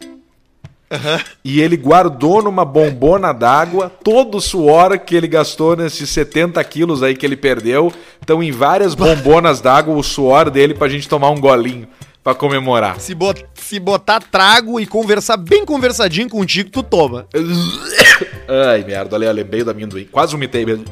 E 1.43 1.61
ele 1.61 1.75
guardou 1.77 2.41
numa 2.41 2.63
bombona 2.65 3.31
d'água 3.33 3.91
todo 4.03 4.37
o 4.37 4.41
suor 4.41 4.97
que 4.99 5.15
ele 5.15 5.27
gastou 5.27 5.75
nesses 5.75 6.09
70 6.09 6.63
quilos 6.63 7.01
aí 7.03 7.15
que 7.15 7.25
ele 7.25 7.35
perdeu. 7.37 7.91
Então, 8.21 8.41
em 8.43 8.51
várias 8.51 8.95
bombonas 8.95 9.59
d'água, 9.61 9.95
o 9.95 10.03
suor 10.03 10.49
dele 10.49 10.73
pra 10.73 10.87
gente 10.87 11.07
tomar 11.09 11.29
um 11.29 11.39
golinho 11.39 11.87
pra 12.23 12.33
comemorar. 12.33 12.99
Se, 13.01 13.13
bot- 13.13 13.45
se 13.53 13.79
botar 13.79 14.21
trago 14.21 14.79
e 14.79 14.85
conversar 14.85 15.35
bem 15.35 15.65
conversadinho 15.65 16.29
contigo, 16.29 16.69
tu 16.69 16.81
toma. 16.81 17.27
Ai, 18.71 18.83
merda, 18.83 19.15
olha, 19.15 19.31
lembrei 19.31 19.63
do 19.63 19.71
amendoim. 19.71 20.05
Quase 20.11 20.31
vomitei 20.31 20.65
mesmo. 20.65 20.85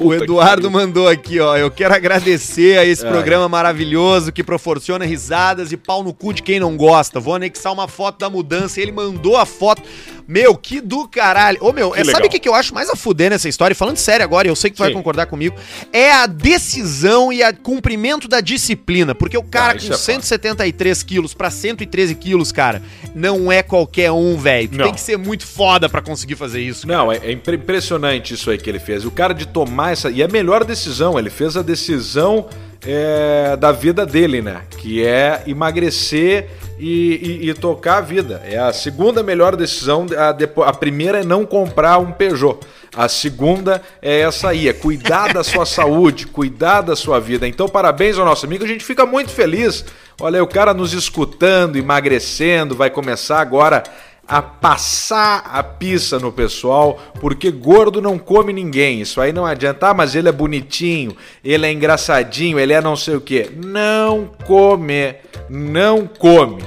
O 0.00 0.14
Eduardo 0.14 0.70
mandou 0.70 1.08
aqui, 1.08 1.38
ó. 1.40 1.56
Eu 1.56 1.70
quero 1.70 1.94
agradecer 1.94 2.78
a 2.78 2.84
esse 2.84 3.04
Ai. 3.04 3.12
programa 3.12 3.48
maravilhoso 3.48 4.32
que 4.32 4.42
proporciona 4.42 5.04
risadas 5.04 5.72
e 5.72 5.76
pau 5.76 6.02
no 6.02 6.12
cu 6.12 6.32
de 6.32 6.42
quem 6.42 6.58
não 6.58 6.76
gosta. 6.76 7.20
Vou 7.20 7.34
anexar 7.34 7.72
uma 7.72 7.88
foto 7.88 8.18
da 8.18 8.30
mudança 8.30 8.80
ele 8.80 8.92
mandou 8.92 9.36
a 9.36 9.44
foto. 9.44 9.82
Meu, 10.26 10.56
que 10.56 10.80
do 10.80 11.06
caralho. 11.08 11.58
Ô, 11.60 11.72
meu, 11.72 11.94
é, 11.94 12.04
sabe 12.04 12.26
o 12.26 12.30
que, 12.30 12.38
que 12.38 12.48
eu 12.48 12.54
acho 12.54 12.72
mais 12.74 12.88
a 12.88 12.96
fuder 12.96 13.30
nessa 13.30 13.48
história? 13.48 13.74
Falando 13.74 13.96
sério 13.96 14.24
agora, 14.24 14.46
eu 14.48 14.56
sei 14.56 14.70
que 14.70 14.76
tu 14.76 14.80
vai 14.80 14.88
Sim. 14.88 14.94
concordar 14.94 15.26
comigo. 15.26 15.56
É 15.92 16.12
a 16.12 16.26
decisão 16.26 17.32
e 17.32 17.42
o 17.42 17.56
cumprimento 17.56 18.28
da 18.28 18.40
disciplina. 18.40 19.14
Porque 19.14 19.36
o 19.36 19.42
cara 19.42 19.72
Ah, 19.72 19.74
com 19.74 19.78
é 19.78 19.82
foda. 19.82 19.96
173 19.98 21.02
quilos 21.02 21.34
pra 21.34 21.50
113 21.50 22.14
quilos, 22.14 22.52
cara, 22.52 22.82
não 23.14 23.50
é 23.50 23.62
qualquer 23.62 24.10
um, 24.12 24.36
velho. 24.36 24.68
Tu 24.68 24.78
Não. 24.78 24.84
tem 24.86 24.94
que 24.94 25.00
ser 25.00 25.16
muito 25.18 25.46
foda 25.46 25.88
pra 25.88 26.00
conseguir 26.00 26.36
fazer 26.36 26.60
isso. 26.60 26.86
Não, 26.86 27.10
é, 27.12 27.18
é 27.18 27.32
impre- 27.32 27.56
impressionante 27.56 28.34
isso 28.34 28.50
aí 28.50 28.58
que 28.58 28.68
ele 28.70 28.80
fez. 28.80 29.04
O 29.04 29.10
cara 29.10 29.32
de 29.34 29.46
tomar 29.46 29.92
essa. 29.92 30.10
E 30.10 30.22
é 30.22 30.24
a 30.24 30.28
melhor 30.28 30.64
decisão, 30.64 31.18
ele 31.18 31.30
fez 31.30 31.56
a 31.56 31.62
decisão 31.62 32.48
é, 32.86 33.56
da 33.56 33.72
vida 33.72 34.04
dele, 34.04 34.42
né? 34.42 34.62
Que 34.78 35.04
é 35.04 35.42
emagrecer 35.46 36.48
e, 36.78 37.40
e- 37.42 37.50
e 37.50 37.54
tocar 37.54 37.98
a 37.98 38.00
vida. 38.00 38.42
É 38.44 38.58
a 38.58 38.72
segunda 38.72 39.22
melhor 39.22 39.54
decisão. 39.56 40.06
A, 40.16 40.68
a 40.68 40.72
primeira 40.72 41.20
é 41.20 41.24
não 41.24 41.44
comprar 41.46 41.98
um 41.98 42.10
Peugeot. 42.12 42.58
A 42.94 43.08
segunda 43.08 43.80
é 44.02 44.20
essa 44.20 44.50
aí, 44.50 44.68
é 44.68 44.72
cuidar 44.72 45.32
da 45.32 45.42
sua 45.42 45.64
saúde, 45.66 46.26
cuidar 46.26 46.82
da 46.82 46.94
sua 46.94 47.18
vida. 47.20 47.48
Então, 47.48 47.68
parabéns 47.68 48.18
ao 48.18 48.24
nosso 48.26 48.44
amigo, 48.44 48.64
a 48.64 48.68
gente 48.68 48.84
fica 48.84 49.06
muito 49.06 49.30
feliz. 49.30 49.84
Olha 50.20 50.42
o 50.42 50.46
cara 50.46 50.74
nos 50.74 50.92
escutando, 50.92 51.76
emagrecendo, 51.76 52.74
vai 52.76 52.90
começar 52.90 53.40
agora 53.40 53.82
a 54.26 54.40
passar 54.40 55.44
a 55.52 55.62
pizza 55.62 56.18
no 56.18 56.32
pessoal, 56.32 56.98
porque 57.20 57.50
gordo 57.50 58.00
não 58.00 58.18
come 58.18 58.52
ninguém. 58.52 59.00
Isso 59.00 59.20
aí 59.20 59.32
não 59.32 59.44
adianta, 59.44 59.88
ah, 59.88 59.94
mas 59.94 60.14
ele 60.14 60.28
é 60.28 60.32
bonitinho, 60.32 61.16
ele 61.44 61.66
é 61.66 61.72
engraçadinho, 61.72 62.58
ele 62.58 62.72
é 62.72 62.80
não 62.80 62.96
sei 62.96 63.16
o 63.16 63.20
que. 63.20 63.50
Não 63.54 64.30
come, 64.46 65.16
não 65.50 66.06
come. 66.06 66.62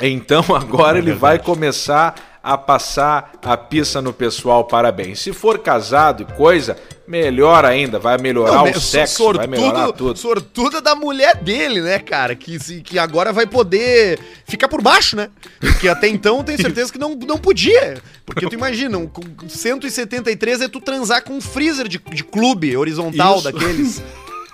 Então 0.00 0.44
agora 0.56 0.98
ele 0.98 1.12
vai 1.12 1.38
começar 1.38 2.14
a 2.42 2.56
passar 2.56 3.32
a 3.44 3.56
pizza 3.56 4.00
no 4.00 4.12
pessoal, 4.12 4.64
parabéns. 4.64 5.20
Se 5.20 5.32
for 5.32 5.58
casado 5.58 6.22
e 6.22 6.36
coisa, 6.36 6.76
melhor 7.10 7.64
ainda, 7.64 7.98
vai 7.98 8.16
melhorar 8.18 8.52
Não, 8.52 8.70
o 8.70 8.80
sexo, 8.80 9.32
vai 9.32 9.48
melhorar 9.48 9.90
tudo. 9.92 10.16
Sortuda 10.16 10.80
da 10.80 10.94
mulher 10.94 11.34
dele, 11.36 11.80
né, 11.80 11.98
cara? 11.98 12.36
Que, 12.36 12.56
que 12.82 12.98
agora 12.98 13.32
vai 13.32 13.46
poder 13.46 14.20
ficar 14.46 14.68
por 14.68 14.80
baixo, 14.80 15.16
né? 15.16 15.28
Porque 15.58 15.88
até 15.88 16.06
então 16.06 16.38
eu 16.38 16.44
tenho 16.44 16.60
certeza 16.60 16.92
que 16.92 16.98
não, 16.98 17.16
não 17.16 17.36
podia. 17.36 18.00
Porque 18.24 18.48
tu 18.48 18.54
imagina, 18.54 18.96
um, 18.96 19.08
com 19.08 19.22
173 19.48 20.60
é 20.60 20.68
tu 20.68 20.80
transar 20.80 21.24
com 21.24 21.34
um 21.34 21.40
freezer 21.40 21.88
de, 21.88 21.98
de 21.98 22.22
clube 22.22 22.76
horizontal 22.76 23.36
Isso. 23.38 23.44
daqueles. 23.44 24.02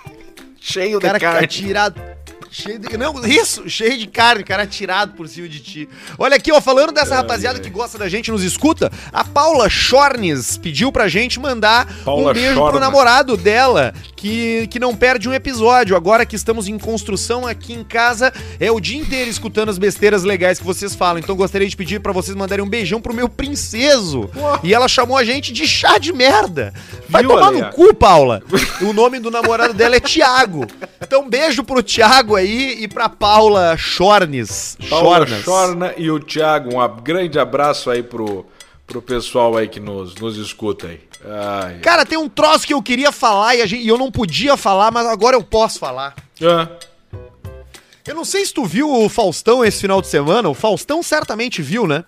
Cheio 0.59 0.97
O 0.97 1.01
cara 1.01 1.17
de 1.19 1.23
carne. 1.23 1.45
atirado. 1.45 2.16
Cheio 2.49 2.79
de. 2.79 2.97
Não, 2.97 3.25
isso, 3.25 3.69
cheio 3.69 3.97
de 3.97 4.07
carne, 4.07 4.43
cara 4.43 4.63
atirado 4.63 5.13
por 5.13 5.27
cima 5.27 5.47
de 5.47 5.59
ti. 5.59 5.89
Olha 6.17 6.35
aqui, 6.37 6.51
ó, 6.51 6.59
falando 6.61 6.91
dessa 6.91 7.15
rapaziada 7.15 7.59
que 7.59 7.69
gosta 7.69 7.97
da 7.97 8.07
gente, 8.09 8.31
nos 8.31 8.43
escuta, 8.43 8.91
a 9.11 9.23
Paula 9.23 9.69
Chornes 9.69 10.57
pediu 10.57 10.91
pra 10.91 11.07
gente 11.07 11.39
mandar 11.39 11.87
Paula 12.03 12.31
um 12.31 12.33
beijo 12.33 12.53
Schorner. 12.53 12.71
pro 12.71 12.79
namorado 12.79 13.35
dela, 13.37 13.93
que, 14.15 14.67
que 14.67 14.79
não 14.79 14.95
perde 14.95 15.27
um 15.29 15.33
episódio. 15.33 15.95
Agora 15.95 16.25
que 16.25 16.35
estamos 16.35 16.67
em 16.67 16.77
construção 16.77 17.45
aqui 17.45 17.73
em 17.73 17.83
casa, 17.83 18.31
é 18.59 18.71
o 18.71 18.79
dia 18.79 18.97
inteiro 18.97 19.29
escutando 19.29 19.69
as 19.69 19.77
besteiras 19.77 20.23
legais 20.23 20.59
que 20.59 20.65
vocês 20.65 20.95
falam. 20.95 21.19
Então 21.19 21.35
gostaria 21.35 21.67
de 21.67 21.75
pedir 21.75 21.99
pra 21.99 22.13
vocês 22.13 22.35
mandarem 22.35 22.63
um 22.63 22.69
beijão 22.69 23.01
pro 23.01 23.13
meu 23.13 23.27
princeso. 23.27 24.29
E 24.63 24.73
ela 24.73 24.87
chamou 24.87 25.17
a 25.17 25.23
gente 25.23 25.51
de 25.51 25.67
chá 25.67 25.97
de 25.97 26.13
merda. 26.13 26.73
Vai 27.09 27.21
Viu, 27.23 27.31
tomar 27.31 27.47
Ale? 27.47 27.61
no 27.61 27.69
cu, 27.71 27.93
Paula. 27.93 28.41
O 28.81 28.93
nome 28.93 29.19
do 29.19 29.29
namorado 29.29 29.73
dela 29.73 29.95
é 29.95 29.99
Tiago. 29.99 30.65
Então, 31.01 31.29
beijo 31.29 31.63
pro 31.63 31.81
Tiago 31.83 32.35
aí 32.37 32.83
e 32.83 32.87
pra 32.87 33.09
Paula 33.09 33.75
Chornes. 33.77 34.77
Paula 34.89 35.17
Chornas. 35.25 35.43
Chorna 35.43 35.93
e 35.97 36.09
o 36.09 36.19
Thiago, 36.19 36.69
um 36.81 37.01
grande 37.01 37.37
abraço 37.39 37.89
aí 37.89 38.01
pro, 38.03 38.45
pro 38.85 39.01
pessoal 39.01 39.57
aí 39.57 39.67
que 39.67 39.79
nos, 39.79 40.15
nos 40.15 40.37
escuta 40.37 40.87
aí. 40.87 41.01
Ai. 41.25 41.79
Cara, 41.79 42.05
tem 42.05 42.17
um 42.17 42.29
troço 42.29 42.65
que 42.65 42.73
eu 42.73 42.81
queria 42.81 43.11
falar 43.11 43.55
e, 43.55 43.65
gente- 43.67 43.83
e 43.83 43.87
eu 43.87 43.97
não 43.97 44.11
podia 44.11 44.55
falar, 44.55 44.91
mas 44.91 45.05
agora 45.07 45.35
eu 45.35 45.43
posso 45.43 45.79
falar. 45.79 46.15
Ah, 46.41 46.67
Eu 48.05 48.15
não 48.15 48.23
sei 48.23 48.45
se 48.45 48.53
tu 48.53 48.63
viu 48.63 48.89
o 48.89 49.09
Faustão 49.09 49.65
esse 49.65 49.81
final 49.81 50.01
de 50.01 50.07
semana. 50.07 50.47
O 50.47 50.53
Faustão 50.53 51.03
certamente 51.03 51.61
viu, 51.61 51.85
né? 51.85 52.05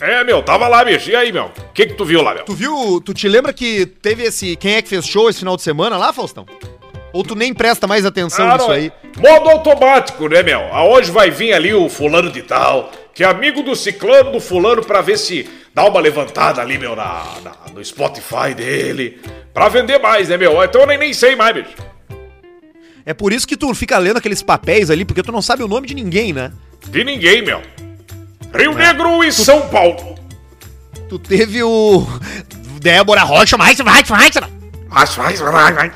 É, 0.00 0.22
meu, 0.22 0.42
tava 0.42 0.68
lá, 0.68 0.84
bicho. 0.84 1.08
E 1.10 1.16
aí, 1.16 1.32
meu? 1.32 1.46
O 1.46 1.72
que 1.72 1.86
que 1.86 1.94
tu 1.94 2.04
viu 2.04 2.20
lá, 2.20 2.34
meu? 2.34 2.44
Tu 2.44 2.52
viu, 2.52 3.00
tu 3.00 3.14
te 3.14 3.26
lembra 3.28 3.52
que 3.52 3.86
teve 3.86 4.22
esse. 4.24 4.54
Quem 4.56 4.74
é 4.74 4.82
que 4.82 4.88
fez 4.88 5.06
show 5.06 5.28
esse 5.30 5.38
final 5.38 5.56
de 5.56 5.62
semana 5.62 5.96
lá, 5.96 6.12
Faustão? 6.12 6.44
Ou 7.14 7.22
tu 7.22 7.34
nem 7.36 7.54
presta 7.54 7.86
mais 7.86 8.04
atenção 8.04 8.50
Ah, 8.50 8.54
nisso 8.56 8.70
aí? 8.72 8.92
Modo 9.16 9.48
automático, 9.48 10.28
né, 10.28 10.42
meu? 10.42 10.60
Aonde 10.74 11.10
vai 11.12 11.30
vir 11.30 11.52
ali 11.54 11.72
o 11.72 11.88
fulano 11.88 12.28
de 12.30 12.42
tal, 12.42 12.90
que 13.14 13.22
é 13.22 13.26
amigo 13.26 13.62
do 13.62 13.76
ciclano, 13.76 14.32
do 14.32 14.40
fulano, 14.40 14.82
pra 14.84 15.00
ver 15.00 15.16
se 15.16 15.48
dá 15.72 15.84
uma 15.84 16.00
levantada 16.00 16.60
ali, 16.60 16.76
meu, 16.76 16.96
na, 16.96 17.24
na- 17.44 17.56
no 17.72 17.84
Spotify 17.84 18.52
dele. 18.54 19.20
Pra 19.54 19.68
vender 19.68 19.98
mais, 20.00 20.28
né, 20.28 20.36
meu? 20.36 20.62
Então 20.64 20.80
eu 20.80 20.86
nem, 20.88 20.98
nem 20.98 21.12
sei 21.14 21.36
mais, 21.36 21.54
bicho. 21.54 21.70
É 23.06 23.14
por 23.14 23.32
isso 23.32 23.46
que 23.46 23.56
tu 23.56 23.72
fica 23.74 23.96
lendo 23.98 24.16
aqueles 24.16 24.42
papéis 24.42 24.90
ali, 24.90 25.04
porque 25.04 25.22
tu 25.22 25.30
não 25.30 25.40
sabe 25.40 25.62
o 25.62 25.68
nome 25.68 25.86
de 25.86 25.94
ninguém, 25.94 26.32
né? 26.32 26.50
De 26.88 27.04
ninguém, 27.04 27.42
meu. 27.42 27.62
Rio 28.52 28.74
Negro 28.74 29.22
e 29.22 29.30
São 29.30 29.68
Paulo. 29.68 30.16
Tu 31.08 31.18
teve 31.18 31.62
o. 31.62 32.04
Débora 32.82 33.22
Rocha, 33.22 33.56
mais, 33.56 33.78
mais, 33.80 34.08
mais. 34.10 34.34
Mas, 34.88 35.16
mas, 35.16 35.40
mas, 35.40 35.74
mas. 35.74 35.92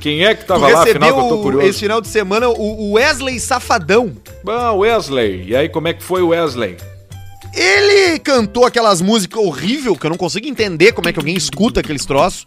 Quem 0.00 0.24
é 0.24 0.34
que 0.34 0.44
Tu 0.44 0.48
tava 0.48 0.68
lá, 0.68 0.82
afinal, 0.82 1.12
que 1.12 1.18
eu 1.20 1.28
tô 1.28 1.34
esse 1.34 1.42
curioso? 1.42 1.78
final 1.78 2.00
de 2.00 2.08
semana 2.08 2.48
o 2.48 2.92
Wesley 2.92 3.40
Safadão. 3.40 4.16
Ah, 4.46 4.72
Wesley. 4.72 5.44
E 5.48 5.56
aí, 5.56 5.68
como 5.68 5.88
é 5.88 5.92
que 5.94 6.02
foi 6.02 6.22
o 6.22 6.28
Wesley? 6.28 6.76
Ele 7.54 8.18
cantou 8.20 8.64
aquelas 8.64 9.00
músicas 9.00 9.42
horríveis 9.42 9.98
que 9.98 10.06
eu 10.06 10.10
não 10.10 10.16
consigo 10.16 10.46
entender 10.46 10.92
como 10.92 11.08
é 11.08 11.12
que 11.12 11.18
alguém 11.18 11.36
escuta 11.36 11.80
aqueles 11.80 12.04
troços. 12.04 12.44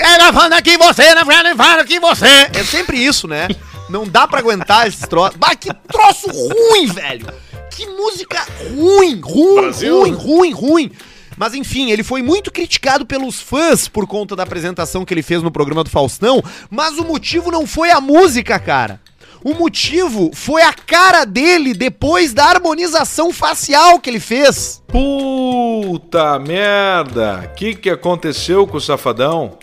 É 0.00 0.16
lavando 0.18 0.62
que 0.62 0.78
você, 0.78 1.14
lavando 1.14 1.84
que 1.86 1.98
você. 1.98 2.26
É 2.54 2.62
sempre 2.64 2.98
isso, 2.98 3.26
né? 3.26 3.48
Não 3.88 4.06
dá 4.06 4.28
pra 4.28 4.38
aguentar 4.38 4.86
esses 4.86 5.00
troços. 5.08 5.36
Bah, 5.36 5.56
que 5.56 5.72
troço 5.90 6.28
ruim, 6.30 6.86
velho. 6.86 7.26
Que 7.70 7.86
música 7.86 8.44
ruim, 8.76 9.20
ruim, 9.20 9.54
Brasil. 9.62 10.00
ruim, 10.00 10.12
ruim, 10.12 10.52
ruim. 10.52 10.92
Mas 11.38 11.54
enfim, 11.54 11.90
ele 11.90 12.02
foi 12.02 12.22
muito 12.22 12.50
criticado 12.50 13.06
pelos 13.06 13.40
fãs 13.40 13.86
por 13.86 14.06
conta 14.06 14.34
da 14.34 14.42
apresentação 14.42 15.04
que 15.04 15.14
ele 15.14 15.22
fez 15.22 15.42
no 15.42 15.50
programa 15.50 15.84
do 15.84 15.90
Faustão, 15.90 16.42
mas 16.68 16.98
o 16.98 17.04
motivo 17.04 17.50
não 17.50 17.66
foi 17.66 17.90
a 17.90 18.00
música, 18.00 18.58
cara. 18.58 19.00
O 19.44 19.54
motivo 19.54 20.32
foi 20.34 20.62
a 20.62 20.72
cara 20.72 21.24
dele 21.24 21.72
depois 21.72 22.34
da 22.34 22.46
harmonização 22.46 23.32
facial 23.32 24.00
que 24.00 24.10
ele 24.10 24.18
fez. 24.18 24.82
Puta 24.88 26.38
merda! 26.40 27.48
O 27.52 27.54
que, 27.54 27.74
que 27.76 27.88
aconteceu 27.88 28.66
com 28.66 28.78
o 28.78 28.80
Safadão? 28.80 29.56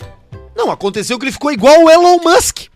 Não, 0.56 0.70
aconteceu 0.70 1.18
que 1.18 1.26
ele 1.26 1.32
ficou 1.32 1.52
igual 1.52 1.84
o 1.84 1.90
Elon 1.90 2.18
Musk. 2.24 2.68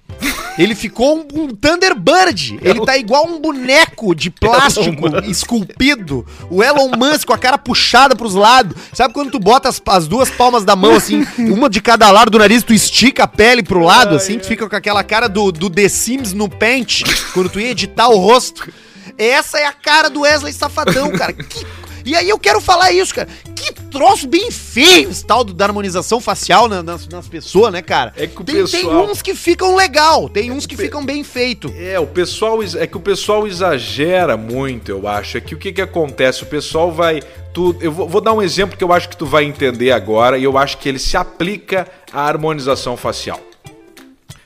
Ele 0.59 0.75
ficou 0.75 1.17
um, 1.19 1.43
um 1.43 1.49
Thunderbird. 1.49 2.59
Ele 2.63 2.85
tá 2.85 2.97
igual 2.97 3.27
um 3.27 3.41
boneco 3.41 4.15
de 4.15 4.29
plástico 4.31 5.07
Elon 5.07 5.17
Musk. 5.17 5.29
esculpido. 5.31 6.27
O 6.51 6.63
Elon 6.63 6.91
Musk 6.97 7.27
com 7.27 7.33
a 7.33 7.39
cara 7.39 7.57
puxada 7.57 8.15
pros 8.15 8.35
lados. 8.35 8.77
Sabe 8.93 9.15
quando 9.15 9.31
tu 9.31 9.39
bota 9.39 9.69
as, 9.69 9.81
as 9.87 10.07
duas 10.07 10.29
palmas 10.31 10.65
da 10.65 10.77
mão, 10.77 10.95
assim, 10.95 11.27
uma 11.39 11.71
de 11.71 11.81
cada 11.81 12.11
lado 12.11 12.31
do 12.31 12.39
nariz, 12.39 12.63
tu 12.63 12.75
estica 12.75 13.25
a 13.25 13.29
pele 13.29 13.63
pro 13.63 13.81
lado, 13.83 14.15
assim, 14.17 14.39
tu 14.39 14.47
fica 14.47 14.69
com 14.69 14.77
aquela 14.77 15.03
cara 15.03 15.29
do, 15.29 15.51
do 15.51 15.71
The 15.71 15.89
Sims 15.89 16.33
no 16.33 16.49
Paint, 16.49 17.03
quando 17.33 17.49
tu 17.49 17.59
ia 17.61 17.71
editar 17.71 18.09
o 18.09 18.19
rosto. 18.19 18.71
Essa 19.17 19.59
é 19.59 19.67
a 19.67 19.73
cara 19.73 20.09
do 20.09 20.21
Wesley 20.21 20.53
Safadão, 20.53 21.11
cara. 21.11 21.33
Que- 21.33 21.67
E 22.05 22.15
aí 22.17 22.29
eu 22.29 22.39
quero 22.39 22.61
falar 22.61 22.93
isso, 22.93 23.15
cara. 23.15 23.29
Que 23.55 23.73
troço 23.91 24.27
bem 24.27 24.51
feio 24.51 25.11
esse 25.11 25.25
tal 25.25 25.45
do- 25.45 25.53
da 25.53 25.65
harmonização 25.67 26.21
facial 26.21 26.69
na- 26.69 26.83
nas, 26.83 27.07
nas 27.09 27.29
pessoas, 27.29 27.73
né, 27.73 27.83
cara? 27.83 28.13
É 28.17 28.27
que 28.27 28.41
o 28.41 28.45
tem, 28.45 28.55
tem 28.57 28.65
pessoal- 28.65 29.05
uns 29.11 29.21
que 29.23 29.35
ficam 29.35 29.75
legal, 29.75 30.29
tem 30.29 30.51
uns 30.51 30.67
que 30.67 30.77
ficam 30.77 31.05
bem 31.05 31.23
feito. 31.25 31.73
É, 31.77 31.99
o 32.01 32.07
pessoal 32.07 32.59
é 32.63 32.87
que 32.87 32.97
o 32.97 33.01
pessoal 33.01 33.47
exagera 33.47 34.37
muito, 34.37 34.91
eu 34.91 35.07
acho. 35.07 35.37
É 35.37 35.41
que 35.41 35.55
o 35.55 35.59
que 35.59 35.73
que 35.73 35.83
acontece? 35.83 36.43
O 36.43 36.47
pessoal 36.47 36.91
vai 36.91 37.21
tu, 37.53 37.77
eu 37.81 37.91
vou, 37.93 38.09
vou 38.09 38.21
dar 38.21 38.33
um 38.33 38.41
exemplo 38.43 38.77
que 38.77 38.85
eu 38.85 38.93
acho 38.93 39.09
que 39.09 39.17
tu 39.17 39.27
vai 39.27 39.45
entender 39.45 39.91
agora 39.93 40.39
e 40.39 40.45
eu 40.45 40.57
acho 40.57 40.79
que 40.79 40.89
ele 40.89 40.99
se 40.99 41.17
aplica 41.17 41.87
à 42.13 42.23
harmonização 42.23 42.97
facial. 42.97 43.41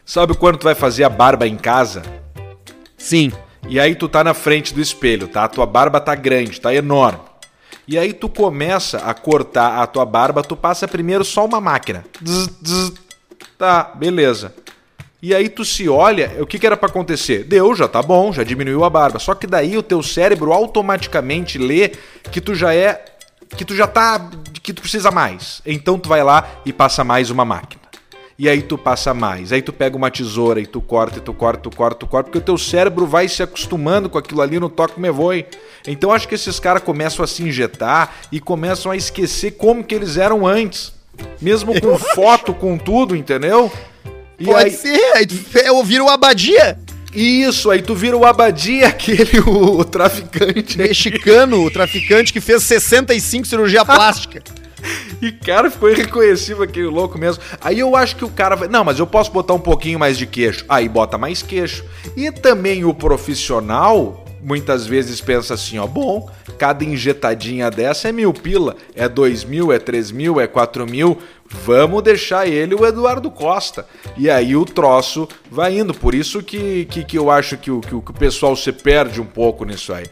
Sabe 0.06 0.34
quando 0.34 0.58
tu 0.58 0.64
vai 0.64 0.74
fazer 0.74 1.04
a 1.04 1.08
barba 1.08 1.46
em 1.46 1.56
casa? 1.56 2.02
Sim. 2.96 3.32
E 3.68 3.80
aí 3.80 3.94
tu 3.94 4.08
tá 4.08 4.22
na 4.22 4.34
frente 4.34 4.74
do 4.74 4.80
espelho, 4.80 5.26
tá? 5.26 5.44
A 5.44 5.48
tua 5.48 5.64
barba 5.66 5.98
tá 6.00 6.14
grande, 6.14 6.60
tá 6.60 6.74
enorme. 6.74 7.20
E 7.86 7.98
aí 7.98 8.12
tu 8.12 8.28
começa 8.28 8.98
a 8.98 9.12
cortar 9.12 9.82
a 9.82 9.86
tua 9.86 10.04
barba, 10.04 10.42
tu 10.42 10.56
passa 10.56 10.88
primeiro 10.88 11.24
só 11.24 11.44
uma 11.44 11.60
máquina. 11.60 12.04
Zzz, 12.24 12.50
zzz. 12.64 12.92
Tá, 13.58 13.90
beleza. 13.94 14.54
E 15.22 15.34
aí 15.34 15.48
tu 15.48 15.64
se 15.64 15.88
olha, 15.88 16.36
o 16.40 16.46
que, 16.46 16.58
que 16.58 16.66
era 16.66 16.76
pra 16.76 16.88
acontecer? 16.88 17.44
Deu, 17.44 17.74
já 17.74 17.88
tá 17.88 18.02
bom, 18.02 18.32
já 18.32 18.42
diminuiu 18.42 18.84
a 18.84 18.90
barba. 18.90 19.18
Só 19.18 19.34
que 19.34 19.46
daí 19.46 19.76
o 19.76 19.82
teu 19.82 20.02
cérebro 20.02 20.52
automaticamente 20.52 21.56
lê 21.56 21.90
que 22.30 22.40
tu 22.40 22.54
já 22.54 22.74
é 22.74 23.04
que 23.56 23.64
tu 23.64 23.74
já 23.74 23.86
tá 23.86 24.30
que 24.62 24.72
tu 24.72 24.82
precisa 24.82 25.10
mais. 25.10 25.62
Então 25.64 25.98
tu 25.98 26.08
vai 26.08 26.22
lá 26.22 26.46
e 26.66 26.72
passa 26.72 27.04
mais 27.04 27.30
uma 27.30 27.44
máquina. 27.44 27.83
E 28.38 28.48
aí 28.48 28.62
tu 28.62 28.76
passa 28.76 29.14
mais. 29.14 29.52
Aí 29.52 29.62
tu 29.62 29.72
pega 29.72 29.96
uma 29.96 30.10
tesoura 30.10 30.60
e 30.60 30.66
tu 30.66 30.80
corta, 30.80 31.18
e 31.18 31.20
tu 31.20 31.32
corta, 31.32 31.62
tu 31.62 31.76
corta, 31.76 31.98
tu 32.00 32.06
corta, 32.06 32.24
porque 32.24 32.38
o 32.38 32.44
teu 32.44 32.58
cérebro 32.58 33.06
vai 33.06 33.28
se 33.28 33.42
acostumando 33.42 34.10
com 34.10 34.18
aquilo 34.18 34.42
ali 34.42 34.58
no 34.58 34.68
toque 34.68 35.00
me 35.00 35.10
voe. 35.10 35.46
Então 35.86 36.12
acho 36.12 36.26
que 36.26 36.34
esses 36.34 36.58
caras 36.58 36.82
começam 36.82 37.24
a 37.24 37.28
se 37.28 37.42
injetar 37.42 38.12
e 38.32 38.40
começam 38.40 38.90
a 38.90 38.96
esquecer 38.96 39.52
como 39.52 39.84
que 39.84 39.94
eles 39.94 40.16
eram 40.16 40.46
antes. 40.46 40.92
Mesmo 41.40 41.80
com 41.80 41.96
foto, 41.96 42.52
com 42.52 42.76
tudo, 42.76 43.14
entendeu? 43.14 43.70
E 44.38 44.46
Pode 44.46 44.64
aí, 44.64 44.70
ser, 44.72 45.12
aí 45.14 45.26
tu 45.26 45.36
vira 45.84 46.02
o 46.02 46.08
Abadia, 46.08 46.76
isso, 47.14 47.70
aí 47.70 47.80
tu 47.80 47.94
vira 47.94 48.16
o 48.16 48.24
Abadia, 48.24 48.88
aquele, 48.88 49.38
o, 49.40 49.78
o 49.78 49.84
traficante. 49.84 50.76
mexicano, 50.76 51.64
o 51.64 51.70
traficante 51.70 52.32
que 52.32 52.40
fez 52.40 52.64
65 52.64 53.46
cirurgia 53.46 53.84
plástica. 53.86 54.42
E, 55.22 55.32
cara, 55.32 55.70
ficou 55.70 55.90
irreconhecível 55.90 56.62
aquele 56.62 56.86
louco 56.86 57.18
mesmo. 57.18 57.42
Aí 57.60 57.78
eu 57.78 57.96
acho 57.96 58.16
que 58.16 58.24
o 58.24 58.30
cara 58.30 58.56
vai. 58.56 58.68
Não, 58.68 58.84
mas 58.84 58.98
eu 58.98 59.06
posso 59.06 59.30
botar 59.30 59.54
um 59.54 59.60
pouquinho 59.60 59.98
mais 59.98 60.18
de 60.18 60.26
queixo. 60.26 60.64
Aí 60.68 60.88
bota 60.88 61.16
mais 61.16 61.42
queixo. 61.42 61.84
E 62.16 62.30
também 62.30 62.84
o 62.84 62.92
profissional 62.92 64.24
muitas 64.42 64.86
vezes 64.86 65.20
pensa 65.20 65.54
assim: 65.54 65.78
ó, 65.78 65.86
bom, 65.86 66.30
cada 66.58 66.84
injetadinha 66.84 67.70
dessa 67.70 68.08
é 68.08 68.12
mil 68.12 68.32
pila, 68.32 68.76
é 68.94 69.08
dois 69.08 69.44
mil, 69.44 69.72
é 69.72 69.78
três 69.78 70.10
mil, 70.10 70.40
é 70.40 70.46
quatro 70.46 70.86
mil. 70.86 71.18
Vamos 71.46 72.02
deixar 72.02 72.46
ele 72.46 72.74
o 72.74 72.84
Eduardo 72.84 73.30
Costa. 73.30 73.86
E 74.16 74.28
aí 74.28 74.56
o 74.56 74.64
troço 74.64 75.28
vai 75.50 75.78
indo. 75.78 75.94
Por 75.94 76.14
isso 76.14 76.42
que, 76.42 76.86
que, 76.86 77.04
que 77.04 77.18
eu 77.18 77.30
acho 77.30 77.56
que 77.56 77.70
o, 77.70 77.80
que, 77.80 77.94
o 77.94 78.02
que 78.02 78.10
o 78.10 78.14
pessoal 78.14 78.56
se 78.56 78.72
perde 78.72 79.20
um 79.20 79.26
pouco 79.26 79.64
nisso 79.64 79.92
aí. 79.92 80.04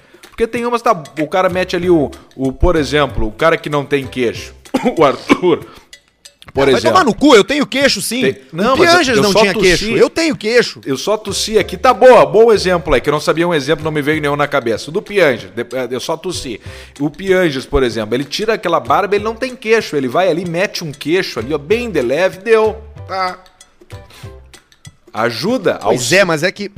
Porque 0.43 0.47
tem 0.59 0.67
umas, 0.67 0.83
tá, 0.83 0.91
o 1.21 1.27
cara 1.29 1.49
mete 1.49 1.77
ali 1.77 1.89
o, 1.89 2.11
o, 2.35 2.53
por 2.53 2.75
exemplo, 2.75 3.29
o 3.29 3.33
cara 3.33 3.57
que 3.57 3.71
não 3.71 3.85
tem 3.85 4.05
queixo, 4.05 4.53
o 4.99 5.05
Arthur, 5.05 5.65
por 6.53 6.65
Vai 6.65 6.75
exemplo. 6.75 6.91
tomar 6.91 7.05
no 7.05 7.15
cu, 7.15 7.37
eu 7.37 7.45
tenho 7.45 7.65
queixo 7.65 8.03
sim. 8.03 8.23
Tem- 8.23 8.37
Não, 8.53 8.75
o 8.75 8.77
Pianjas 8.77 9.17
não 9.19 9.33
tinha 9.33 9.53
tossi. 9.55 9.65
queixo, 9.67 9.91
eu 9.93 10.11
tenho 10.11 10.37
queixo. 10.37 10.81
Eu 10.85 10.97
só 10.97 11.17
tossi 11.17 11.59
aqui, 11.59 11.77
tá 11.77 11.95
boa, 11.95 12.27
bom 12.27 12.53
exemplo 12.53 12.93
aí, 12.93 13.01
que 13.01 13.09
eu 13.09 13.13
não 13.13 13.21
sabia 13.21 13.47
um 13.47 13.55
exemplo, 13.55 13.85
não 13.85 13.93
me 13.93 14.03
veio 14.03 14.21
nenhum 14.21 14.35
na 14.35 14.49
cabeça. 14.49 14.91
O 14.91 14.93
do 14.93 15.01
Pianges, 15.01 15.51
eh, 15.57 15.89
eu 15.89 16.01
só 16.01 16.17
tossi. 16.17 16.61
O 16.99 17.09
Pianges, 17.09 17.65
por 17.65 17.85
exemplo, 17.85 18.17
ele 18.17 18.25
tira 18.25 18.55
aquela 18.55 18.81
barba, 18.81 19.15
ele 19.15 19.23
não 19.25 19.37
tem 19.37 19.55
queixo, 19.55 19.95
ele 19.95 20.09
vai 20.09 20.29
ali, 20.29 20.45
mete 20.45 20.83
um 20.83 20.91
queixo 20.91 21.39
ali, 21.39 21.55
ó, 21.55 21.59
bem 21.59 21.89
de 21.89 22.03
leve, 22.03 22.39
deu. 22.39 22.77
Tá. 23.07 23.39
Ajuda 25.15 25.75
ao 25.77 25.91
Pois 25.91 26.13
é, 26.13 26.25
mas 26.25 26.43
é 26.43 26.51
que. 26.51 26.73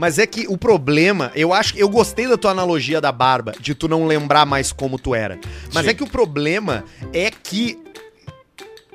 Mas 0.00 0.18
é 0.18 0.26
que 0.26 0.46
o 0.48 0.56
problema, 0.56 1.30
eu 1.34 1.52
acho 1.52 1.74
que 1.74 1.82
eu 1.82 1.86
gostei 1.86 2.26
da 2.26 2.38
tua 2.38 2.52
analogia 2.52 3.02
da 3.02 3.12
barba, 3.12 3.52
de 3.60 3.74
tu 3.74 3.86
não 3.86 4.06
lembrar 4.06 4.46
mais 4.46 4.72
como 4.72 4.98
tu 4.98 5.14
era. 5.14 5.38
Mas 5.74 5.84
Sim. 5.84 5.90
é 5.90 5.94
que 5.94 6.02
o 6.02 6.06
problema 6.06 6.84
é 7.12 7.30
que 7.30 7.78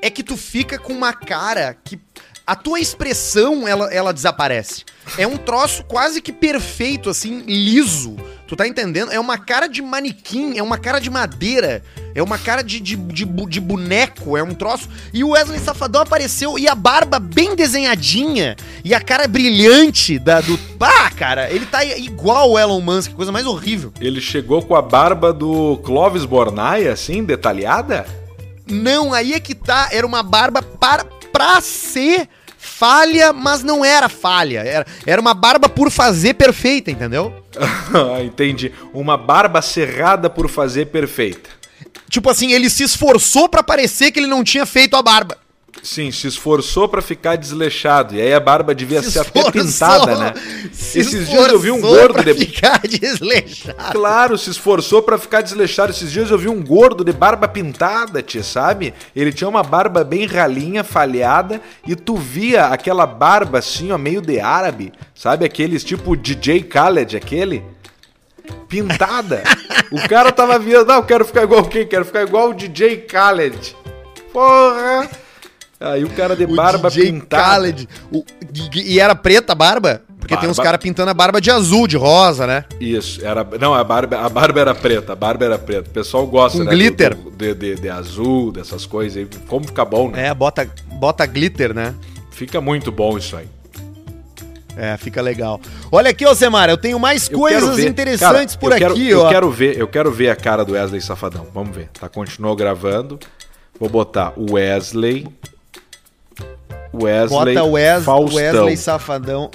é 0.02 0.10
que 0.10 0.24
tu 0.24 0.36
fica 0.36 0.80
com 0.80 0.92
uma 0.92 1.14
cara 1.14 1.78
que 1.84 2.00
a 2.46 2.56
tua 2.56 2.80
expressão 2.80 3.68
ela, 3.68 3.94
ela 3.94 4.12
desaparece. 4.12 4.84
É 5.16 5.28
um 5.28 5.38
troço 5.38 5.84
quase 5.84 6.24
que 6.24 6.34
perfeito 6.34 7.08
assim, 7.08 7.42
liso. 7.42 8.16
Tu 8.48 8.56
tá 8.56 8.68
entendendo? 8.68 9.12
É 9.12 9.20
uma 9.20 9.38
cara 9.38 9.68
de 9.68 9.82
manequim, 9.82 10.58
é 10.58 10.62
uma 10.62 10.78
cara 10.78 11.00
de 11.00 11.10
madeira, 11.10 11.82
é 12.14 12.22
uma 12.22 12.38
cara 12.38 12.62
de, 12.62 12.80
de, 12.80 12.96
de, 12.96 13.26
de 13.26 13.60
boneco, 13.60 14.38
é 14.38 14.44
um 14.44 14.54
troço. 14.54 14.88
E 15.12 15.24
o 15.24 15.30
Wesley 15.30 15.60
Safadão 15.60 16.02
apareceu 16.02 16.60
e 16.60 16.68
a 16.68 16.76
barba 16.76 17.18
bem 17.18 17.56
desenhadinha 17.56 18.56
e 18.84 18.94
a 18.94 19.02
cara 19.02 19.28
brilhante 19.28 20.20
da, 20.20 20.42
do. 20.42 20.60
Ah, 20.80 21.10
cara, 21.10 21.50
ele 21.50 21.66
tá 21.66 21.84
igual 21.84 22.52
o 22.52 22.60
Elon 22.60 22.82
Musk, 22.82 23.14
coisa 23.14 23.32
mais 23.32 23.48
horrível. 23.48 23.92
Ele 24.00 24.22
chegou 24.22 24.62
com 24.62 24.76
a 24.76 24.82
barba 24.82 25.34
do 25.34 25.78
Clóvis 25.78 26.24
Bornai, 26.24 26.88
assim, 26.88 27.24
detalhada? 27.24 28.06
Não, 28.68 29.12
aí 29.12 29.34
é 29.34 29.40
que 29.40 29.56
tá. 29.56 29.90
Era 29.92 30.06
uma 30.06 30.22
barba 30.22 30.62
para, 30.62 31.04
pra 31.32 31.60
ser 31.62 32.30
falha, 32.66 33.32
mas 33.32 33.64
não 33.64 33.86
era 33.86 34.10
falha. 34.10 34.60
Era, 34.60 34.86
era 35.06 35.22
uma 35.22 35.34
barba 35.34 35.70
por 35.70 35.90
fazer 35.90 36.34
perfeita, 36.34 36.92
entendeu? 36.92 37.34
Entendi. 38.24 38.72
Uma 38.94 39.18
barba 39.18 39.62
cerrada 39.62 40.30
por 40.30 40.50
fazer 40.50 40.88
perfeita. 40.88 41.50
Tipo 42.10 42.30
assim, 42.30 42.52
ele 42.52 42.70
se 42.70 42.84
esforçou 42.84 43.48
pra 43.48 43.64
parecer 43.64 44.12
que 44.12 44.20
ele 44.20 44.28
não 44.28 44.44
tinha 44.44 44.66
feito 44.66 44.96
a 44.96 45.02
barba. 45.02 45.38
Sim, 45.84 46.12
se 46.12 46.28
esforçou 46.28 46.90
pra 46.90 47.02
ficar 47.02 47.36
desleixado. 47.36 48.16
E 48.16 48.22
aí 48.22 48.34
a 48.34 48.40
barba 48.40 48.74
devia 48.74 49.04
Se 49.04 49.12
ser 49.12 49.20
até 49.20 49.40
esforçou, 49.40 49.52
pintada, 49.52 50.16
né? 50.18 50.34
se 50.72 51.00
Esses 51.00 51.30
dias 51.30 51.48
eu 51.52 51.60
vi 51.60 51.70
um 51.70 51.80
gordo 51.80 52.14
pra 52.16 52.24
de... 52.24 52.34
ficar 52.34 52.80
desleixado. 52.88 53.92
Claro, 53.92 54.38
se 54.38 54.50
esforçou 54.50 55.04
pra 55.04 55.18
ficar 55.18 55.42
desleixado. 55.42 55.92
Esses 55.92 56.12
dias 56.12 56.32
eu 56.32 56.40
vi 56.40 56.50
um 56.50 56.64
gordo 56.64 57.04
de 57.04 57.14
barba 57.14 57.48
pintada, 57.48 58.24
tia, 58.24 58.44
sabe? 58.44 58.94
Ele 59.16 59.32
tinha 59.32 59.48
uma 59.48 59.62
barba 59.62 60.04
bem 60.04 60.26
ralinha, 60.26 60.84
falhada, 60.84 61.62
e 61.86 61.96
tu 61.96 62.16
via 62.16 62.66
aquela 62.68 63.06
barba 63.06 63.60
assim, 63.60 63.92
ó, 63.92 63.98
meio 63.98 64.22
de 64.22 64.40
árabe, 64.40 64.92
sabe? 65.14 65.46
Aqueles 65.46 65.84
tipo 65.84 66.16
DJ 66.16 66.62
Khaled, 66.62 67.16
aquele. 67.16 67.64
Pintada. 68.68 69.44
o 69.92 70.08
cara 70.08 70.32
tava 70.32 70.58
vendo, 70.58 70.86
não, 70.86 70.96
eu 70.96 71.04
quero 71.04 71.26
ficar 71.26 71.44
igual 71.44 71.64
quem? 71.66 71.86
Quero 71.88 72.06
ficar 72.06 72.24
igual 72.24 72.50
o 72.50 72.54
DJ 72.54 73.06
Khaled. 73.08 73.76
Porra! 74.34 75.25
Aí 75.80 76.04
o 76.04 76.10
cara 76.10 76.36
de 76.36 76.46
barba 76.48 76.90
DJ 76.90 77.12
pintada. 77.12 77.44
Khaled. 77.44 77.90
O- 78.12 78.24
e, 78.76 79.00
era 79.00 79.14
preta 79.16 79.52
a 79.52 79.56
barba? 79.56 80.02
Porque 80.20 80.36
tem 80.38 80.50
uns 80.50 80.58
Barba- 80.58 80.70
caras 80.72 80.82
pintando 80.84 81.12
a 81.12 81.14
barba 81.14 81.40
de 81.40 81.52
azul, 81.52 81.86
de 81.88 81.96
rosa, 81.98 82.48
né? 82.48 82.66
Isso, 82.80 83.24
era. 83.24 83.46
Não, 83.60 83.76
a 83.76 83.84
barba, 83.84 84.18
a 84.22 84.28
barba 84.30 84.60
era 84.62 84.74
preta, 84.74 85.14
a 85.14 85.16
barba 85.16 85.46
era 85.46 85.60
preta. 85.60 85.88
O 85.88 85.94
pessoal 85.94 86.26
gosta, 86.26 86.58
Com 86.58 86.64
né? 86.64 86.72
glitter. 86.72 87.14
do- 87.16 87.30
do- 87.30 87.38
de, 87.38 87.54
de- 87.54 87.76
de 87.76 87.90
azul, 87.90 88.52
dessas 88.52 88.88
coisas 88.88 89.18
aí. 89.18 89.28
Como 89.48 89.68
fica 89.68 89.86
bom, 89.86 90.10
né? 90.10 90.28
É, 90.30 90.34
bota, 90.34 90.68
bota 90.94 91.24
glitter, 91.28 91.76
né? 91.76 91.94
Fica 92.32 92.60
muito 92.60 92.92
bom 92.92 93.18
isso 93.20 93.36
aí. 93.36 93.48
É, 94.78 94.98
fica 94.98 95.22
legal. 95.22 95.62
Olha 95.92 96.10
aqui, 96.10 96.26
ô 96.26 96.34
Semara, 96.36 96.72
eu 96.72 96.78
tenho 96.78 97.00
mais 97.00 97.30
Eu 97.30 97.38
coisas 97.40 97.80
interessantes 97.80 98.56
Cara, 98.56 98.60
por 98.60 98.72
eu 98.74 98.78
quero- 98.78 98.94
aqui, 98.94 99.08
eu 99.10 99.22
ó. 99.22 99.30
quero 99.30 99.50
ver, 99.52 99.78
eu 99.78 99.88
quero 99.88 100.12
ver 100.12 100.30
a 100.30 100.36
cara 100.36 100.66
do 100.66 100.74
Wesley 100.74 101.02
Safadão. 101.02 101.48
Vamos 101.54 101.76
ver. 101.76 101.90
Tá, 101.98 102.10
continuou 102.10 102.56
gravando. 102.56 103.20
Vou 103.80 103.88
botar 103.90 104.34
o 104.36 104.54
Wesley. 104.54 105.28
Wesley 107.04 107.56
Bota 107.56 107.64
Wes, 107.66 108.04
Faustão. 108.04 108.36
Wesley 108.38 108.78
Safadão. 108.78 109.52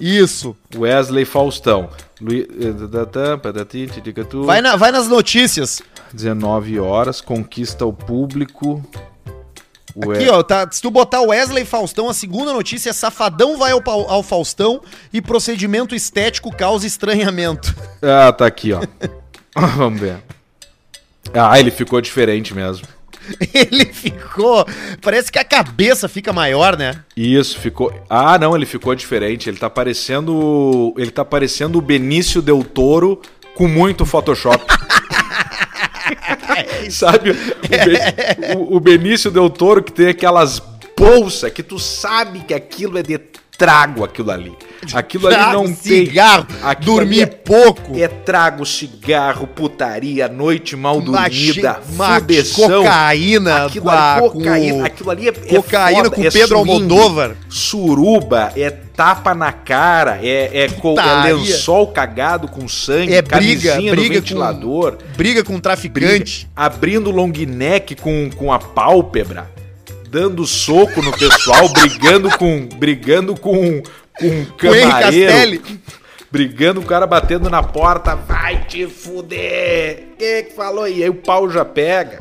Isso. 0.00 0.56
Wesley 0.76 1.24
Faustão. 1.24 1.88
Vai, 4.44 4.60
na- 4.60 4.76
vai 4.76 4.90
nas 4.92 5.08
notícias. 5.08 5.80
19 6.12 6.78
horas, 6.80 7.20
conquista 7.20 7.84
o 7.84 7.92
público. 7.92 8.82
Aqui, 10.12 10.28
ó, 10.28 10.42
tá, 10.44 10.68
se 10.70 10.80
tu 10.80 10.90
botar 10.92 11.20
Wesley 11.22 11.64
Faustão, 11.64 12.08
a 12.08 12.14
segunda 12.14 12.52
notícia 12.52 12.90
é 12.90 12.92
Safadão 12.92 13.58
vai 13.58 13.72
ao, 13.72 13.82
ao 14.08 14.22
Faustão 14.22 14.80
e 15.12 15.20
procedimento 15.20 15.92
estético 15.94 16.54
causa 16.54 16.86
estranhamento. 16.86 17.74
Ah, 18.00 18.32
tá 18.32 18.46
aqui, 18.46 18.72
ó. 18.72 18.80
Vamos 19.76 20.00
ver. 20.00 20.22
Ah, 21.34 21.58
ele 21.58 21.72
ficou 21.72 22.00
diferente 22.00 22.54
mesmo. 22.54 22.86
Ele 23.52 23.84
ficou. 23.86 24.64
Parece 25.02 25.30
que 25.30 25.38
a 25.38 25.44
cabeça 25.44 26.08
fica 26.08 26.32
maior, 26.32 26.76
né? 26.76 27.02
Isso, 27.16 27.58
ficou. 27.58 27.92
Ah, 28.08 28.38
não, 28.38 28.56
ele 28.56 28.66
ficou 28.66 28.94
diferente. 28.94 29.48
Ele 29.48 29.58
tá 29.58 29.68
parecendo. 29.70 30.94
Ele 30.96 31.10
tá 31.10 31.24
parecendo 31.24 31.78
o 31.78 31.82
Benício 31.82 32.40
Del 32.40 32.64
Toro 32.64 33.20
com 33.54 33.68
muito 33.68 34.06
Photoshop. 34.06 34.64
Sabe? 36.90 37.30
O, 37.30 37.34
Be- 37.34 38.56
o- 38.56 38.76
o 38.76 38.80
Benício 38.80 39.30
Del 39.30 39.50
Toro 39.50 39.82
que 39.82 39.92
tem 39.92 40.08
aquelas 40.08 40.62
bolsas 40.96 41.52
que 41.52 41.62
tu 41.62 41.78
sabe 41.78 42.40
que 42.40 42.54
aquilo 42.54 42.98
é 42.98 43.02
de 43.02 43.20
trago, 43.58 44.04
aquilo 44.04 44.30
ali. 44.30 44.52
Aquilo 44.94 45.26
ali 45.26 45.36
Trago, 45.36 45.52
não 45.54 45.64
tem. 45.64 46.06
cigarro, 46.06 46.46
dormir 46.84 47.22
ali 47.22 47.22
é- 47.22 47.26
pouco. 47.26 47.98
É 47.98 48.06
trago, 48.06 48.64
cigarro, 48.64 49.48
putaria, 49.48 50.28
noite 50.28 50.76
mal 50.76 51.00
dormida, 51.00 51.74
fudeção. 51.74 52.82
cocaína 52.84 53.66
aquilo 53.66 53.84
com 53.86 53.90
ali, 53.90 53.98
a- 53.98 54.20
cocaína, 54.30 54.74
com- 54.78 54.84
aquilo 54.84 55.10
ali 55.10 55.28
é, 55.28 55.30
é 55.30 55.32
cocaína 55.56 56.04
foda, 56.04 56.10
com 56.14 56.24
é 56.24 56.30
Pedro 56.30 56.58
swing, 56.58 56.70
Almodóvar. 56.72 57.36
Suruba, 57.48 58.52
é 58.56 58.70
tapa 58.70 59.34
na 59.34 59.50
cara, 59.52 60.20
é, 60.22 60.62
é, 60.64 60.68
co- 60.68 60.94
é 60.98 61.32
lençol 61.32 61.88
cagado 61.88 62.46
com 62.48 62.68
sangue, 62.68 63.12
É 63.14 63.20
briga, 63.20 63.74
briga 63.76 63.96
com- 63.96 64.14
ventilador, 64.14 64.96
Briga 65.16 65.42
com 65.44 65.54
um 65.56 65.60
traficante. 65.60 66.48
abrindo 66.54 67.10
long 67.10 67.32
neck 67.46 67.96
com, 67.96 68.30
com 68.36 68.52
a 68.52 68.58
pálpebra, 68.60 69.50
dando 70.10 70.46
soco 70.46 71.02
no 71.02 71.12
pessoal, 71.16 71.68
brigando 71.68 72.30
com 72.36 72.66
brigando 72.66 73.34
com 73.34 73.82
com 74.18 74.26
um 74.26 74.44
camareiro. 74.56 75.62
Brigando, 76.30 76.80
o 76.80 76.84
cara 76.84 77.06
batendo 77.06 77.48
na 77.48 77.62
porta, 77.62 78.14
vai 78.14 78.62
te 78.66 78.86
fuder! 78.86 80.08
Quem 80.18 80.28
é 80.28 80.42
que 80.42 80.54
falou? 80.54 80.86
E 80.86 81.02
aí 81.02 81.08
o 81.08 81.14
pau 81.14 81.48
já 81.48 81.64
pega. 81.64 82.18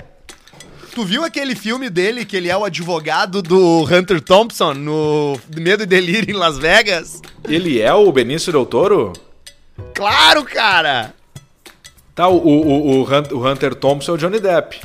Tu 0.96 1.04
viu 1.04 1.26
aquele 1.26 1.56
filme 1.56 1.90
dele 1.90 2.24
que 2.24 2.38
ele 2.38 2.50
é 2.50 2.56
o 2.56 2.64
advogado 2.64 3.42
do 3.42 3.84
Hunter 3.84 4.22
Thompson 4.22 4.74
no 4.74 5.38
Medo 5.56 5.84
e 5.84 5.86
Delírio 5.86 6.34
em 6.34 6.40
Las 6.40 6.58
Vegas? 6.58 7.22
Ele 7.48 7.82
é 7.82 7.94
o 7.94 8.10
Benício 8.12 8.52
Del 8.52 8.66
Toro? 8.66 9.12
Claro, 9.94 10.46
cara! 10.46 11.14
Tá, 12.16 12.30
o, 12.30 12.38
o, 12.38 13.04
o, 13.04 13.36
o 13.36 13.48
Hunter 13.48 13.76
Thompson 13.76 14.14
é 14.14 14.16
o 14.16 14.18
Johnny 14.18 14.40
Depp. 14.40 14.82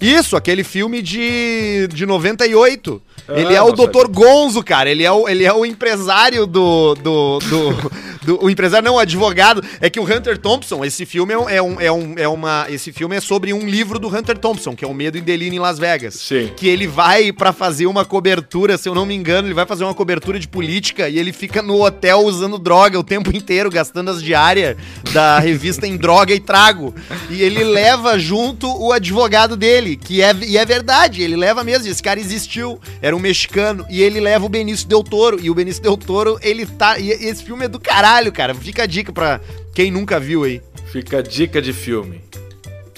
Isso, 0.00 0.36
aquele 0.36 0.64
filme 0.64 1.02
de, 1.02 1.86
de 1.92 2.06
98. 2.06 3.02
Ah, 3.34 3.40
ele 3.40 3.54
é 3.54 3.62
o 3.62 3.68
não 3.74 3.86
Dr. 3.86 4.08
Gonzo, 4.10 4.62
cara. 4.62 4.90
Ele 4.90 5.02
é 5.04 5.12
o, 5.12 5.28
ele 5.28 5.44
é 5.44 5.52
o 5.52 5.64
empresário 5.64 6.46
do. 6.46 6.94
do, 6.96 7.38
do, 7.38 7.90
do- 8.26 8.44
o 8.44 8.50
empresário, 8.50 8.84
não, 8.84 8.96
o 8.96 8.98
advogado. 8.98 9.62
É 9.80 9.88
que 9.90 9.98
o 10.00 10.04
Hunter 10.04 10.36
Thompson, 10.38 10.84
esse 10.84 11.04
filme 11.06 11.32
é, 11.34 11.38
um, 11.38 11.48
é, 11.48 11.62
um, 11.62 11.80
é, 11.80 11.92
um- 11.92 12.14
é 12.16 12.28
uma. 12.28 12.66
Esse 12.68 12.92
filme 12.92 13.16
é 13.16 13.20
sobre 13.20 13.52
um 13.52 13.66
livro 13.66 13.98
do 13.98 14.08
Hunter 14.08 14.36
Thompson, 14.38 14.74
que 14.74 14.84
é 14.84 14.88
o 14.88 14.94
Medo 14.94 15.18
e 15.18 15.20
Delírio 15.20 15.56
em 15.56 15.58
Las 15.60 15.78
Vegas. 15.78 16.14
Sim. 16.14 16.50
Que 16.56 16.68
ele 16.68 16.86
vai 16.86 17.32
pra 17.32 17.52
fazer 17.52 17.86
uma 17.86 18.04
cobertura, 18.04 18.76
se 18.78 18.88
eu 18.88 18.94
não 18.94 19.06
me 19.06 19.14
engano, 19.14 19.46
ele 19.48 19.54
vai 19.54 19.66
fazer 19.66 19.84
uma 19.84 19.94
cobertura 19.94 20.38
de 20.38 20.48
política 20.48 21.08
e 21.08 21.18
ele 21.18 21.32
fica 21.32 21.62
no 21.62 21.82
hotel 21.84 22.20
usando 22.20 22.58
droga 22.58 22.98
o 22.98 23.04
tempo 23.04 23.34
inteiro, 23.36 23.70
gastando 23.70 24.10
as 24.10 24.22
diárias 24.22 24.76
da 25.12 25.38
revista 25.40 25.86
em 25.86 25.96
droga 25.96 26.34
e 26.34 26.40
trago. 26.40 26.94
E 27.28 27.42
ele 27.42 27.62
leva 27.64 28.18
junto 28.18 28.66
o 28.80 28.92
advogado 28.92 29.56
dele, 29.56 29.96
que 29.96 30.22
é, 30.22 30.34
e 30.46 30.56
é 30.58 30.64
verdade, 30.64 31.22
ele 31.22 31.36
leva 31.36 31.62
mesmo, 31.64 31.86
esse 31.88 32.02
cara 32.02 32.18
existiu, 32.20 32.80
era 33.00 33.14
um 33.14 33.19
mexicano, 33.20 33.86
e 33.90 34.02
ele 34.02 34.20
leva 34.20 34.44
o 34.44 34.48
Benício 34.48 34.88
Del 34.88 35.02
Toro, 35.04 35.38
e 35.40 35.50
o 35.50 35.54
Benício 35.54 35.82
Del 35.82 35.96
Toro, 35.96 36.38
ele 36.42 36.66
tá, 36.66 36.98
e 36.98 37.10
esse 37.10 37.42
filme 37.44 37.64
é 37.64 37.68
do 37.68 37.78
caralho, 37.78 38.32
cara, 38.32 38.54
fica 38.54 38.82
a 38.82 38.86
dica 38.86 39.12
pra 39.12 39.40
quem 39.74 39.90
nunca 39.90 40.18
viu 40.18 40.44
aí. 40.44 40.60
Fica 40.92 41.18
a 41.18 41.22
dica 41.22 41.60
de 41.62 41.72
filme. 41.72 42.20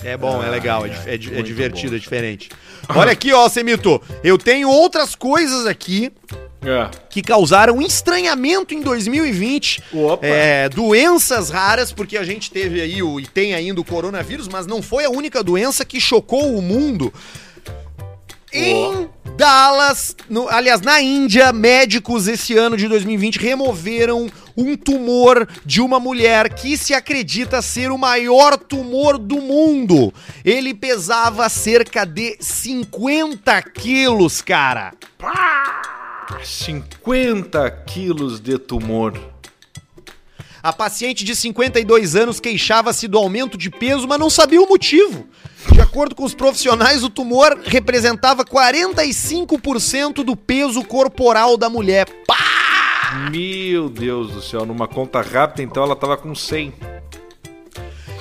É 0.04 0.16
bom, 0.16 0.42
é 0.42 0.46
Ah, 0.48 0.50
legal, 0.50 0.84
é, 0.86 0.88
é, 0.88 1.10
é 1.10 1.14
é 1.14 1.42
divertido, 1.42 1.90
bom. 1.90 1.96
é 1.96 1.98
diferente. 2.00 2.50
Olha 2.88 3.12
aqui, 3.12 3.32
ó, 3.32 3.48
Semito, 3.48 4.02
eu 4.24 4.36
tenho 4.36 4.68
outras 4.68 5.14
coisas 5.14 5.66
aqui 5.66 6.10
É. 6.64 6.88
que 7.08 7.22
causaram 7.22 7.80
estranhamento 7.80 8.74
em 8.74 8.80
2020. 8.80 9.80
Opa. 9.92 10.26
É, 10.26 10.68
doenças 10.68 11.50
raras, 11.50 11.92
porque 11.92 12.16
a 12.16 12.24
gente 12.24 12.50
teve 12.50 12.80
aí 12.80 13.00
o, 13.02 13.20
e 13.20 13.26
tem 13.26 13.54
ainda 13.54 13.80
o 13.80 13.84
coronavírus, 13.84 14.48
mas 14.48 14.66
não 14.66 14.82
foi 14.82 15.04
a 15.04 15.10
única 15.10 15.42
doença 15.42 15.84
que 15.84 16.00
chocou 16.00 16.56
o 16.56 16.60
mundo. 16.62 17.12
Em 18.52 19.08
Dallas, 19.36 20.14
no- 20.28 20.48
aliás, 20.48 20.82
na 20.82 21.00
Índia, 21.00 21.52
médicos 21.52 22.28
esse 22.28 22.56
ano 22.56 22.76
de 22.76 22.86
2020 22.86 23.38
removeram 23.38 24.30
um 24.56 24.76
tumor 24.76 25.48
de 25.64 25.80
uma 25.80 25.98
mulher 25.98 26.52
que 26.52 26.76
se 26.76 26.92
acredita 26.92 27.62
ser 27.62 27.90
o 27.90 27.96
maior 27.96 28.58
tumor 28.58 29.16
do 29.16 29.36
mundo. 29.40 30.12
Ele 30.44 30.74
pesava 30.74 31.48
cerca 31.48 32.04
de 32.04 32.36
50 32.40 33.62
quilos, 33.62 34.42
cara. 34.42 34.92
50 36.44 37.70
quilos 37.86 38.40
de 38.40 38.58
tumor. 38.58 39.18
A 40.62 40.72
paciente 40.72 41.24
de 41.24 41.34
52 41.34 42.14
anos 42.14 42.38
queixava-se 42.38 43.08
do 43.08 43.18
aumento 43.18 43.58
de 43.58 43.68
peso, 43.68 44.06
mas 44.06 44.18
não 44.20 44.30
sabia 44.30 44.62
o 44.62 44.68
motivo. 44.68 45.26
De 45.70 45.80
acordo 45.80 46.14
com 46.14 46.24
os 46.24 46.34
profissionais, 46.34 47.04
o 47.04 47.10
tumor 47.10 47.58
representava 47.64 48.44
45% 48.44 50.24
do 50.24 50.34
peso 50.34 50.82
corporal 50.82 51.56
da 51.56 51.68
mulher. 51.68 52.06
Pá! 52.26 53.30
Meu 53.30 53.88
Deus 53.88 54.32
do 54.32 54.42
céu, 54.42 54.64
numa 54.64 54.88
conta 54.88 55.20
rápida, 55.20 55.62
então 55.62 55.82
ela 55.82 55.94
tava 55.94 56.16
com 56.16 56.34
100. 56.34 56.72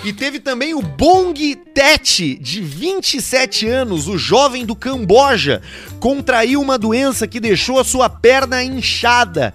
E 0.04 0.12
teve 0.12 0.40
também 0.40 0.74
o 0.74 0.82
Bong 0.82 1.56
Tet, 1.56 2.36
de 2.36 2.60
27 2.60 3.68
anos, 3.68 4.08
o 4.08 4.18
jovem 4.18 4.66
do 4.66 4.76
Camboja, 4.76 5.62
contraiu 6.00 6.60
uma 6.60 6.78
doença 6.78 7.28
que 7.28 7.40
deixou 7.40 7.80
a 7.80 7.84
sua 7.84 8.10
perna 8.10 8.64
inchada 8.64 9.54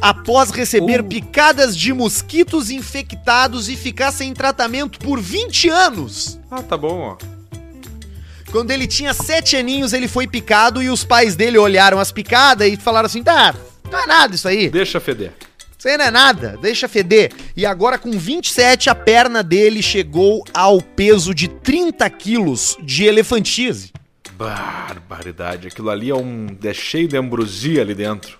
após 0.00 0.50
receber 0.50 1.00
Uh. 1.00 1.04
picadas 1.04 1.76
de 1.76 1.92
mosquitos 1.92 2.70
infectados 2.70 3.68
e 3.68 3.76
ficar 3.76 4.12
sem 4.12 4.32
tratamento 4.32 4.98
por 4.98 5.20
20 5.20 5.68
anos. 5.68 6.38
Ah, 6.50 6.62
tá 6.62 6.76
bom, 6.76 7.16
ó. 7.16 7.16
Quando 8.50 8.70
ele 8.70 8.86
tinha 8.86 9.12
sete 9.12 9.56
aninhos, 9.56 9.92
ele 9.92 10.08
foi 10.08 10.26
picado 10.26 10.82
e 10.82 10.88
os 10.88 11.04
pais 11.04 11.36
dele 11.36 11.58
olharam 11.58 11.98
as 11.98 12.10
picadas 12.10 12.66
e 12.66 12.76
falaram 12.76 13.06
assim: 13.06 13.22
tá, 13.22 13.54
não 13.90 13.98
é 13.98 14.06
nada 14.06 14.34
isso 14.34 14.48
aí. 14.48 14.70
Deixa 14.70 14.98
feder. 14.98 15.32
Isso 15.78 15.86
aí 15.86 15.96
não 15.96 16.06
é 16.06 16.10
nada, 16.10 16.58
deixa 16.60 16.88
feder. 16.88 17.30
E 17.56 17.64
agora, 17.64 17.98
com 17.98 18.10
27, 18.10 18.90
a 18.90 18.94
perna 18.96 19.44
dele 19.44 19.80
chegou 19.80 20.42
ao 20.52 20.82
peso 20.82 21.32
de 21.32 21.46
30 21.46 22.08
quilos 22.10 22.76
de 22.82 23.04
elefantise. 23.04 23.92
Barbaridade. 24.32 25.68
Aquilo 25.68 25.90
ali 25.90 26.10
é 26.10 26.14
um. 26.14 26.48
É 26.64 26.74
cheio 26.74 27.06
de 27.06 27.16
ambrosia 27.16 27.82
ali 27.82 27.94
dentro. 27.94 28.38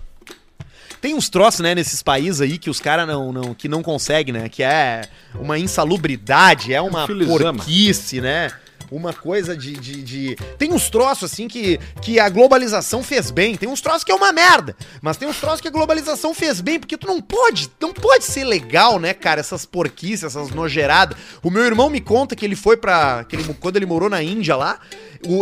Tem 1.00 1.14
uns 1.14 1.28
troços, 1.28 1.60
né, 1.60 1.74
nesses 1.74 2.02
países 2.02 2.40
aí 2.40 2.58
que 2.58 2.68
os 2.70 2.80
caras 2.80 3.06
não, 3.06 3.32
não, 3.32 3.54
que 3.54 3.68
não 3.68 3.82
conseguem, 3.82 4.32
né? 4.34 4.48
Que 4.48 4.62
é 4.62 5.02
uma 5.34 5.58
insalubridade, 5.58 6.72
é 6.74 6.80
uma 6.80 7.06
Filizama. 7.06 7.58
porquice, 7.58 8.20
né? 8.20 8.50
Uma 8.90 9.12
coisa 9.12 9.54
de, 9.54 9.74
de, 9.74 10.02
de- 10.02 10.36
Tem 10.56 10.72
uns 10.72 10.88
troços, 10.88 11.30
assim, 11.30 11.46
que, 11.46 11.78
que 12.00 12.18
a 12.18 12.26
globalização 12.30 13.02
fez 13.02 13.30
bem. 13.30 13.54
Tem 13.54 13.68
uns 13.68 13.82
troços 13.82 14.02
que 14.02 14.10
é 14.10 14.14
uma 14.14 14.32
merda. 14.32 14.74
Mas 15.02 15.18
tem 15.18 15.28
uns 15.28 15.38
troços 15.38 15.60
que 15.60 15.68
a 15.68 15.70
globalização 15.70 16.32
fez 16.32 16.62
bem, 16.62 16.80
porque 16.80 16.96
tu 16.96 17.06
não 17.06 17.20
pode, 17.20 17.70
não 17.78 17.92
pode 17.92 18.24
ser 18.24 18.44
legal, 18.44 18.98
né, 18.98 19.12
cara? 19.12 19.40
Essas 19.40 19.66
porquices, 19.66 20.24
essas 20.24 20.48
nojeiradas. 20.50 21.18
O 21.42 21.50
meu 21.50 21.64
irmão 21.64 21.90
me 21.90 22.00
conta 22.00 22.34
que 22.34 22.46
ele 22.46 22.56
foi 22.56 22.78
pra. 22.78 23.24
Que 23.24 23.36
ele, 23.36 23.54
quando 23.60 23.76
ele 23.76 23.84
morou 23.84 24.08
na 24.08 24.22
Índia 24.22 24.56
lá, 24.56 24.78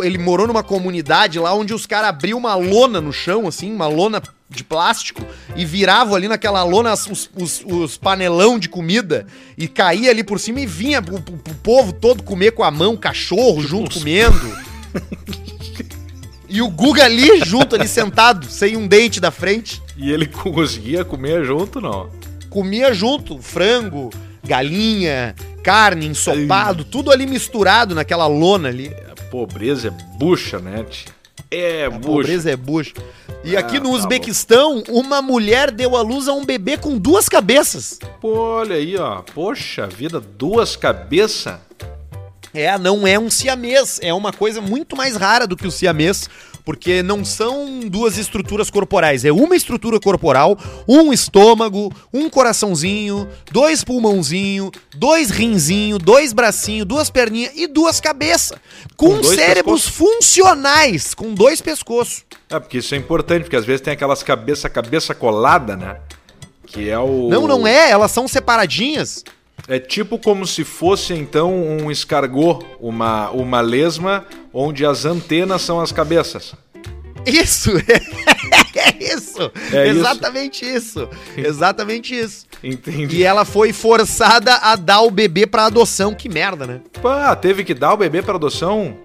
ele 0.03 0.19
morou 0.19 0.49
numa 0.49 0.65
comunidade 0.65 1.39
lá 1.39 1.55
onde 1.55 1.73
os 1.73 1.87
caras 1.87 2.09
abriam 2.09 2.39
uma 2.39 2.57
lona 2.57 3.01
no 3.01 3.13
chão, 3.13 3.47
assim, 3.47 3.73
uma 3.73 3.87
lona 3.87 4.21
de 4.49 4.63
plástico 4.63 5.23
e 5.57 5.65
viravam 5.65 6.15
ali 6.15 6.29
naquela 6.29 6.63
lona 6.63 6.93
os, 6.93 7.29
os- 7.37 7.65
os 7.67 7.97
panelão 7.97 8.59
de 8.59 8.69
comida 8.69 9.27
e 9.59 9.67
caía 9.67 10.11
ali 10.11 10.23
por 10.23 10.39
cima 10.39 10.61
e 10.61 10.67
vinha 10.67 11.03
pro, 11.03 11.21
pro- 11.21 11.37
pro 11.37 11.55
povo 11.57 11.93
todo 11.93 12.23
comer 12.23 12.53
com 12.53 12.63
a 12.63 12.71
mão, 12.71 12.97
cachorro 12.97 13.61
junto 13.61 13.99
comendo. 13.99 14.57
E 16.49 16.63
o 16.63 16.69
Guga 16.71 17.05
ali 17.05 17.45
junto, 17.45 17.75
ali 17.75 17.89
sentado, 17.89 18.47
sem 18.49 18.77
um 18.77 18.87
dente 18.87 19.19
da 19.21 19.31
frente, 19.33 19.83
E 19.97 20.11
ele 20.13 20.27
conseguia 20.31 21.05
comer 21.05 21.45
junto, 21.45 21.81
não? 21.81 22.09
comia 22.49 22.95
junto 22.95 23.43
frango, 23.43 24.11
galinha, 24.43 25.35
carne, 25.63 26.07
ensopado, 26.07 26.85
tudo 26.85 27.11
ali 27.11 27.27
misturado 27.27 27.95
naquela 27.95 28.27
lona 28.27 28.69
ali. 28.69 28.91
A 29.11 29.21
pobreza 29.31 29.89
é 29.89 29.91
bucha, 30.17 30.59
né, 30.59 30.83
tia? 30.89 31.16
É 31.59 31.87
A 31.87 31.91
bucha. 31.91 32.01
pobreza 32.07 32.51
é 32.51 32.57
bucha. 32.57 32.93
E 33.45 33.57
aqui 33.57 33.77
Ah, 33.77 33.81
no 33.81 33.91
tá 33.91 33.97
Uzbequistão, 33.97 34.83
uma 34.89 35.23
mulher 35.23 35.71
deu 35.71 35.97
à 35.97 36.03
luz 36.03 36.27
a 36.29 36.33
um 36.33 36.45
bebê 36.45 36.77
com 36.77 36.99
duas 36.99 37.29
cabeças. 37.29 37.99
Pô, 38.21 38.35
olha 38.39 38.77
aí, 38.77 38.97
ó. 38.97 39.23
Poxa 39.35 39.87
vida, 39.87 40.21
duas 40.21 40.75
cabeças. 40.77 41.55
É, 42.53 42.77
não 42.79 43.07
é 43.07 43.19
um 43.19 43.29
siamês, 43.31 43.99
é 44.03 44.13
uma 44.15 44.33
coisa 44.33 44.61
muito 44.63 44.97
mais 44.97 45.15
rara 45.15 45.47
do 45.47 45.57
que 45.57 45.67
o 45.67 45.71
siamês, 45.71 46.29
porque 46.67 47.01
não 47.01 47.25
são 47.25 47.79
duas 47.89 48.19
estruturas 48.19 48.69
corporais, 48.69 49.25
é 49.25 49.31
uma 49.31 49.55
estrutura 49.55 50.01
corporal, 50.01 50.59
um 50.87 51.13
estômago, 51.13 51.95
um 52.13 52.29
coraçãozinho, 52.29 53.29
dois 53.53 53.85
pulmãozinho, 53.85 54.73
dois 54.97 55.31
rinzinho, 55.31 55.97
dois 55.97 56.33
bracinhos, 56.33 56.85
duas 56.85 57.09
perninhas 57.09 57.53
e 57.55 57.69
duas 57.69 58.01
cabeças, 58.01 58.59
com, 58.97 59.19
Com 59.19 59.23
cérebros 59.23 59.87
funcionais, 59.87 61.15
com 61.15 61.33
dois 61.33 61.61
pescoços. 61.61 62.25
É, 62.51 62.59
porque 62.59 62.79
isso 62.79 62.97
é 62.97 62.99
importante, 62.99 63.45
porque 63.45 63.57
às 63.57 63.65
vezes 63.65 63.81
tem 63.81 63.93
aquelas 63.93 64.25
cabeça, 64.25 64.69
cabeça 64.69 65.15
colada, 65.15 65.77
né? 65.77 66.01
Que 66.67 66.91
é 66.91 66.99
o. 66.99 67.29
Não, 67.29 67.47
não 67.47 67.65
é, 67.65 67.91
elas 67.91 68.11
são 68.11 68.27
separadinhas. 68.27 69.25
É 69.69 69.79
tipo 69.79 70.19
como 70.19 70.47
se 70.47 70.63
fosse 70.65 71.13
então 71.15 71.53
um 71.55 71.91
escargot, 71.91 72.65
uma, 72.81 73.31
uma 73.31 73.61
lesma 73.61 74.25
onde 74.53 74.85
as 74.87 75.05
antenas 75.05 75.63
são 75.63 75.81
as 75.81 75.91
cabeças. 75.91 76.55
Isso, 77.27 77.73
é 78.77 78.95
isso, 79.15 79.51
É 79.73 79.89
isso. 79.89 79.99
exatamente 79.99 80.65
isso, 80.65 81.09
exatamente 81.37 82.15
isso. 82.17 82.47
Entendi. 82.63 83.17
E 83.17 83.25
ela 83.25 83.45
foi 83.45 83.73
forçada 83.73 84.55
a 84.55 84.77
dar 84.77 85.01
o 85.01 85.11
bebê 85.11 85.47
pra 85.47 85.67
adoção. 85.67 86.15
Que 86.15 86.29
merda, 86.29 86.67
né? 86.67 86.81
Pá, 87.03 87.35
teve 87.35 87.65
que 87.65 87.75
dar 87.75 87.95
o 87.95 87.97
bebê 87.97 88.23
para 88.23 88.37
adoção? 88.37 88.97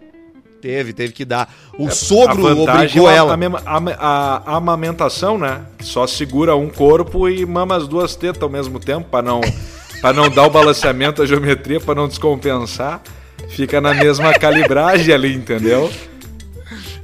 Teve, 0.62 0.94
teve 0.94 1.12
que 1.14 1.26
dar. 1.26 1.52
O 1.76 1.90
sogro 1.90 2.46
a 2.46 2.54
vantagem 2.54 3.02
obrigou 3.02 3.10
é 3.10 3.14
a, 3.14 3.16
ela. 3.18 3.36
A, 3.66 3.78
a- 3.98 4.44
a 4.46 4.56
amamentação, 4.58 5.40
né? 5.40 5.66
Só 5.80 6.06
segura 6.06 6.56
um 6.56 6.70
corpo 6.70 7.28
e 7.28 7.44
mama 7.48 7.76
as 7.76 7.88
duas 7.88 8.16
tetas 8.16 8.44
ao 8.44 8.50
mesmo 8.50 8.80
tempo 8.80 9.10
para 9.10 9.24
não 9.24 9.42
para 10.02 10.14
não 10.14 10.30
dar 10.30 10.46
o 10.46 10.50
balanceamento, 10.50 11.22
a 11.22 11.26
geometria, 11.26 11.80
para 11.80 11.96
não 11.96 12.08
descompensar. 12.08 13.02
Fica 13.50 13.80
na 13.82 13.94
mesma 13.94 14.34
calibragem 14.38 15.14
ali, 15.14 15.34
entendeu? 15.34 15.92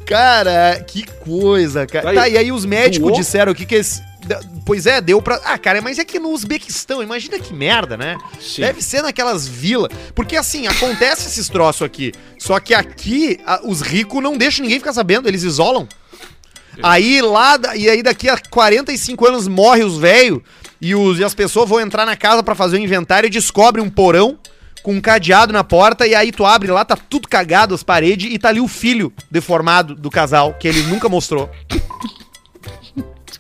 Cara, 0.06 0.84
que 0.88 1.04
coisa, 1.22 1.86
cara. 1.86 2.06
Tá 2.14 2.14
Tá, 2.22 2.30
e 2.30 2.38
aí 2.38 2.52
os 2.52 2.66
médicos 2.66 3.10
doou? 3.10 3.20
disseram 3.20 3.54
que 3.54 3.66
que 3.66 3.76
esse... 3.76 4.02
Pois 4.66 4.86
é, 4.86 5.00
deu 5.00 5.22
pra. 5.22 5.40
Ah, 5.46 5.58
cara, 5.58 5.82
mas 5.82 5.98
é 5.98 6.04
que 6.04 6.20
no 6.20 6.30
Uzbequistão, 6.32 7.02
imagina 7.02 7.40
que 7.40 7.54
merda, 7.54 7.96
né? 7.96 8.18
Sim. 8.42 8.62
Deve 8.62 8.82
ser 8.82 9.02
naquelas 9.02 9.48
vilas. 9.48 9.90
Porque 10.14 10.36
assim, 10.36 10.68
acontece 10.68 11.28
esses 11.28 11.48
troços 11.48 11.84
aqui. 11.84 12.12
Só 12.38 12.60
que 12.60 12.74
aqui, 12.74 13.40
a- 13.46 13.62
os 13.64 13.80
ricos 13.80 14.22
não 14.22 14.36
deixam 14.38 14.64
ninguém 14.64 14.80
ficar 14.80 14.92
sabendo, 14.92 15.30
eles 15.30 15.44
isolam. 15.44 15.88
Aí 16.84 17.22
lá, 17.22 17.58
e 17.74 17.90
aí 17.90 18.04
daqui 18.04 18.28
a 18.28 18.38
45 18.50 19.26
anos 19.28 19.48
morre 19.48 19.84
os 19.86 19.98
velhos 19.98 20.42
e, 20.82 20.94
os- 20.96 21.20
e 21.20 21.24
as 21.24 21.34
pessoas 21.34 21.68
vão 21.70 21.80
entrar 21.80 22.06
na 22.06 22.16
casa 22.16 22.42
pra 22.44 22.56
fazer 22.56 22.78
o 22.78 22.80
inventário 22.80 23.28
e 23.28 23.30
descobrem 23.32 23.84
um 23.84 23.90
porão 23.90 24.38
com 24.84 24.94
um 24.94 25.02
cadeado 25.02 25.52
na 25.52 25.64
porta 25.64 26.08
e 26.08 26.16
aí 26.16 26.32
tu 26.32 26.46
abre 26.46 26.72
lá, 26.72 26.86
tá 26.86 26.96
tudo 26.96 27.28
cagado 27.28 27.76
as 27.76 27.84
paredes 27.84 28.32
e 28.34 28.38
tá 28.40 28.50
ali 28.50 28.62
o 28.62 28.68
filho 28.68 29.12
deformado 29.30 29.94
do 29.96 30.10
casal, 30.10 30.54
que 30.54 30.68
ele 30.68 30.82
nunca 30.84 31.10
mostrou. 31.10 31.50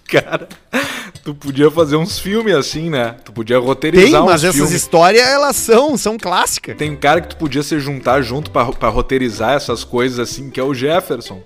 Cara, 0.10 0.48
tu 1.24 1.36
podia 1.36 1.70
fazer 1.70 1.98
uns 1.98 2.18
filmes 2.18 2.56
assim, 2.56 2.90
né? 2.90 3.18
Tu 3.26 3.32
podia 3.34 3.60
roteirizar 3.60 4.22
Tem, 4.22 4.30
mas 4.30 4.42
essas 4.44 4.56
filmes. 4.56 4.74
histórias, 4.74 5.28
elas 5.28 5.56
são, 5.58 5.98
são 5.98 6.18
clássicas. 6.18 6.78
Tem 6.78 6.90
um 6.92 6.96
cara 6.96 7.20
que 7.20 7.28
tu 7.30 7.36
podia 7.36 7.62
se 7.62 7.78
juntar 7.80 8.22
junto 8.22 8.50
pra 8.50 8.64
roteirizar 8.90 9.52
essas 9.54 9.84
coisas 9.84 10.18
assim, 10.20 10.50
que 10.50 10.60
é 10.62 10.64
o 10.64 10.74
Jefferson. 10.74 11.42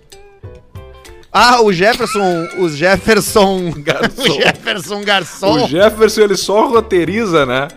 Ah, 1.31 1.61
o 1.61 1.71
Jefferson, 1.71 2.47
o 2.57 2.69
Jefferson, 2.69 3.71
Garçom. 3.79 4.21
o 4.21 4.33
Jefferson 4.33 5.01
Garçom. 5.03 5.63
O 5.65 5.67
Jefferson, 5.67 6.21
ele 6.21 6.35
só 6.35 6.67
roteiriza, 6.67 7.45
né? 7.45 7.69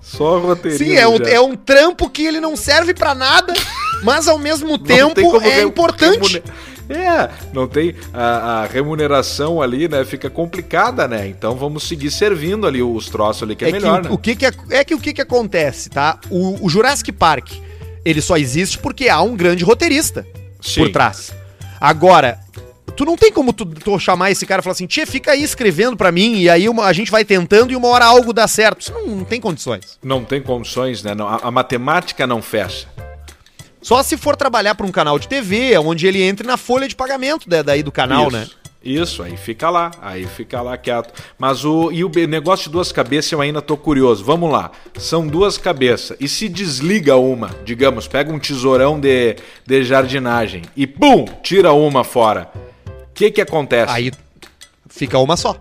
Só 0.00 0.38
roteiriza. 0.38 0.84
Sim, 0.84 0.94
é 0.94 1.06
um, 1.06 1.16
é 1.16 1.40
um 1.40 1.54
trampo 1.54 2.08
que 2.08 2.24
ele 2.24 2.40
não 2.40 2.56
serve 2.56 2.94
pra 2.94 3.14
nada, 3.14 3.52
mas 4.02 4.28
ao 4.28 4.38
mesmo 4.38 4.78
tempo 4.78 5.40
é 5.42 5.62
importante. 5.62 6.42
É, 6.88 7.30
não 7.52 7.68
tem 7.68 7.94
a, 8.12 8.62
a 8.62 8.66
remuneração 8.66 9.62
ali, 9.62 9.88
né? 9.88 10.04
Fica 10.04 10.28
complicada, 10.28 11.06
né? 11.06 11.28
Então 11.28 11.54
vamos 11.54 11.84
seguir 11.84 12.10
servindo 12.10 12.66
ali 12.66 12.82
os 12.82 13.08
troços 13.08 13.42
ali 13.44 13.54
que 13.54 13.64
é, 13.64 13.68
É, 13.68 13.72
melhor, 13.72 14.00
que, 14.00 14.06
o, 14.06 14.10
né? 14.10 14.14
o 14.14 14.18
que 14.18 14.34
que 14.36 14.46
é, 14.46 14.52
é 14.70 14.84
que 14.84 14.94
o 14.94 14.98
que 14.98 15.12
que 15.12 15.20
acontece, 15.22 15.88
tá? 15.90 16.18
O, 16.30 16.66
o 16.66 16.68
Jurassic 16.68 17.12
Park, 17.12 17.52
ele 18.04 18.20
só 18.20 18.36
existe 18.36 18.78
porque 18.78 19.08
há 19.08 19.20
um 19.22 19.36
grande 19.36 19.64
roteirista 19.64 20.26
Sim. 20.60 20.82
por 20.82 20.90
trás. 20.92 21.32
Agora, 21.80 22.38
tu 22.96 23.04
não 23.04 23.16
tem 23.16 23.32
como 23.32 23.52
tu, 23.52 23.64
tu 23.66 23.98
chamar 23.98 24.30
esse 24.30 24.44
cara 24.46 24.60
e 24.60 24.62
falar 24.62 24.72
assim, 24.72 24.86
tia, 24.86 25.06
fica 25.06 25.32
aí 25.32 25.42
escrevendo 25.42 25.96
pra 25.96 26.12
mim, 26.12 26.36
e 26.38 26.48
aí 26.50 26.68
uma- 26.68 26.84
a 26.86 26.92
gente 26.92 27.10
vai 27.10 27.24
tentando 27.24 27.72
e 27.72 27.76
uma 27.76 27.88
hora 27.88 28.04
algo 28.04 28.32
dá 28.32 28.46
certo. 28.48 28.80
Isso 28.80 28.92
não, 28.92 29.06
não 29.06 29.24
tem 29.24 29.40
condições. 29.40 29.98
Não 30.02 30.24
tem 30.24 30.40
condições, 30.42 31.02
né? 31.02 31.14
Não, 31.14 31.26
a, 31.28 31.36
a 31.44 31.50
matemática 31.50 32.26
não 32.26 32.40
fecha. 32.42 32.86
Só 33.80 34.02
se 34.02 34.16
for 34.16 34.36
trabalhar 34.36 34.74
pra 34.76 34.86
um 34.86 34.92
canal 34.92 35.18
de 35.18 35.26
TV, 35.26 35.76
onde 35.78 36.06
ele 36.06 36.22
entre 36.22 36.46
na 36.46 36.56
folha 36.56 36.86
de 36.86 36.94
pagamento 36.94 37.48
da- 37.48 37.62
daí 37.62 37.82
do 37.82 37.90
canal, 37.90 38.28
Isso. 38.28 38.36
né? 38.36 38.46
Isso, 38.84 39.22
aí 39.22 39.36
fica 39.36 39.70
lá, 39.70 39.92
aí 40.02 40.26
fica 40.26 40.60
lá 40.60 40.76
quieto. 40.76 41.14
Mas 41.38 41.64
o 41.64 41.92
e 41.92 42.02
o 42.04 42.10
negócio 42.28 42.64
de 42.64 42.70
duas 42.72 42.90
cabeças 42.90 43.30
eu 43.30 43.40
ainda 43.40 43.62
tô 43.62 43.76
curioso. 43.76 44.24
Vamos 44.24 44.50
lá. 44.50 44.72
São 44.98 45.24
duas 45.24 45.56
cabeças. 45.56 46.16
E 46.18 46.26
se 46.26 46.48
desliga 46.48 47.14
uma, 47.16 47.50
digamos, 47.64 48.08
pega 48.08 48.32
um 48.32 48.40
tesourão 48.40 48.98
de, 48.98 49.36
de 49.64 49.84
jardinagem 49.84 50.62
e 50.76 50.84
pum, 50.84 51.24
tira 51.44 51.72
uma 51.72 52.02
fora. 52.02 52.50
O 53.22 53.24
que 53.24 53.30
que 53.30 53.40
acontece? 53.40 53.92
Aí 53.92 54.10
fica 54.88 55.16
uma 55.18 55.36
só. 55.36 55.56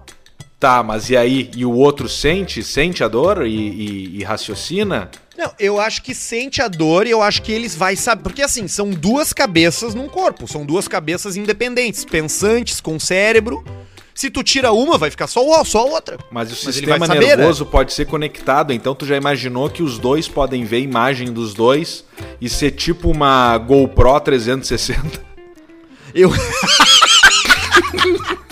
Tá, 0.59 0.81
mas 0.81 1.09
e 1.11 1.17
aí? 1.17 1.49
E 1.55 1.63
o 1.63 1.71
outro 1.73 2.09
sente? 2.09 2.63
Sente 2.63 3.03
a 3.03 3.07
dor 3.07 3.45
e, 3.45 3.51
e- 3.55 4.19
e 4.19 4.23
raciocina? 4.23 5.09
Não, 5.37 5.51
eu 5.59 5.79
acho 5.79 6.01
que 6.03 6.13
sente 6.15 6.59
a 6.61 6.67
dor 6.67 7.05
e 7.05 7.11
eu 7.11 7.21
acho 7.21 7.41
que 7.43 7.51
eles 7.51 7.75
vai 7.75 7.95
saber. 7.95 8.23
Porque 8.23 8.41
assim, 8.41 8.67
são 8.67 8.89
duas 8.89 9.31
cabeças 9.31 9.93
num 9.93 10.07
corpo. 10.07 10.47
São 10.47 10.65
duas 10.65 10.87
cabeças 10.87 11.35
independentes, 11.37 12.03
pensantes, 12.03 12.81
com 12.81 12.99
cérebro. 12.99 13.63
Se 14.13 14.29
tu 14.31 14.43
tira 14.43 14.71
uma, 14.71 14.97
vai 14.97 15.09
ficar 15.11 15.27
só, 15.27 15.43
o- 15.47 15.63
só 15.65 15.79
a 15.81 15.85
outra. 15.85 16.17
Mas 16.31 16.51
o 16.51 16.55
sistema 16.55 16.97
vai 16.97 17.07
saber, 17.07 17.21
né? 17.27 17.35
nervoso 17.37 17.65
pode 17.65 17.93
ser 17.93 18.05
conectado, 18.05 18.73
então 18.73 18.93
tu 18.95 19.05
já 19.05 19.15
imaginou 19.17 19.69
que 19.69 19.81
os 19.83 19.97
dois 19.99 20.27
podem 20.27 20.63
ver 20.63 20.77
a 20.77 20.79
imagem 20.79 21.31
dos 21.31 21.53
dois 21.53 22.03
e 22.39 22.49
ser 22.49 22.71
tipo 22.71 23.09
uma 23.09 23.55
GoPro 23.57 24.19
360? 24.19 25.29
Eu, 26.13 26.29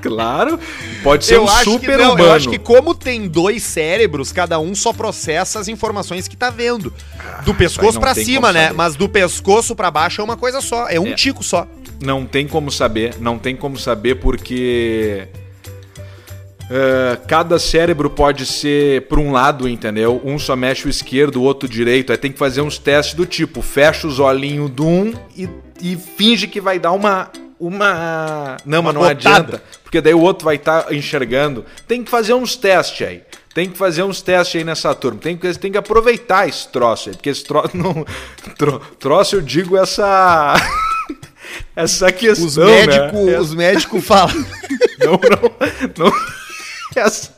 Claro, 0.00 0.58
pode 1.02 1.26
ser 1.26 1.34
eu 1.36 1.44
um 1.44 1.48
super 1.48 1.98
não, 1.98 2.12
humano. 2.14 2.24
eu 2.24 2.32
acho 2.32 2.48
que 2.48 2.58
como 2.58 2.94
tem 2.94 3.28
dois 3.28 3.62
cérebros, 3.62 4.32
cada 4.32 4.58
um 4.58 4.74
só 4.74 4.92
processa 4.94 5.58
as 5.58 5.68
informações 5.68 6.26
que 6.26 6.36
tá 6.36 6.48
vendo. 6.48 6.90
Do 7.44 7.50
aí 7.50 7.56
pescoço 7.58 8.00
pra 8.00 8.14
tem 8.14 8.24
cima, 8.24 8.50
né? 8.52 8.64
saber. 8.68 8.76
Mas 8.76 8.96
do 8.96 9.08
pescoço 9.08 9.76
pra 9.76 9.90
baixo 9.90 10.22
é 10.22 10.24
uma 10.24 10.38
coisa 10.38 10.62
só, 10.62 10.88
é 10.88 10.98
um 10.98 11.08
É. 11.08 11.14
tico 11.14 11.42
só. 11.44 11.66
Não 12.00 12.24
tem 12.24 12.46
como 12.48 12.70
saber, 12.70 13.16
não 13.20 13.38
tem 13.38 13.54
como 13.54 13.76
saber 13.78 14.16
porque 14.16 15.28
Uh, 16.70 17.18
cada 17.26 17.58
cérebro 17.58 18.08
pode 18.08 18.46
ser 18.46 19.08
por 19.08 19.18
um 19.18 19.32
lado, 19.32 19.68
entendeu? 19.68 20.22
Um 20.24 20.38
só 20.38 20.54
mexe 20.54 20.86
o 20.86 20.88
esquerdo, 20.88 21.40
o 21.40 21.42
outro 21.42 21.68
o 21.68 21.70
direito. 21.70 22.12
Aí 22.12 22.16
tem 22.16 22.30
que 22.30 22.38
fazer 22.38 22.60
uns 22.60 22.78
testes 22.78 23.14
do 23.16 23.26
tipo: 23.26 23.60
fecha 23.60 24.06
os 24.06 24.20
olhinhos 24.20 24.70
de 24.70 24.80
um 24.82 25.12
e, 25.36 25.48
e 25.82 25.96
finge 25.96 26.46
que 26.46 26.60
vai 26.60 26.78
dar 26.78 26.92
uma. 26.92 27.28
Uma. 27.60 28.56
Não, 28.64 28.82
mas 28.82 28.94
não 28.94 29.02
botada. 29.02 29.10
adianta. 29.10 29.62
Porque 29.84 30.00
daí 30.00 30.14
o 30.14 30.20
outro 30.20 30.46
vai 30.46 30.56
estar 30.56 30.84
tá 30.84 30.94
enxergando. 30.94 31.66
Tem 31.86 32.02
que 32.02 32.10
fazer 32.10 32.32
uns 32.32 32.56
testes 32.56 33.06
aí. 33.06 33.22
Tem 33.52 33.68
que 33.68 33.76
fazer 33.76 34.02
uns 34.02 34.22
testes 34.22 34.56
aí 34.56 34.64
nessa 34.64 34.94
turma. 34.94 35.20
Tem 35.20 35.36
que, 35.36 35.58
tem 35.58 35.70
que 35.70 35.76
aproveitar 35.76 36.48
esse 36.48 36.66
troço 36.68 37.10
aí. 37.10 37.16
Porque 37.16 37.28
esse 37.28 37.44
troço 37.44 37.70
não. 37.76 38.06
Tro, 38.56 38.80
troço, 38.98 39.36
eu 39.36 39.42
digo 39.42 39.76
essa. 39.76 40.54
essa 41.76 42.10
questão. 42.10 42.46
Os 42.46 42.56
médicos 42.56 43.26
né? 43.26 43.38
os 43.38 43.54
médico 43.54 44.00
falam. 44.02 44.46
Não, 44.98 45.12
não. 45.12 46.06
não. 46.06 46.12
Essa... 46.96 47.30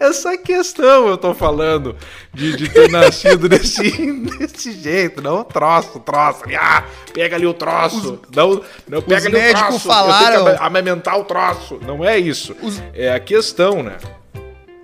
Essa 0.00 0.36
questão 0.36 1.08
eu 1.08 1.16
tô 1.16 1.34
falando 1.34 1.96
de, 2.38 2.56
de 2.56 2.68
ter 2.68 2.88
nascido 2.88 3.48
desse, 3.48 3.90
desse 4.38 4.72
jeito, 4.80 5.20
não 5.20 5.42
troço, 5.42 5.98
troço. 5.98 6.44
Ah, 6.56 6.84
pega 7.12 7.34
ali 7.34 7.46
o 7.46 7.52
troço. 7.52 8.20
Os, 8.22 8.36
não, 8.36 8.62
não 8.88 9.02
pega 9.02 9.26
ali 9.26 9.50
o 9.50 9.54
troço. 9.54 9.80
Falaram... 9.80 10.36
Eu 10.36 10.44
tenho 10.44 10.56
que 10.56 10.62
amamentar 10.62 11.18
o 11.18 11.24
troço. 11.24 11.80
Não 11.84 12.04
é 12.04 12.16
isso. 12.16 12.54
Os... 12.62 12.80
É 12.94 13.12
a 13.12 13.18
questão, 13.18 13.82
né? 13.82 13.96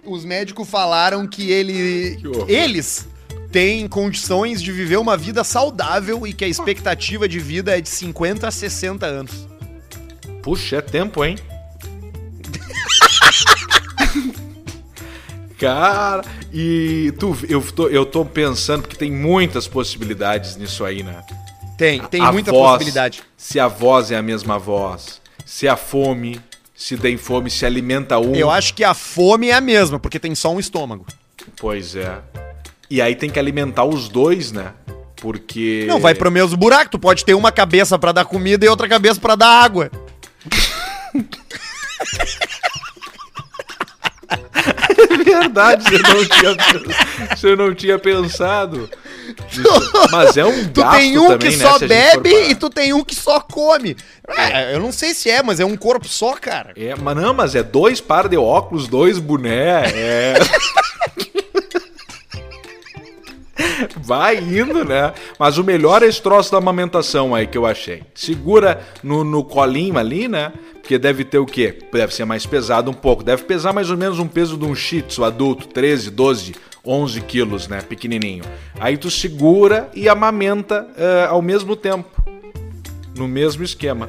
Os 0.05 0.25
médicos 0.25 0.69
falaram 0.69 1.27
que 1.27 1.51
ele. 1.51 2.17
Que 2.17 2.53
eles 2.53 3.09
têm 3.53 3.87
condições 3.87 4.61
de 4.61 4.73
viver 4.73 4.97
uma 4.97 5.17
vida 5.17 5.45
saudável 5.45 6.27
e 6.27 6.33
que 6.33 6.45
a 6.45 6.49
expectativa 6.49 7.29
de 7.29 7.39
vida 7.39 7.79
é 7.79 7.81
de 7.81 7.89
50 7.89 8.49
a 8.49 8.51
60 8.51 9.07
anos. 9.07 9.47
Puxa, 10.43 10.77
é 10.77 10.81
tempo, 10.83 11.25
hein? 11.25 11.39
Cara, 15.65 16.23
e 16.53 17.13
tu, 17.19 17.37
eu 17.49 17.63
tô, 17.63 17.89
eu 17.89 18.05
tô 18.05 18.25
pensando 18.25 18.87
que 18.87 18.99
tem 18.99 19.11
muitas 19.11 19.67
possibilidades 19.67 20.57
nisso 20.57 20.85
aí, 20.85 21.03
né? 21.03 21.23
Tem, 21.79 22.01
tem 22.03 22.23
a 22.23 22.31
muita 22.31 22.51
voz, 22.51 22.73
possibilidade. 22.73 23.23
Se 23.37 23.59
a 23.59 23.67
voz 23.67 24.11
é 24.11 24.17
a 24.17 24.23
mesma 24.23 24.59
voz, 24.59 25.21
se 25.45 25.67
a 25.67 25.77
fome, 25.77 26.41
se 26.75 26.97
tem 26.97 27.17
fome, 27.17 27.51
se 27.51 27.65
alimenta 27.65 28.19
um. 28.19 28.35
Eu 28.35 28.51
acho 28.51 28.75
que 28.75 28.85
a 28.85 28.95
fome 28.95 29.49
é 29.49 29.55
a 29.55 29.61
mesma, 29.61 29.99
porque 29.99 30.19
tem 30.19 30.35
só 30.35 30.53
um 30.53 30.61
estômago. 30.61 31.07
Pois 31.57 31.97
é. 31.97 32.19
E 32.91 33.01
aí 33.01 33.17
tem 33.17 33.31
que 33.31 33.39
alimentar 33.39 33.85
os 33.85 34.09
dois, 34.09 34.53
né? 34.53 34.73
Porque. 35.17 35.87
Não, 35.89 35.99
vai 35.99 36.15
pro 36.15 36.31
mesmo 36.31 36.57
buraco. 36.57 36.91
Tu 36.91 36.99
pode 36.99 37.25
ter 37.25 37.35
uma 37.35 37.51
cabeça 37.51 37.99
para 37.99 38.13
dar 38.13 38.25
comida 38.27 38.67
e 38.67 38.69
outra 38.69 38.87
cabeça 38.87 39.19
para 39.19 39.35
dar 39.35 39.65
água. 39.65 39.91
Verdade, 45.39 45.85
você 45.85 45.99
não 45.99 46.25
tinha, 46.25 46.57
você 47.37 47.57
não 47.57 47.75
tinha 47.75 47.99
pensado. 47.99 48.89
Mas 50.11 50.37
é 50.37 50.45
um 50.45 50.69
Tu 50.69 50.91
tem 50.91 51.19
um 51.19 51.29
também, 51.29 51.51
que 51.51 51.57
né, 51.57 51.65
só 51.65 51.79
bebe 51.79 52.31
for 52.31 52.51
e 52.51 52.55
tu 52.55 52.71
tem 52.71 52.93
um 52.93 53.03
que 53.03 53.15
só 53.15 53.41
come. 53.41 53.97
É, 54.29 54.75
eu 54.75 54.81
não 54.81 54.93
sei 54.93 55.15
se 55.15 55.31
é, 55.31 55.43
mas 55.43 55.61
é 55.61 55.65
um 55.65 55.77
corpo 55.77 56.07
só, 56.07 56.35
cara. 56.35 56.73
É, 56.77 56.95
mas 56.95 57.17
não, 57.17 57.33
mas 57.33 57.55
é 57.55 57.63
dois 57.63 58.01
par 58.01 58.29
de 58.29 58.37
óculos, 58.37 58.89
dois 58.89 59.19
boné, 59.19 59.85
é... 59.87 60.35
Vai 64.01 64.39
indo, 64.39 64.85
né? 64.85 65.13
Mas 65.39 65.59
o 65.59 65.65
melhor 65.65 66.03
é 66.03 66.07
esse 66.07 66.21
troço 66.21 66.53
da 66.53 66.59
amamentação 66.59 67.35
aí 67.35 67.47
que 67.47 67.59
eu 67.59 67.67
achei. 67.67 68.03
Segura 68.15 68.81
no, 69.03 69.25
no 69.25 69.45
colinho 69.45 69.99
ali, 69.99 70.29
né? 70.29 70.53
Porque 70.75 70.99
deve 70.99 71.25
ter 71.25 71.39
o 71.39 71.47
quê? 71.47 71.79
Deve 71.93 72.15
ser 72.15 72.25
mais 72.25 72.45
pesado 72.45 72.91
um 72.91 72.95
pouco. 72.95 73.23
Deve 73.23 73.45
pesar 73.45 73.73
mais 73.73 73.91
ou 73.91 73.97
menos 73.97 74.19
um 74.19 74.29
peso 74.29 74.57
de 74.57 74.65
um 74.65 74.75
shih 74.75 75.03
tzu 75.03 75.25
adulto, 75.25 75.67
13, 75.69 76.11
12, 76.11 76.55
11 76.85 77.21
quilos, 77.23 77.69
né? 77.69 77.81
Pequenininho. 77.81 78.45
Aí 78.79 78.99
tu 78.99 79.11
segura 79.11 79.89
e 79.95 80.09
amamenta 80.09 80.87
uh, 80.91 81.31
ao 81.31 81.41
mesmo 81.41 81.75
tempo. 81.75 82.23
No 83.17 83.27
mesmo 83.27 83.63
esquema. 83.63 84.09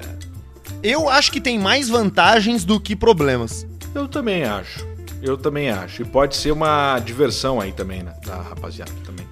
Eu 0.83 1.07
acho 1.07 1.31
que 1.31 1.39
tem 1.39 1.57
mais 1.57 1.87
vantagens 1.87 2.65
do 2.65 2.79
que 2.79 2.95
problemas. 2.95 3.65
Eu 3.93 4.07
também 4.07 4.43
acho. 4.43 4.85
Eu 5.21 5.37
também 5.37 5.69
acho. 5.69 6.01
E 6.01 6.05
pode 6.05 6.35
ser 6.35 6.51
uma 6.51 6.99
diversão 6.99 7.61
aí 7.61 7.71
também, 7.71 8.03
né? 8.03 8.13
Da 8.25 8.35
rapaziada 8.35 8.91
também. 9.05 9.24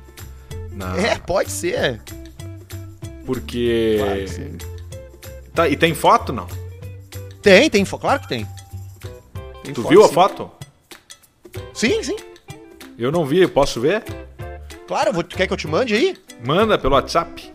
Na... 0.73 0.97
É, 0.97 1.17
pode 1.17 1.51
ser. 1.51 2.01
Porque. 3.25 3.97
Pode 3.99 4.27
ser. 4.29 4.51
Tá, 5.53 5.67
e 5.69 5.77
tem 5.77 5.93
foto, 5.93 6.33
não? 6.33 6.47
Tem, 7.41 7.69
tem, 7.69 7.85
fo- 7.85 7.99
claro 7.99 8.21
que 8.21 8.27
tem. 8.27 8.47
Tem 9.63 9.73
tu 9.73 9.81
foto, 9.83 9.89
viu 9.91 10.03
a 10.03 10.07
sim. 10.07 10.13
foto? 10.13 10.51
Sim, 11.73 12.03
sim. 12.03 12.15
Eu 12.97 13.11
não 13.11 13.25
vi, 13.25 13.47
posso 13.47 13.79
ver? 13.79 14.03
Claro, 14.87 15.13
vou- 15.13 15.23
quer 15.23 15.47
que 15.47 15.53
eu 15.53 15.57
te 15.57 15.67
mande 15.67 15.93
aí? 15.93 16.17
Manda 16.45 16.77
pelo 16.77 16.95
WhatsApp. 16.95 17.51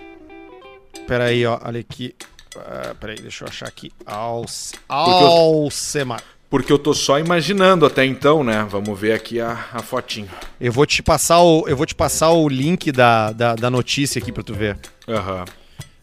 Pera 1.07 1.25
aí, 1.25 1.45
ó, 1.45 1.59
olha 1.65 1.81
aqui. 1.81 2.15
Ah, 2.57 2.95
pera 2.99 3.13
aí, 3.13 3.21
deixa 3.21 3.45
eu 3.45 3.49
achar 3.49 3.67
aqui. 3.69 3.93
Alce... 4.07 4.75
Alcemar. 4.89 6.23
Porque 6.51 6.73
eu 6.73 6.79
tô 6.79 6.95
só 6.95 7.19
imaginando 7.19 7.85
até 7.85 8.07
então, 8.07 8.43
né? 8.43 8.67
Vamos 8.71 8.99
ver 8.99 9.13
aqui 9.13 9.39
a, 9.39 9.67
a 9.73 9.83
fotinho. 9.83 10.29
Eu 10.59 10.73
vou 10.73 10.87
te 10.87 11.03
passar 11.03 11.41
o, 11.41 11.69
eu 11.69 11.77
vou 11.77 11.85
te 11.85 11.95
passar 11.95 12.31
o 12.31 12.49
link 12.49 12.91
da, 12.91 13.33
da, 13.33 13.55
da 13.55 13.71
notícia 13.71 14.19
aqui 14.19 14.33
pra 14.33 14.43
tu 14.43 14.55
ver. 14.55 14.79
Aham. 15.07 15.45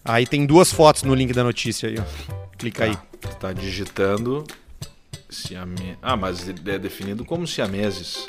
Aí 0.04 0.28
tem 0.28 0.46
duas 0.46 0.72
fotos 0.72 1.02
no 1.02 1.16
link 1.16 1.34
da 1.34 1.44
notícia 1.44 1.90
aí, 1.90 1.96
ó. 1.98 2.36
Clica 2.60 2.84
aí. 2.84 2.96
Tu 3.20 3.28
tá 3.38 3.52
digitando. 3.52 4.44
Siame... 5.28 5.98
Ah, 6.00 6.16
mas 6.16 6.48
é 6.48 6.78
definido 6.78 7.26
como 7.26 7.48
siameses. 7.48 8.28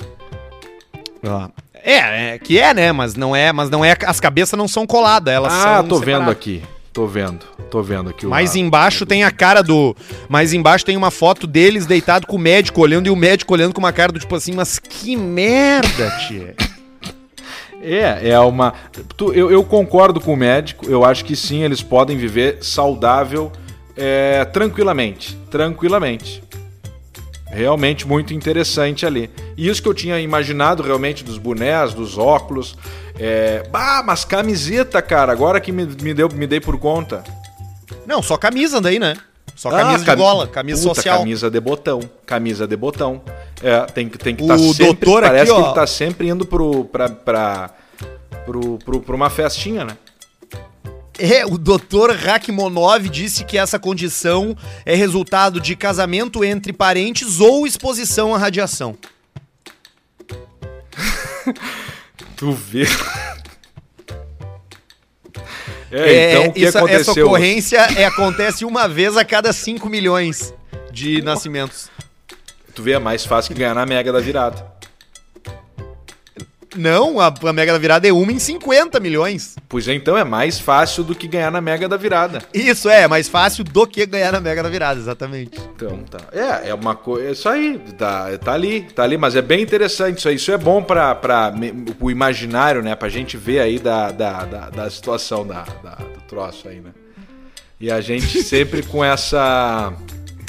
Ó. 1.23 1.51
É, 1.75 2.33
é, 2.35 2.39
que 2.39 2.59
é, 2.59 2.73
né? 2.73 2.93
Mas 2.93 3.15
não 3.15 3.37
é, 3.37 3.53
mas 3.53 3.69
não 3.69 3.85
é. 3.85 3.95
As 4.07 4.19
cabeças 4.19 4.59
não 4.59 4.67
são 4.67 4.87
coladas, 4.87 5.33
elas 5.33 5.53
são. 5.53 5.75
Ah, 5.75 5.83
tô 5.83 5.99
vendo 5.99 6.01
separadas. 6.01 6.33
aqui. 6.33 6.63
Tô 6.97 7.07
vendo. 7.07 7.45
Tô 7.71 7.83
vendo 7.83 8.09
aqui 8.09 8.25
o. 8.25 8.31
Mais 8.31 8.53
lado. 8.53 8.59
embaixo 8.59 9.05
tem 9.05 9.23
a 9.23 9.31
cara 9.31 9.63
do. 9.63 9.95
Mais 10.31 10.55
embaixo 10.55 10.83
tem 10.83 10.97
uma 10.97 11.11
foto 11.11 11.47
deles 11.47 11.85
deitado 11.85 12.27
com 12.27 12.37
o 12.37 12.39
médico 12.39 12.81
olhando 12.81 13.07
e 13.07 13.11
o 13.11 13.15
médico 13.15 13.53
olhando 13.53 13.75
com 13.75 13.81
uma 13.81 13.93
cara 13.93 14.11
do 14.11 14.19
tipo 14.19 14.35
assim, 14.35 14.53
mas 14.55 14.79
que 14.79 15.15
merda, 15.15 16.11
tia. 16.27 16.55
É, 17.89 18.31
é 18.31 18.39
uma. 18.41 18.73
eu, 19.33 19.49
eu 19.49 19.63
concordo 19.63 20.21
com 20.21 20.33
o 20.33 20.37
médico. 20.37 20.87
Eu 20.87 21.05
acho 21.05 21.25
que 21.25 21.37
sim, 21.37 21.63
eles 21.63 21.83
podem 21.83 22.17
viver 22.17 22.59
saudável 22.61 23.53
é, 23.97 24.45
tranquilamente. 24.47 25.39
Tranquilamente. 25.51 26.43
Realmente 27.57 28.07
muito 28.07 28.35
interessante 28.35 29.07
ali. 29.07 29.31
E 29.57 29.67
isso 29.67 29.83
que 29.83 29.89
eu 29.89 29.95
tinha 29.95 30.21
imaginado 30.21 30.83
realmente 30.83 31.25
dos 31.25 31.39
bonés, 31.39 31.95
dos 31.95 32.19
óculos. 32.19 32.77
É... 33.19 33.67
Bah, 33.71 34.03
mas 34.05 34.25
camiseta, 34.27 35.01
cara, 35.01 35.33
agora 35.33 35.59
que 35.59 35.73
me, 35.73 35.87
me, 35.87 36.13
deu, 36.13 36.29
me 36.29 36.47
dei 36.47 36.61
por 36.61 36.79
conta. 36.79 37.25
Não, 38.07 38.23
só 38.23 38.37
camisa 38.37 38.81
daí, 38.81 38.99
né? 38.99 39.15
Só 39.55 39.71
Ah, 39.71 39.79
camisa 39.81 39.99
de 40.01 40.05
cami- 40.05 40.23
gola, 40.23 40.47
camisa 40.47 40.83
Puta, 40.83 40.95
social. 40.97 41.19
Camisa 41.21 41.51
de 41.51 41.59
botão. 41.61 42.01
Camisa 42.27 42.67
de 42.67 42.77
botão. 42.77 43.23
É, 43.63 43.81
tem 43.87 44.07
que 44.07 44.19
tem 44.19 44.37
que 44.37 44.43
O 44.43 44.45
estar 44.45 44.59
sempre. 44.59 44.85
doutor 44.85 45.25
aqui, 45.25 45.29
parece 45.33 45.53
que 45.55 45.59
ó. 45.59 45.65
ele 45.65 45.75
tá 45.75 45.87
sempre 45.87 46.29
indo 46.29 46.45
pro, 46.45 46.85
pra, 46.85 47.09
pra, 47.09 47.71
pro, 48.45 48.79
pro, 48.85 49.01
pra 49.01 49.17
uma 49.17 49.31
festinha, 49.31 49.83
né? 49.87 49.97
É, 51.19 51.47
o 51.47 51.57
Dr. 51.57 52.15
Rakhmonov 52.15 53.09
disse 53.09 53.45
que 53.45 53.57
essa 53.57 53.79
condição 53.79 54.57
é 54.85 54.95
resultado 54.95 55.61
de 55.61 55.75
casamento 55.75 56.45
entre 56.45 56.73
parentes 56.73 57.41
ou 57.41 57.67
exposição 57.67 58.35
à 58.35 58.39
radiação. 58.39 58.97
Tu 62.37 62.53
vê. 62.53 62.87
É, 65.91 66.33
então 66.33 66.49
o 66.49 66.53
que 66.53 66.67
aconteceu? 66.67 67.01
Essa 67.01 67.25
ocorrência 67.25 67.79
é, 67.97 68.05
acontece 68.05 68.65
uma 68.65 68.87
vez 68.87 69.17
a 69.17 69.25
cada 69.25 69.53
5 69.53 69.89
milhões 69.89 70.53
de 70.93 71.23
nascimentos. 71.23 71.89
Tu 72.75 72.83
vê, 72.83 72.93
é 72.93 72.99
mais 72.99 73.25
fácil 73.25 73.55
que 73.55 73.61
ganhar 73.61 73.75
na 73.75 73.87
Mega 73.87 74.13
da 74.13 74.21
Virada. 74.21 74.76
Não, 76.77 77.19
a, 77.21 77.27
a 77.45 77.53
Mega 77.53 77.73
da 77.73 77.79
Virada 77.79 78.07
é 78.07 78.13
uma 78.13 78.31
em 78.33 78.39
50 78.39 79.01
milhões. 79.01 79.57
Pois 79.69 79.89
é, 79.89 79.95
então 79.95 80.17
é 80.17 80.25
mais 80.25 80.59
fácil 80.59 81.03
do 81.03 81.15
que 81.15 81.27
ganhar 81.27 81.51
na 81.51 81.61
Mega 81.61 81.89
da 81.89 81.97
Virada. 81.97 82.43
Isso 82.53 82.89
é, 82.89 83.03
é 83.03 83.09
mais 83.09 83.29
fácil 83.29 83.65
do 83.65 83.87
que 83.87 84.05
ganhar 84.07 84.33
na 84.33 84.41
Mega 84.41 84.63
da 84.63 84.69
Virada, 84.69 84.99
exatamente. 85.01 85.59
Então 85.75 85.99
tá. 86.11 86.19
É, 86.33 86.69
é 86.71 86.75
uma 86.75 86.95
coisa. 86.95 87.29
É 87.29 87.33
isso 87.33 87.49
aí. 87.49 87.79
Tá, 87.97 88.29
tá 88.39 88.53
ali, 88.53 88.83
tá 88.95 89.03
ali, 89.03 89.17
mas 89.17 89.35
é 89.37 89.43
bem 89.43 89.63
interessante 89.63 90.19
isso 90.19 90.29
aí. 90.29 90.37
Isso 90.37 90.53
é 90.53 90.59
bom 90.59 90.83
pra, 90.83 91.15
pra 91.15 91.53
o 92.01 92.11
imaginário, 92.11 92.83
né? 92.83 92.95
Pra 92.95 93.09
gente 93.09 93.37
ver 93.37 93.61
aí 93.61 93.79
da, 93.79 94.11
da, 94.11 94.45
da, 94.45 94.71
da 94.71 94.91
situação 94.91 95.47
da, 95.47 95.65
da- 95.83 95.95
do 95.97 96.21
troço 96.29 96.69
aí, 96.69 96.81
né? 96.81 96.91
E 97.81 97.91
a 97.91 98.01
gente 98.01 98.41
sempre 98.45 98.83
com 98.83 99.05
essa 99.05 99.93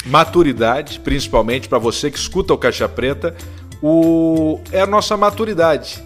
maturidade, 0.06 1.00
principalmente 1.00 1.68
pra 1.68 1.78
você 1.78 2.10
que 2.10 2.18
escuta 2.18 2.54
o 2.54 2.58
Caixa 2.58 2.88
Preta, 2.88 3.34
o, 3.82 4.60
é 4.72 4.80
a 4.80 4.86
nossa 4.86 5.16
maturidade. 5.16 6.02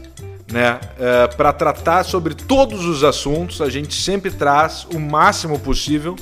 Né? 0.52 0.78
É, 0.98 1.26
para 1.28 1.52
tratar 1.52 2.04
sobre 2.04 2.34
todos 2.34 2.84
os 2.84 3.02
assuntos, 3.02 3.60
a 3.60 3.70
gente 3.70 3.94
sempre 3.94 4.30
traz 4.30 4.86
o 4.94 5.00
máximo 5.00 5.58
possível 5.58 6.14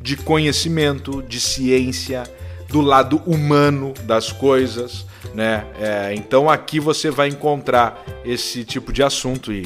de 0.00 0.14
conhecimento, 0.14 1.22
de 1.22 1.40
ciência, 1.40 2.24
do 2.68 2.82
lado 2.82 3.22
humano 3.26 3.94
das 4.04 4.30
coisas, 4.30 5.06
né? 5.34 5.66
É, 5.80 6.14
então 6.14 6.48
aqui 6.50 6.78
você 6.78 7.10
vai 7.10 7.28
encontrar 7.28 8.04
esse 8.24 8.62
tipo 8.62 8.92
de 8.92 9.02
assunto 9.02 9.50
e, 9.52 9.62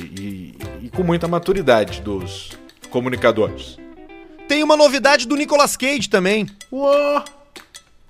e, 0.81 0.87
e 0.87 0.89
com 0.89 1.03
muita 1.03 1.27
maturidade 1.27 2.01
dos 2.01 2.51
comunicadores. 2.91 3.77
Tem 4.47 4.63
uma 4.63 4.77
novidade 4.77 5.27
do 5.27 5.35
Nicolas 5.35 5.77
Cage 5.77 6.09
também. 6.09 6.47
Uou! 6.71 7.25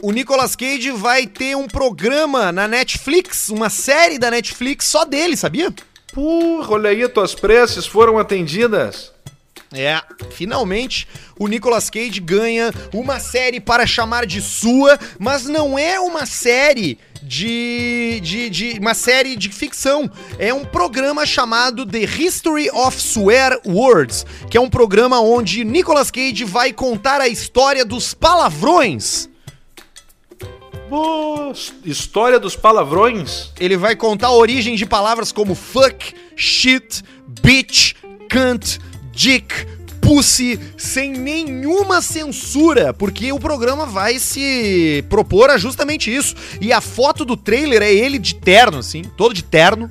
O 0.00 0.10
Nicolas 0.10 0.56
Cage 0.56 0.90
vai 0.90 1.26
ter 1.26 1.56
um 1.56 1.68
programa 1.68 2.50
na 2.50 2.66
Netflix, 2.66 3.48
uma 3.48 3.70
série 3.70 4.18
da 4.18 4.30
Netflix 4.30 4.86
só 4.86 5.04
dele, 5.04 5.36
sabia? 5.36 5.72
Porra, 6.12 6.72
olha 6.72 6.90
aí, 6.90 7.08
tuas 7.08 7.34
preces 7.34 7.86
foram 7.86 8.18
atendidas. 8.18 9.12
É, 9.74 10.02
finalmente 10.30 11.08
o 11.38 11.48
Nicolas 11.48 11.88
Cage 11.88 12.20
ganha 12.20 12.70
uma 12.92 13.18
série 13.18 13.58
para 13.58 13.86
chamar 13.86 14.26
de 14.26 14.42
sua, 14.42 14.98
mas 15.18 15.46
não 15.46 15.78
é 15.78 15.98
uma 15.98 16.26
série 16.26 16.98
de, 17.22 18.20
de, 18.22 18.50
de 18.50 18.78
uma 18.78 18.92
série 18.92 19.34
de 19.34 19.48
ficção. 19.48 20.10
É 20.38 20.52
um 20.52 20.64
programa 20.64 21.24
chamado 21.24 21.86
The 21.86 22.04
History 22.04 22.68
of 22.70 23.00
Swear 23.00 23.58
Words, 23.66 24.26
que 24.50 24.58
é 24.58 24.60
um 24.60 24.68
programa 24.68 25.20
onde 25.20 25.64
Nicolas 25.64 26.10
Cage 26.10 26.44
vai 26.44 26.72
contar 26.72 27.20
a 27.20 27.28
história 27.28 27.84
dos 27.84 28.12
palavrões. 28.12 29.31
História 31.84 32.38
dos 32.38 32.54
palavrões? 32.54 33.50
Ele 33.58 33.76
vai 33.76 33.96
contar 33.96 34.28
a 34.28 34.32
origem 34.32 34.76
de 34.76 34.84
palavras 34.84 35.32
como 35.32 35.54
fuck, 35.54 36.14
shit, 36.36 37.02
bitch, 37.42 37.94
cunt, 38.30 38.78
dick, 39.10 39.54
pussy, 40.02 40.60
sem 40.76 41.12
nenhuma 41.12 42.02
censura, 42.02 42.92
porque 42.92 43.32
o 43.32 43.38
programa 43.38 43.86
vai 43.86 44.18
se 44.18 45.02
propor 45.08 45.48
a 45.48 45.56
justamente 45.56 46.14
isso. 46.14 46.34
E 46.60 46.72
a 46.72 46.80
foto 46.80 47.24
do 47.24 47.36
trailer 47.36 47.80
é 47.80 47.92
ele 47.92 48.18
de 48.18 48.34
terno, 48.34 48.78
assim, 48.78 49.02
todo 49.16 49.32
de 49.32 49.42
terno, 49.42 49.90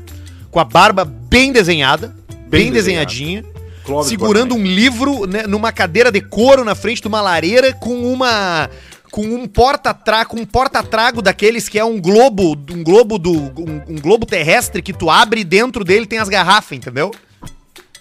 com 0.51 0.59
a 0.59 0.63
barba 0.63 1.03
bem 1.05 1.51
desenhada, 1.51 2.15
bem, 2.29 2.65
bem 2.65 2.71
desenhadinha. 2.71 3.43
Clóvis 3.83 4.09
segurando 4.09 4.53
um 4.53 4.63
livro 4.63 5.25
né, 5.25 5.47
numa 5.47 5.71
cadeira 5.71 6.11
de 6.11 6.21
couro 6.21 6.63
na 6.63 6.75
frente 6.75 7.01
de 7.01 7.07
uma 7.07 7.19
lareira 7.19 7.73
com 7.73 8.13
uma 8.13 8.69
com 9.12 9.24
um 9.24 9.45
porta-trago, 9.45 10.39
um 10.39 10.45
porta-trago 10.45 11.22
daqueles 11.22 11.68
que 11.68 11.78
é 11.78 11.84
um 11.84 11.99
globo, 11.99 12.57
um 12.72 12.82
globo 12.82 13.20
do 13.20 13.32
um, 13.32 13.82
um, 13.89 13.95
globo 13.99 14.26
terrestre 14.26 14.82
que 14.82 14.93
tu 14.93 15.09
abre 15.09 15.41
e 15.41 15.43
dentro 15.43 15.84
dele 15.84 16.05
tem 16.05 16.18
as 16.18 16.30
garrafas, 16.30 16.78
entendeu? 16.78 17.12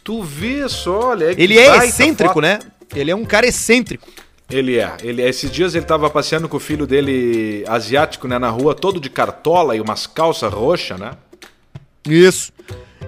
Tu 0.05 0.23
vê 0.23 0.69
só, 0.69 1.11
olha, 1.11 1.35
ele 1.37 1.59
é 1.59 1.85
excêntrico, 1.85 2.35
foto. 2.35 2.43
né? 2.43 2.61
Ele 2.95 3.11
é 3.11 3.17
um 3.17 3.25
cara 3.25 3.47
excêntrico. 3.47 4.07
Ele 4.49 4.79
é. 4.79 4.97
Ele, 5.03 5.23
esses 5.23 5.51
dias 5.51 5.75
ele 5.75 5.85
tava 5.85 6.09
passeando 6.09 6.49
com 6.49 6.57
o 6.57 6.61
filho 6.61 6.87
dele 6.87 7.65
asiático, 7.69 8.27
né, 8.27 8.39
na 8.39 8.49
rua, 8.49 8.75
todo 8.75 9.01
de 9.01 9.11
cartola 9.11 9.77
e 9.77 9.81
umas 9.81 10.07
calças 10.07 10.53
roxas, 10.53 10.99
né? 10.99 11.13
Isso. 12.09 12.53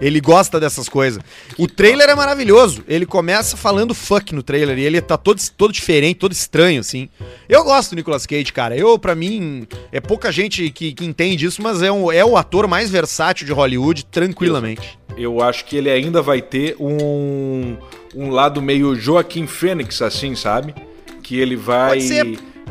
Ele 0.00 0.20
gosta 0.20 0.58
dessas 0.58 0.88
coisas. 0.88 1.22
O 1.58 1.66
trailer 1.66 2.08
é 2.08 2.14
maravilhoso. 2.14 2.82
Ele 2.88 3.06
começa 3.06 3.56
falando 3.56 3.94
fuck 3.94 4.34
no 4.34 4.42
trailer 4.42 4.78
e 4.78 4.82
ele 4.82 5.00
tá 5.00 5.16
todo, 5.16 5.40
todo 5.56 5.72
diferente, 5.72 6.16
todo 6.16 6.32
estranho, 6.32 6.80
assim. 6.80 7.08
Eu 7.48 7.64
gosto 7.64 7.90
do 7.90 7.96
Nicolas 7.96 8.26
Cage, 8.26 8.52
cara. 8.52 8.76
Eu, 8.76 8.98
para 8.98 9.14
mim, 9.14 9.66
é 9.90 10.00
pouca 10.00 10.32
gente 10.32 10.70
que, 10.70 10.92
que 10.92 11.04
entende 11.04 11.46
isso, 11.46 11.62
mas 11.62 11.82
é, 11.82 11.92
um, 11.92 12.10
é 12.10 12.24
o 12.24 12.36
ator 12.36 12.66
mais 12.66 12.90
versátil 12.90 13.46
de 13.46 13.52
Hollywood, 13.52 14.04
tranquilamente. 14.06 14.98
Eu, 15.10 15.34
eu 15.34 15.42
acho 15.42 15.64
que 15.64 15.76
ele 15.76 15.90
ainda 15.90 16.22
vai 16.22 16.40
ter 16.40 16.76
um, 16.80 17.76
um 18.14 18.30
lado 18.30 18.60
meio 18.60 18.94
Joaquim 18.94 19.46
Fênix, 19.46 20.02
assim, 20.02 20.34
sabe? 20.34 20.74
Que 21.22 21.38
ele 21.38 21.56
vai. 21.56 21.98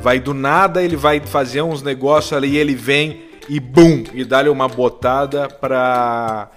Vai 0.01 0.19
do 0.19 0.33
nada, 0.33 0.81
ele 0.81 0.95
vai 0.95 1.19
fazer 1.19 1.61
uns 1.61 1.83
negócios 1.83 2.33
ali, 2.33 2.53
e 2.53 2.57
ele 2.57 2.73
vem 2.73 3.21
e 3.47 3.59
bum! 3.59 4.03
E 4.13 4.23
dá-lhe 4.23 4.49
uma 4.49 4.67
botada 4.67 5.47
pra 5.47 6.49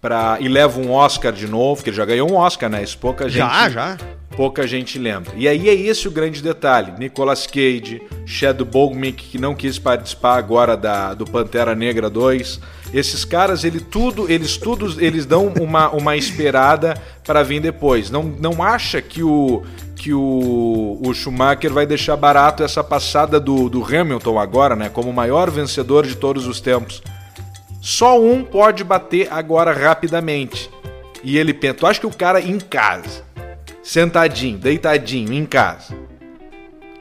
Pra, 0.00 0.38
e 0.40 0.48
leva 0.48 0.80
um 0.80 0.92
Oscar 0.92 1.32
de 1.32 1.46
novo, 1.46 1.82
que 1.82 1.90
ele 1.90 1.96
já 1.96 2.04
ganhou 2.04 2.30
um 2.30 2.36
Oscar, 2.36 2.70
né? 2.70 2.82
Isso 2.82 2.96
pouca 2.96 3.28
gente. 3.28 3.38
Já, 3.38 3.68
já. 3.68 3.98
Pouca 4.34 4.66
gente 4.66 4.98
lembra. 4.98 5.32
E 5.36 5.46
aí 5.46 5.68
é 5.68 5.74
esse 5.74 6.08
o 6.08 6.10
grande 6.10 6.40
detalhe. 6.40 6.92
Nicolas 6.98 7.46
Cage, 7.46 8.00
Chad 8.24 8.58
Bogmick, 8.62 9.22
que 9.24 9.38
não 9.38 9.54
quis 9.54 9.78
participar 9.78 10.36
agora 10.36 10.76
da, 10.76 11.12
do 11.12 11.26
Pantera 11.26 11.74
Negra 11.74 12.08
2. 12.08 12.60
Esses 12.94 13.24
caras, 13.24 13.62
ele 13.64 13.80
tudo, 13.80 14.30
eles 14.30 14.56
tudo, 14.56 14.96
eles 15.04 15.26
dão 15.26 15.52
uma, 15.60 15.90
uma 15.90 16.16
esperada 16.16 16.94
para 17.24 17.42
vir 17.42 17.60
depois. 17.60 18.10
Não, 18.10 18.22
não 18.22 18.62
acha 18.62 19.02
que 19.02 19.22
o 19.22 19.62
que 20.00 20.14
o, 20.14 20.98
o 21.04 21.12
Schumacher 21.12 21.70
vai 21.70 21.84
deixar 21.84 22.16
barato 22.16 22.62
essa 22.62 22.82
passada 22.82 23.38
do, 23.38 23.68
do 23.68 23.84
Hamilton 23.84 24.38
agora, 24.38 24.74
né? 24.74 24.88
Como 24.88 25.10
o 25.10 25.12
maior 25.12 25.50
vencedor 25.50 26.06
de 26.06 26.14
todos 26.14 26.46
os 26.46 26.58
tempos. 26.58 27.02
Só 27.80 28.20
um 28.20 28.44
pode 28.44 28.84
bater 28.84 29.32
agora 29.32 29.72
rapidamente. 29.72 30.70
E 31.24 31.38
ele 31.38 31.54
pensa, 31.54 31.74
tu 31.74 31.86
acha 31.86 32.00
que 32.00 32.06
o 32.06 32.14
cara 32.14 32.40
em 32.40 32.58
casa, 32.58 33.24
sentadinho, 33.82 34.58
deitadinho, 34.58 35.32
em 35.32 35.46
casa, 35.46 35.94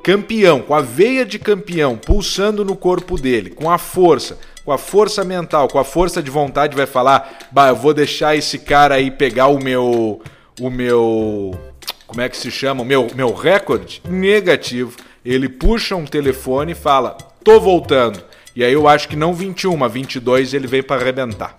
campeão, 0.04 0.62
com 0.62 0.74
a 0.74 0.82
veia 0.82 1.26
de 1.26 1.38
campeão 1.38 1.98
pulsando 1.98 2.64
no 2.64 2.76
corpo 2.76 3.18
dele, 3.18 3.50
com 3.50 3.70
a 3.70 3.78
força, 3.78 4.38
com 4.64 4.72
a 4.72 4.78
força 4.78 5.24
mental, 5.24 5.68
com 5.68 5.80
a 5.80 5.84
força 5.84 6.22
de 6.22 6.32
vontade, 6.32 6.76
vai 6.76 6.86
falar: 6.86 7.40
bah, 7.52 7.70
eu 7.70 7.76
vou 7.76 7.94
deixar 7.94 8.36
esse 8.36 8.60
cara 8.60 8.96
aí 8.96 9.12
pegar 9.12 9.48
o 9.48 9.62
meu. 9.62 10.22
O 10.60 10.70
meu. 10.70 11.58
Como 12.06 12.22
é 12.22 12.28
que 12.28 12.38
se 12.38 12.52
chama? 12.52 12.82
O 12.82 12.86
meu, 12.86 13.08
meu 13.16 13.34
recorde? 13.34 14.02
Negativo. 14.08 14.98
Ele 15.24 15.48
puxa 15.48 15.96
um 15.96 16.06
telefone 16.06 16.74
e 16.74 16.76
fala: 16.76 17.18
tô 17.44 17.60
voltando. 17.60 18.29
E 18.60 18.64
aí 18.66 18.74
eu 18.74 18.89
acho 18.89 19.07
que 19.07 19.16
não 19.16 19.34
21, 19.34 19.78
mas 19.78 19.93
22 19.93 20.53
ele 20.53 20.68
vem 20.68 20.84
para 20.84 21.01
arrebentar. 21.01 21.57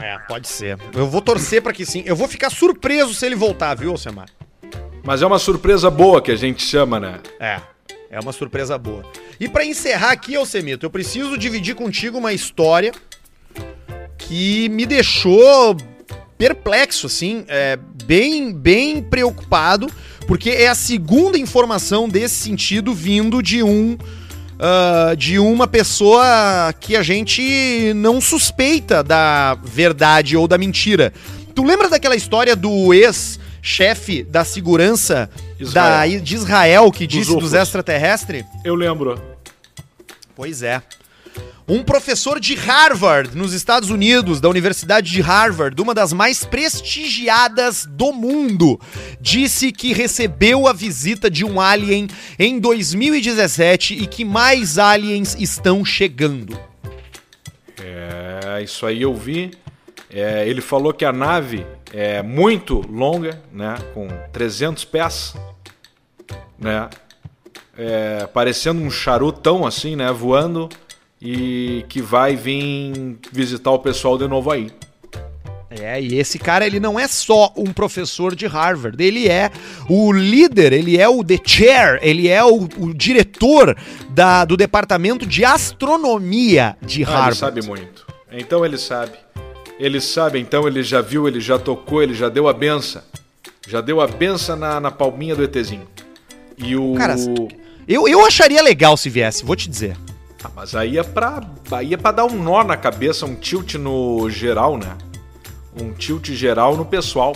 É, 0.00 0.18
pode 0.26 0.48
ser. 0.48 0.76
Eu 0.92 1.06
vou 1.06 1.22
torcer 1.22 1.62
para 1.62 1.72
que 1.72 1.86
sim. 1.86 2.02
Eu 2.04 2.16
vou 2.16 2.26
ficar 2.26 2.50
surpreso 2.50 3.14
se 3.14 3.24
ele 3.24 3.36
voltar, 3.36 3.76
viu, 3.76 3.92
Alcemar? 3.92 4.26
Mas 5.04 5.22
é 5.22 5.26
uma 5.26 5.38
surpresa 5.38 5.88
boa 5.88 6.20
que 6.20 6.32
a 6.32 6.34
gente 6.34 6.60
chama, 6.60 6.98
né? 6.98 7.20
É. 7.38 7.60
É 8.10 8.18
uma 8.18 8.32
surpresa 8.32 8.76
boa. 8.76 9.04
E 9.38 9.48
para 9.48 9.64
encerrar 9.64 10.10
aqui, 10.10 10.34
Alcemito, 10.34 10.84
eu 10.84 10.90
preciso 10.90 11.38
dividir 11.38 11.76
contigo 11.76 12.18
uma 12.18 12.32
história 12.32 12.90
que 14.18 14.68
me 14.70 14.84
deixou 14.84 15.76
perplexo, 16.36 17.06
assim, 17.06 17.44
é, 17.46 17.78
bem, 18.06 18.52
bem 18.52 19.00
preocupado, 19.00 19.86
porque 20.26 20.50
é 20.50 20.66
a 20.66 20.74
segunda 20.74 21.38
informação 21.38 22.08
desse 22.08 22.34
sentido 22.34 22.92
vindo 22.92 23.40
de 23.40 23.62
um 23.62 23.96
uh, 24.60 25.16
de 25.16 25.38
uma 25.38 25.66
pessoa 25.66 26.72
que 26.78 26.94
a 26.94 27.02
gente 27.02 27.92
não 27.96 28.20
suspeita 28.20 29.02
da 29.02 29.54
verdade 29.54 30.36
ou 30.36 30.46
da 30.46 30.58
mentira. 30.58 31.12
Tu 31.54 31.64
lembra 31.64 31.88
daquela 31.88 32.14
história 32.14 32.54
do 32.54 32.92
ex-chefe 32.92 34.22
da 34.22 34.44
segurança 34.44 35.30
da, 35.72 36.06
de 36.06 36.34
Israel 36.34 36.92
que 36.92 37.06
disse 37.06 37.32
dos, 37.32 37.42
dos 37.42 37.54
extraterrestres? 37.54 38.44
Eu 38.64 38.74
lembro. 38.74 39.20
Pois 40.36 40.62
é. 40.62 40.82
Um 41.70 41.84
professor 41.84 42.40
de 42.40 42.56
Harvard, 42.56 43.36
nos 43.38 43.52
Estados 43.52 43.90
Unidos, 43.90 44.40
da 44.40 44.48
Universidade 44.48 45.08
de 45.08 45.20
Harvard, 45.20 45.80
uma 45.80 45.94
das 45.94 46.12
mais 46.12 46.44
prestigiadas 46.44 47.86
do 47.86 48.12
mundo, 48.12 48.80
disse 49.20 49.70
que 49.70 49.92
recebeu 49.92 50.66
a 50.66 50.72
visita 50.72 51.30
de 51.30 51.44
um 51.44 51.60
alien 51.60 52.08
em 52.36 52.58
2017 52.58 53.94
e 53.94 54.08
que 54.08 54.24
mais 54.24 54.78
aliens 54.78 55.36
estão 55.38 55.84
chegando. 55.84 56.58
É, 57.80 58.60
isso 58.64 58.84
aí 58.84 59.02
eu 59.02 59.14
vi. 59.14 59.52
É, 60.12 60.48
ele 60.48 60.60
falou 60.60 60.92
que 60.92 61.04
a 61.04 61.12
nave 61.12 61.64
é 61.92 62.20
muito 62.20 62.80
longa, 62.90 63.40
né, 63.52 63.76
com 63.94 64.08
300 64.32 64.84
pés, 64.86 65.36
né, 66.58 66.90
é, 67.78 68.26
parecendo 68.26 68.82
um 68.82 68.90
charutão 68.90 69.64
assim, 69.64 69.94
né, 69.94 70.10
voando 70.10 70.68
e 71.20 71.84
que 71.88 72.00
vai 72.00 72.34
vir 72.36 73.18
visitar 73.30 73.70
o 73.70 73.78
pessoal 73.78 74.16
de 74.16 74.26
novo 74.26 74.50
aí. 74.50 74.70
É, 75.70 76.02
e 76.02 76.18
esse 76.18 76.36
cara, 76.36 76.66
ele 76.66 76.80
não 76.80 76.98
é 76.98 77.06
só 77.06 77.52
um 77.56 77.72
professor 77.72 78.34
de 78.34 78.44
Harvard, 78.46 79.00
ele 79.02 79.28
é 79.28 79.52
o 79.88 80.12
líder, 80.12 80.72
ele 80.72 80.98
é 80.98 81.08
o 81.08 81.22
the 81.22 81.38
chair, 81.44 82.00
ele 82.02 82.26
é 82.26 82.42
o, 82.44 82.68
o 82.76 82.92
diretor 82.92 83.76
da, 84.08 84.44
do 84.44 84.56
departamento 84.56 85.24
de 85.24 85.44
astronomia 85.44 86.76
de 86.82 87.04
Harvard. 87.04 87.24
Ah, 87.24 87.28
ele 87.28 87.36
sabe 87.36 87.66
muito. 87.66 88.06
Então 88.32 88.64
ele 88.66 88.76
sabe. 88.76 89.12
Ele 89.78 90.00
sabe, 90.00 90.40
então 90.40 90.66
ele 90.66 90.82
já 90.82 91.00
viu, 91.00 91.28
ele 91.28 91.40
já 91.40 91.56
tocou, 91.56 92.02
ele 92.02 92.14
já 92.14 92.28
deu 92.28 92.48
a 92.48 92.52
benção. 92.52 93.02
Já 93.68 93.80
deu 93.80 94.00
a 94.00 94.08
benção 94.08 94.56
na, 94.56 94.80
na 94.80 94.90
palminha 94.90 95.36
do 95.36 95.44
ETzinho. 95.44 95.86
E 96.58 96.74
o. 96.74 96.94
Cara, 96.94 97.14
eu, 97.86 98.08
eu 98.08 98.26
acharia 98.26 98.60
legal 98.60 98.96
se 98.96 99.08
viesse, 99.08 99.44
vou 99.44 99.54
te 99.54 99.70
dizer. 99.70 99.96
Ah, 100.42 100.50
mas 100.54 100.74
aí 100.74 100.98
é 100.98 101.02
pra. 101.02 101.42
Aí 101.70 101.94
é 101.94 101.96
pra 101.96 102.12
dar 102.12 102.24
um 102.24 102.42
nó 102.42 102.64
na 102.64 102.76
cabeça, 102.76 103.26
um 103.26 103.34
tilt 103.34 103.74
no 103.74 104.28
geral, 104.30 104.78
né? 104.78 104.96
Um 105.80 105.92
tilt 105.92 106.30
geral 106.30 106.76
no 106.76 106.84
pessoal. 106.84 107.34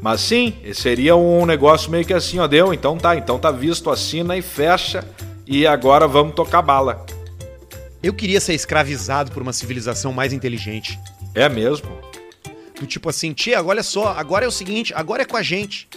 Mas 0.00 0.20
sim, 0.20 0.54
seria 0.74 1.16
um 1.16 1.44
negócio 1.46 1.90
meio 1.90 2.04
que 2.04 2.12
assim, 2.12 2.38
ó, 2.38 2.46
deu, 2.46 2.72
então 2.72 2.96
tá, 2.96 3.16
então 3.16 3.38
tá 3.38 3.50
visto, 3.50 3.90
assina 3.90 4.36
e 4.36 4.42
fecha, 4.42 5.04
e 5.46 5.66
agora 5.66 6.06
vamos 6.06 6.34
tocar 6.34 6.62
bala. 6.62 7.04
Eu 8.02 8.12
queria 8.12 8.40
ser 8.40 8.54
escravizado 8.54 9.32
por 9.32 9.42
uma 9.42 9.52
civilização 9.52 10.12
mais 10.12 10.32
inteligente. 10.32 10.98
É 11.34 11.48
mesmo? 11.48 11.88
Do 12.78 12.86
tipo 12.86 13.08
assim, 13.08 13.32
tia, 13.32 13.62
olha 13.64 13.82
só, 13.82 14.08
agora 14.08 14.44
é 14.44 14.48
o 14.48 14.52
seguinte, 14.52 14.92
agora 14.94 15.22
é 15.22 15.24
com 15.24 15.36
a 15.36 15.42
gente. 15.42 15.88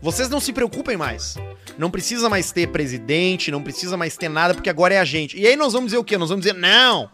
Vocês 0.00 0.28
não 0.28 0.40
se 0.40 0.52
preocupem 0.52 0.96
mais. 0.96 1.36
Não 1.76 1.90
precisa 1.90 2.28
mais 2.28 2.50
ter 2.52 2.68
presidente, 2.68 3.50
não 3.50 3.62
precisa 3.62 3.96
mais 3.96 4.16
ter 4.16 4.28
nada, 4.28 4.54
porque 4.54 4.70
agora 4.70 4.94
é 4.94 4.98
a 4.98 5.04
gente. 5.04 5.38
E 5.38 5.46
aí 5.46 5.56
nós 5.56 5.72
vamos 5.72 5.88
dizer 5.88 5.98
o 5.98 6.04
quê? 6.04 6.16
Nós 6.18 6.28
vamos 6.28 6.44
dizer, 6.44 6.56
não, 6.58 7.08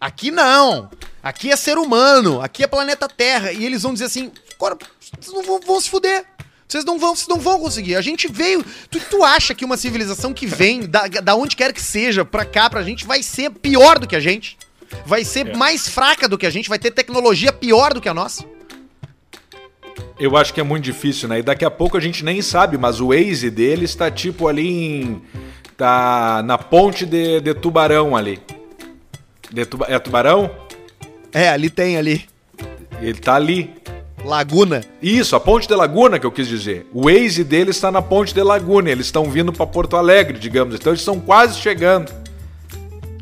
aqui 0.00 0.30
não. 0.30 0.90
Aqui 1.22 1.50
é 1.50 1.56
ser 1.56 1.78
humano, 1.78 2.40
aqui 2.40 2.62
é 2.62 2.66
planeta 2.66 3.08
Terra. 3.08 3.52
E 3.52 3.64
eles 3.64 3.82
vão 3.82 3.92
dizer 3.92 4.06
assim, 4.06 4.32
agora 4.54 4.76
vocês 5.00 5.34
não 5.34 5.42
vão, 5.42 5.60
vão 5.60 5.80
se 5.80 5.90
fuder. 5.90 6.24
Vocês 6.66 6.84
não 6.84 6.98
vão, 6.98 7.14
vocês 7.16 7.28
não 7.28 7.38
vão 7.40 7.58
conseguir. 7.58 7.96
A 7.96 8.02
gente 8.02 8.28
veio. 8.28 8.62
Tu, 8.90 9.00
tu 9.00 9.24
acha 9.24 9.54
que 9.54 9.64
uma 9.64 9.76
civilização 9.76 10.34
que 10.34 10.46
vem, 10.46 10.82
da, 10.86 11.06
da 11.08 11.34
onde 11.34 11.56
quer 11.56 11.72
que 11.72 11.80
seja, 11.80 12.24
pra 12.26 12.44
cá, 12.44 12.68
pra 12.68 12.82
gente, 12.82 13.06
vai 13.06 13.22
ser 13.22 13.50
pior 13.50 13.98
do 13.98 14.06
que 14.06 14.14
a 14.14 14.20
gente? 14.20 14.58
Vai 15.06 15.24
ser 15.24 15.48
É. 15.48 15.56
mais 15.56 15.88
fraca 15.88 16.28
do 16.28 16.36
que 16.36 16.44
a 16.46 16.50
gente? 16.50 16.68
Vai 16.68 16.78
ter 16.78 16.90
tecnologia 16.90 17.52
pior 17.52 17.94
do 17.94 18.00
que 18.02 18.08
a 18.08 18.12
nossa? 18.14 18.44
Eu 20.18 20.36
acho 20.36 20.52
que 20.52 20.60
é 20.60 20.64
muito 20.64 20.84
difícil, 20.84 21.28
né? 21.28 21.38
E 21.38 21.42
daqui 21.42 21.64
a 21.64 21.70
pouco 21.70 21.96
a 21.96 22.00
gente 22.00 22.24
nem 22.24 22.42
sabe, 22.42 22.76
mas 22.76 23.00
o 23.00 23.08
Waze 23.08 23.50
dele 23.50 23.84
está 23.84 24.10
tipo 24.10 24.48
ali 24.48 24.68
em. 24.68 25.22
tá 25.76 26.42
na 26.44 26.58
ponte 26.58 27.06
de, 27.06 27.40
de 27.40 27.54
Tubarão 27.54 28.16
ali. 28.16 28.40
De 29.50 29.64
tuba, 29.64 29.86
é 29.88 29.98
Tubarão? 29.98 30.50
É, 31.32 31.48
ali 31.48 31.70
tem 31.70 31.96
ali. 31.96 32.24
Ele 33.00 33.18
tá 33.18 33.34
ali. 33.34 33.70
Laguna. 34.24 34.80
Isso, 35.00 35.36
a 35.36 35.40
ponte 35.40 35.68
de 35.68 35.74
Laguna 35.74 36.18
que 36.18 36.26
eu 36.26 36.32
quis 36.32 36.48
dizer. 36.48 36.86
O 36.92 37.04
Waze 37.04 37.44
dele 37.44 37.70
está 37.70 37.90
na 37.90 38.02
ponte 38.02 38.34
de 38.34 38.42
Laguna. 38.42 38.90
Eles 38.90 39.06
estão 39.06 39.30
vindo 39.30 39.52
para 39.52 39.66
Porto 39.66 39.96
Alegre, 39.96 40.38
digamos. 40.38 40.74
Então 40.74 40.90
eles 40.90 41.00
estão 41.00 41.20
quase 41.20 41.60
chegando. 41.60 42.12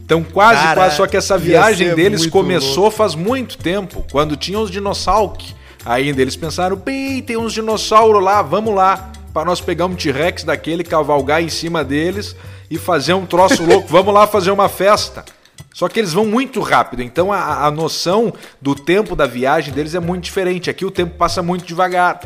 Estão 0.00 0.24
quase, 0.24 0.62
Cara, 0.62 0.74
quase. 0.74 0.96
Só 0.96 1.06
que 1.06 1.16
essa 1.16 1.34
ia 1.34 1.40
viagem 1.40 1.94
deles 1.94 2.26
começou 2.26 2.90
faz 2.90 3.14
muito 3.14 3.58
tempo. 3.58 4.04
Quando 4.10 4.36
tinha 4.36 4.58
os 4.58 4.70
dinossauros. 4.70 5.54
Ainda 5.86 6.20
eles 6.20 6.34
pensaram, 6.34 6.74
bem, 6.74 7.22
tem 7.22 7.36
uns 7.36 7.52
dinossauros 7.52 8.20
lá, 8.20 8.42
vamos 8.42 8.74
lá. 8.74 9.12
Para 9.32 9.44
nós 9.44 9.60
pegar 9.60 9.86
um 9.86 9.94
T-Rex 9.94 10.42
daquele, 10.42 10.82
cavalgar 10.82 11.40
em 11.40 11.48
cima 11.48 11.84
deles 11.84 12.34
e 12.68 12.76
fazer 12.76 13.14
um 13.14 13.24
troço 13.24 13.62
louco. 13.62 13.86
Vamos 13.86 14.12
lá 14.12 14.26
fazer 14.26 14.50
uma 14.50 14.68
festa. 14.68 15.24
Só 15.72 15.88
que 15.88 16.00
eles 16.00 16.12
vão 16.12 16.26
muito 16.26 16.60
rápido, 16.60 17.02
então 17.02 17.32
a, 17.32 17.66
a 17.66 17.70
noção 17.70 18.32
do 18.60 18.74
tempo 18.74 19.14
da 19.14 19.26
viagem 19.26 19.72
deles 19.72 19.94
é 19.94 20.00
muito 20.00 20.24
diferente. 20.24 20.68
Aqui 20.68 20.84
o 20.84 20.90
tempo 20.90 21.16
passa 21.16 21.40
muito 21.40 21.64
devagar. 21.64 22.20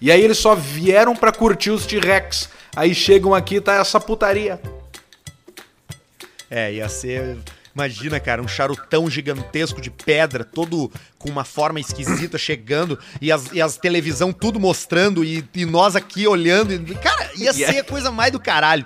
E 0.00 0.10
aí 0.10 0.20
eles 0.20 0.38
só 0.38 0.56
vieram 0.56 1.14
pra 1.14 1.30
curtir 1.30 1.70
os 1.70 1.86
T-Rex. 1.86 2.48
Aí 2.74 2.92
chegam 2.92 3.34
aqui 3.34 3.60
tá 3.60 3.74
essa 3.74 4.00
putaria. 4.00 4.60
É, 6.50 6.72
ia 6.72 6.88
ser. 6.88 7.38
Imagina, 7.80 8.20
cara, 8.20 8.42
um 8.42 8.48
charutão 8.48 9.08
gigantesco 9.08 9.80
de 9.80 9.90
pedra, 9.90 10.44
todo 10.44 10.92
com 11.18 11.30
uma 11.30 11.44
forma 11.44 11.80
esquisita 11.80 12.36
chegando, 12.38 12.98
e 13.22 13.32
as, 13.32 13.50
e 13.54 13.62
as 13.62 13.78
televisão 13.78 14.34
tudo 14.34 14.60
mostrando, 14.60 15.24
e, 15.24 15.42
e 15.54 15.64
nós 15.64 15.96
aqui 15.96 16.28
olhando. 16.28 16.74
E, 16.74 16.94
cara, 16.96 17.30
ia 17.38 17.50
ser 17.54 17.78
a 17.78 17.84
coisa 17.84 18.10
mais 18.10 18.32
do 18.32 18.38
caralho. 18.38 18.84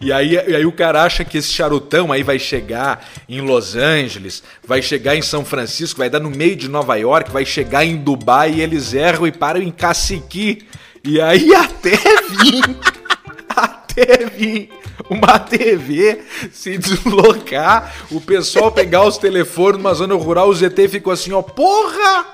E 0.00 0.12
aí, 0.12 0.32
e 0.32 0.56
aí 0.56 0.66
o 0.66 0.72
cara 0.72 1.04
acha 1.04 1.24
que 1.24 1.38
esse 1.38 1.52
charutão 1.52 2.10
aí 2.10 2.24
vai 2.24 2.40
chegar 2.40 3.08
em 3.28 3.40
Los 3.40 3.76
Angeles, 3.76 4.42
vai 4.66 4.82
chegar 4.82 5.14
em 5.14 5.22
São 5.22 5.44
Francisco, 5.44 6.00
vai 6.00 6.10
dar 6.10 6.18
no 6.18 6.28
meio 6.28 6.56
de 6.56 6.68
Nova 6.68 6.96
York, 6.96 7.30
vai 7.30 7.46
chegar 7.46 7.84
em 7.84 7.96
Dubai 7.96 8.54
e 8.54 8.60
eles 8.60 8.92
erram 8.92 9.28
e 9.28 9.32
param 9.32 9.62
em 9.62 9.70
Caciqui. 9.70 10.66
E 11.04 11.20
aí 11.20 11.54
até 11.54 11.96
vir, 12.30 12.76
até 13.48 14.26
vir 14.26 14.83
uma 15.10 15.38
TV 15.38 16.22
se 16.52 16.78
deslocar, 16.78 17.94
o 18.10 18.20
pessoal 18.20 18.70
pegar 18.70 19.04
os 19.06 19.18
telefones 19.18 19.78
numa 19.78 19.94
zona 19.94 20.14
rural, 20.14 20.48
o 20.48 20.54
ZT 20.54 20.88
ficou 20.88 21.12
assim, 21.12 21.32
ó, 21.32 21.42
porra! 21.42 22.26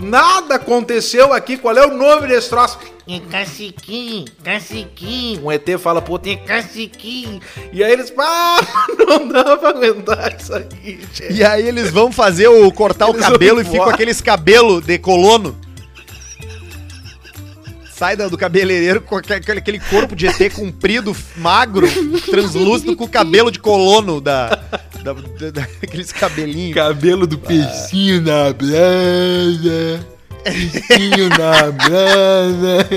Nada 0.00 0.54
aconteceu 0.54 1.32
aqui, 1.32 1.56
qual 1.56 1.76
é 1.76 1.84
o 1.84 1.92
nome 1.92 2.28
desse 2.28 2.48
troço? 2.48 2.78
É 3.08 3.18
caciquinho, 3.18 4.26
caciquinho, 4.44 5.44
Um 5.44 5.50
ET 5.50 5.66
fala, 5.76 6.00
pô, 6.00 6.20
tem 6.20 6.38
caciquinho. 6.38 7.40
E 7.72 7.82
aí 7.82 7.90
eles, 7.90 8.12
ah, 8.16 8.60
não 8.96 9.26
dá 9.26 9.56
pra 9.56 9.70
aguentar 9.70 10.36
isso 10.38 10.54
aqui, 10.54 11.00
gente. 11.12 11.32
E 11.32 11.42
aí 11.42 11.66
eles 11.66 11.90
vão 11.90 12.12
fazer 12.12 12.46
o 12.46 12.70
cortar 12.70 13.08
Eles 13.08 13.26
o 13.26 13.32
cabelo 13.32 13.60
e 13.60 13.64
ficam 13.64 13.88
aqueles 13.88 14.20
cabelo 14.20 14.80
de 14.80 14.98
colono. 14.98 15.58
Sai 17.98 18.14
do 18.16 18.38
cabeleireiro 18.38 19.00
com 19.00 19.16
aquele, 19.16 19.58
aquele 19.58 19.80
corpo 19.80 20.14
de 20.14 20.26
ET 20.28 20.52
comprido, 20.54 21.16
magro, 21.36 21.88
translúcido, 22.30 22.94
com 22.94 23.04
o 23.04 23.08
cabelo 23.08 23.50
de 23.50 23.58
colono 23.58 24.20
da. 24.20 24.50
da, 25.02 25.12
da- 25.12 25.50
da- 25.50 25.62
aqueles 25.82 26.12
cabelinhos. 26.12 26.74
Cabelo 26.74 27.26
do 27.26 27.36
peixinho 27.38 28.20
na 28.22 28.52
brasa. 28.52 30.06
Peixinho 30.44 31.28
na 31.30 31.72
brasa. 31.72 32.88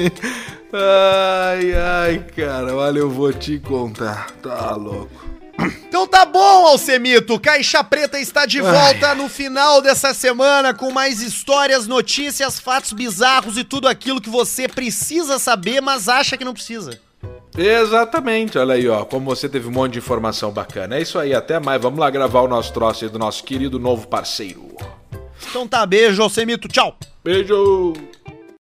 Ai, 0.74 1.74
ai, 1.74 2.26
cara, 2.36 2.76
olha, 2.76 3.00
eu 3.00 3.10
vou 3.10 3.34
te 3.34 3.58
contar. 3.60 4.28
Tá 4.44 4.76
louco. 4.76 5.31
Então 5.88 6.08
tá 6.08 6.26
bom, 6.26 6.66
Alcemito. 6.66 7.40
Caixa 7.40 7.84
Preta 7.84 8.20
está 8.20 8.46
de 8.46 8.62
volta 8.62 9.14
no 9.16 9.30
final 9.30 9.82
dessa 9.82 10.14
semana 10.14 10.74
com 10.74 10.92
mais 10.92 11.22
histórias, 11.22 11.88
notícias, 11.88 12.60
fatos 12.60 12.94
bizarros 12.94 13.58
e 13.58 13.64
tudo 13.64 13.88
aquilo 13.88 14.22
que 14.22 14.30
você 14.30 14.68
precisa 14.68 15.38
saber, 15.38 15.82
mas 15.82 16.08
acha 16.08 16.38
que 16.38 16.46
não 16.46 16.54
precisa. 16.54 17.00
Exatamente, 17.58 18.58
olha 18.58 18.76
aí, 18.76 18.88
ó, 18.88 19.04
como 19.04 19.26
você 19.26 19.50
teve 19.50 19.68
um 19.68 19.72
monte 19.72 19.94
de 19.94 20.00
informação 20.00 20.52
bacana. 20.52 20.96
É 20.96 21.02
isso 21.02 21.20
aí, 21.20 21.34
até 21.34 21.60
mais. 21.60 21.82
Vamos 21.82 22.00
lá 22.00 22.10
gravar 22.10 22.42
o 22.42 22.48
nosso 22.48 22.72
troço 22.72 23.04
aí 23.04 23.10
do 23.10 23.20
nosso 23.20 23.44
querido 23.44 23.78
novo 23.78 24.08
parceiro. 24.08 24.76
Então 25.50 25.68
tá, 25.68 25.86
beijo, 25.86 26.22
Alcemito. 26.22 26.68
Tchau. 26.68 26.96
Beijo! 27.24 27.94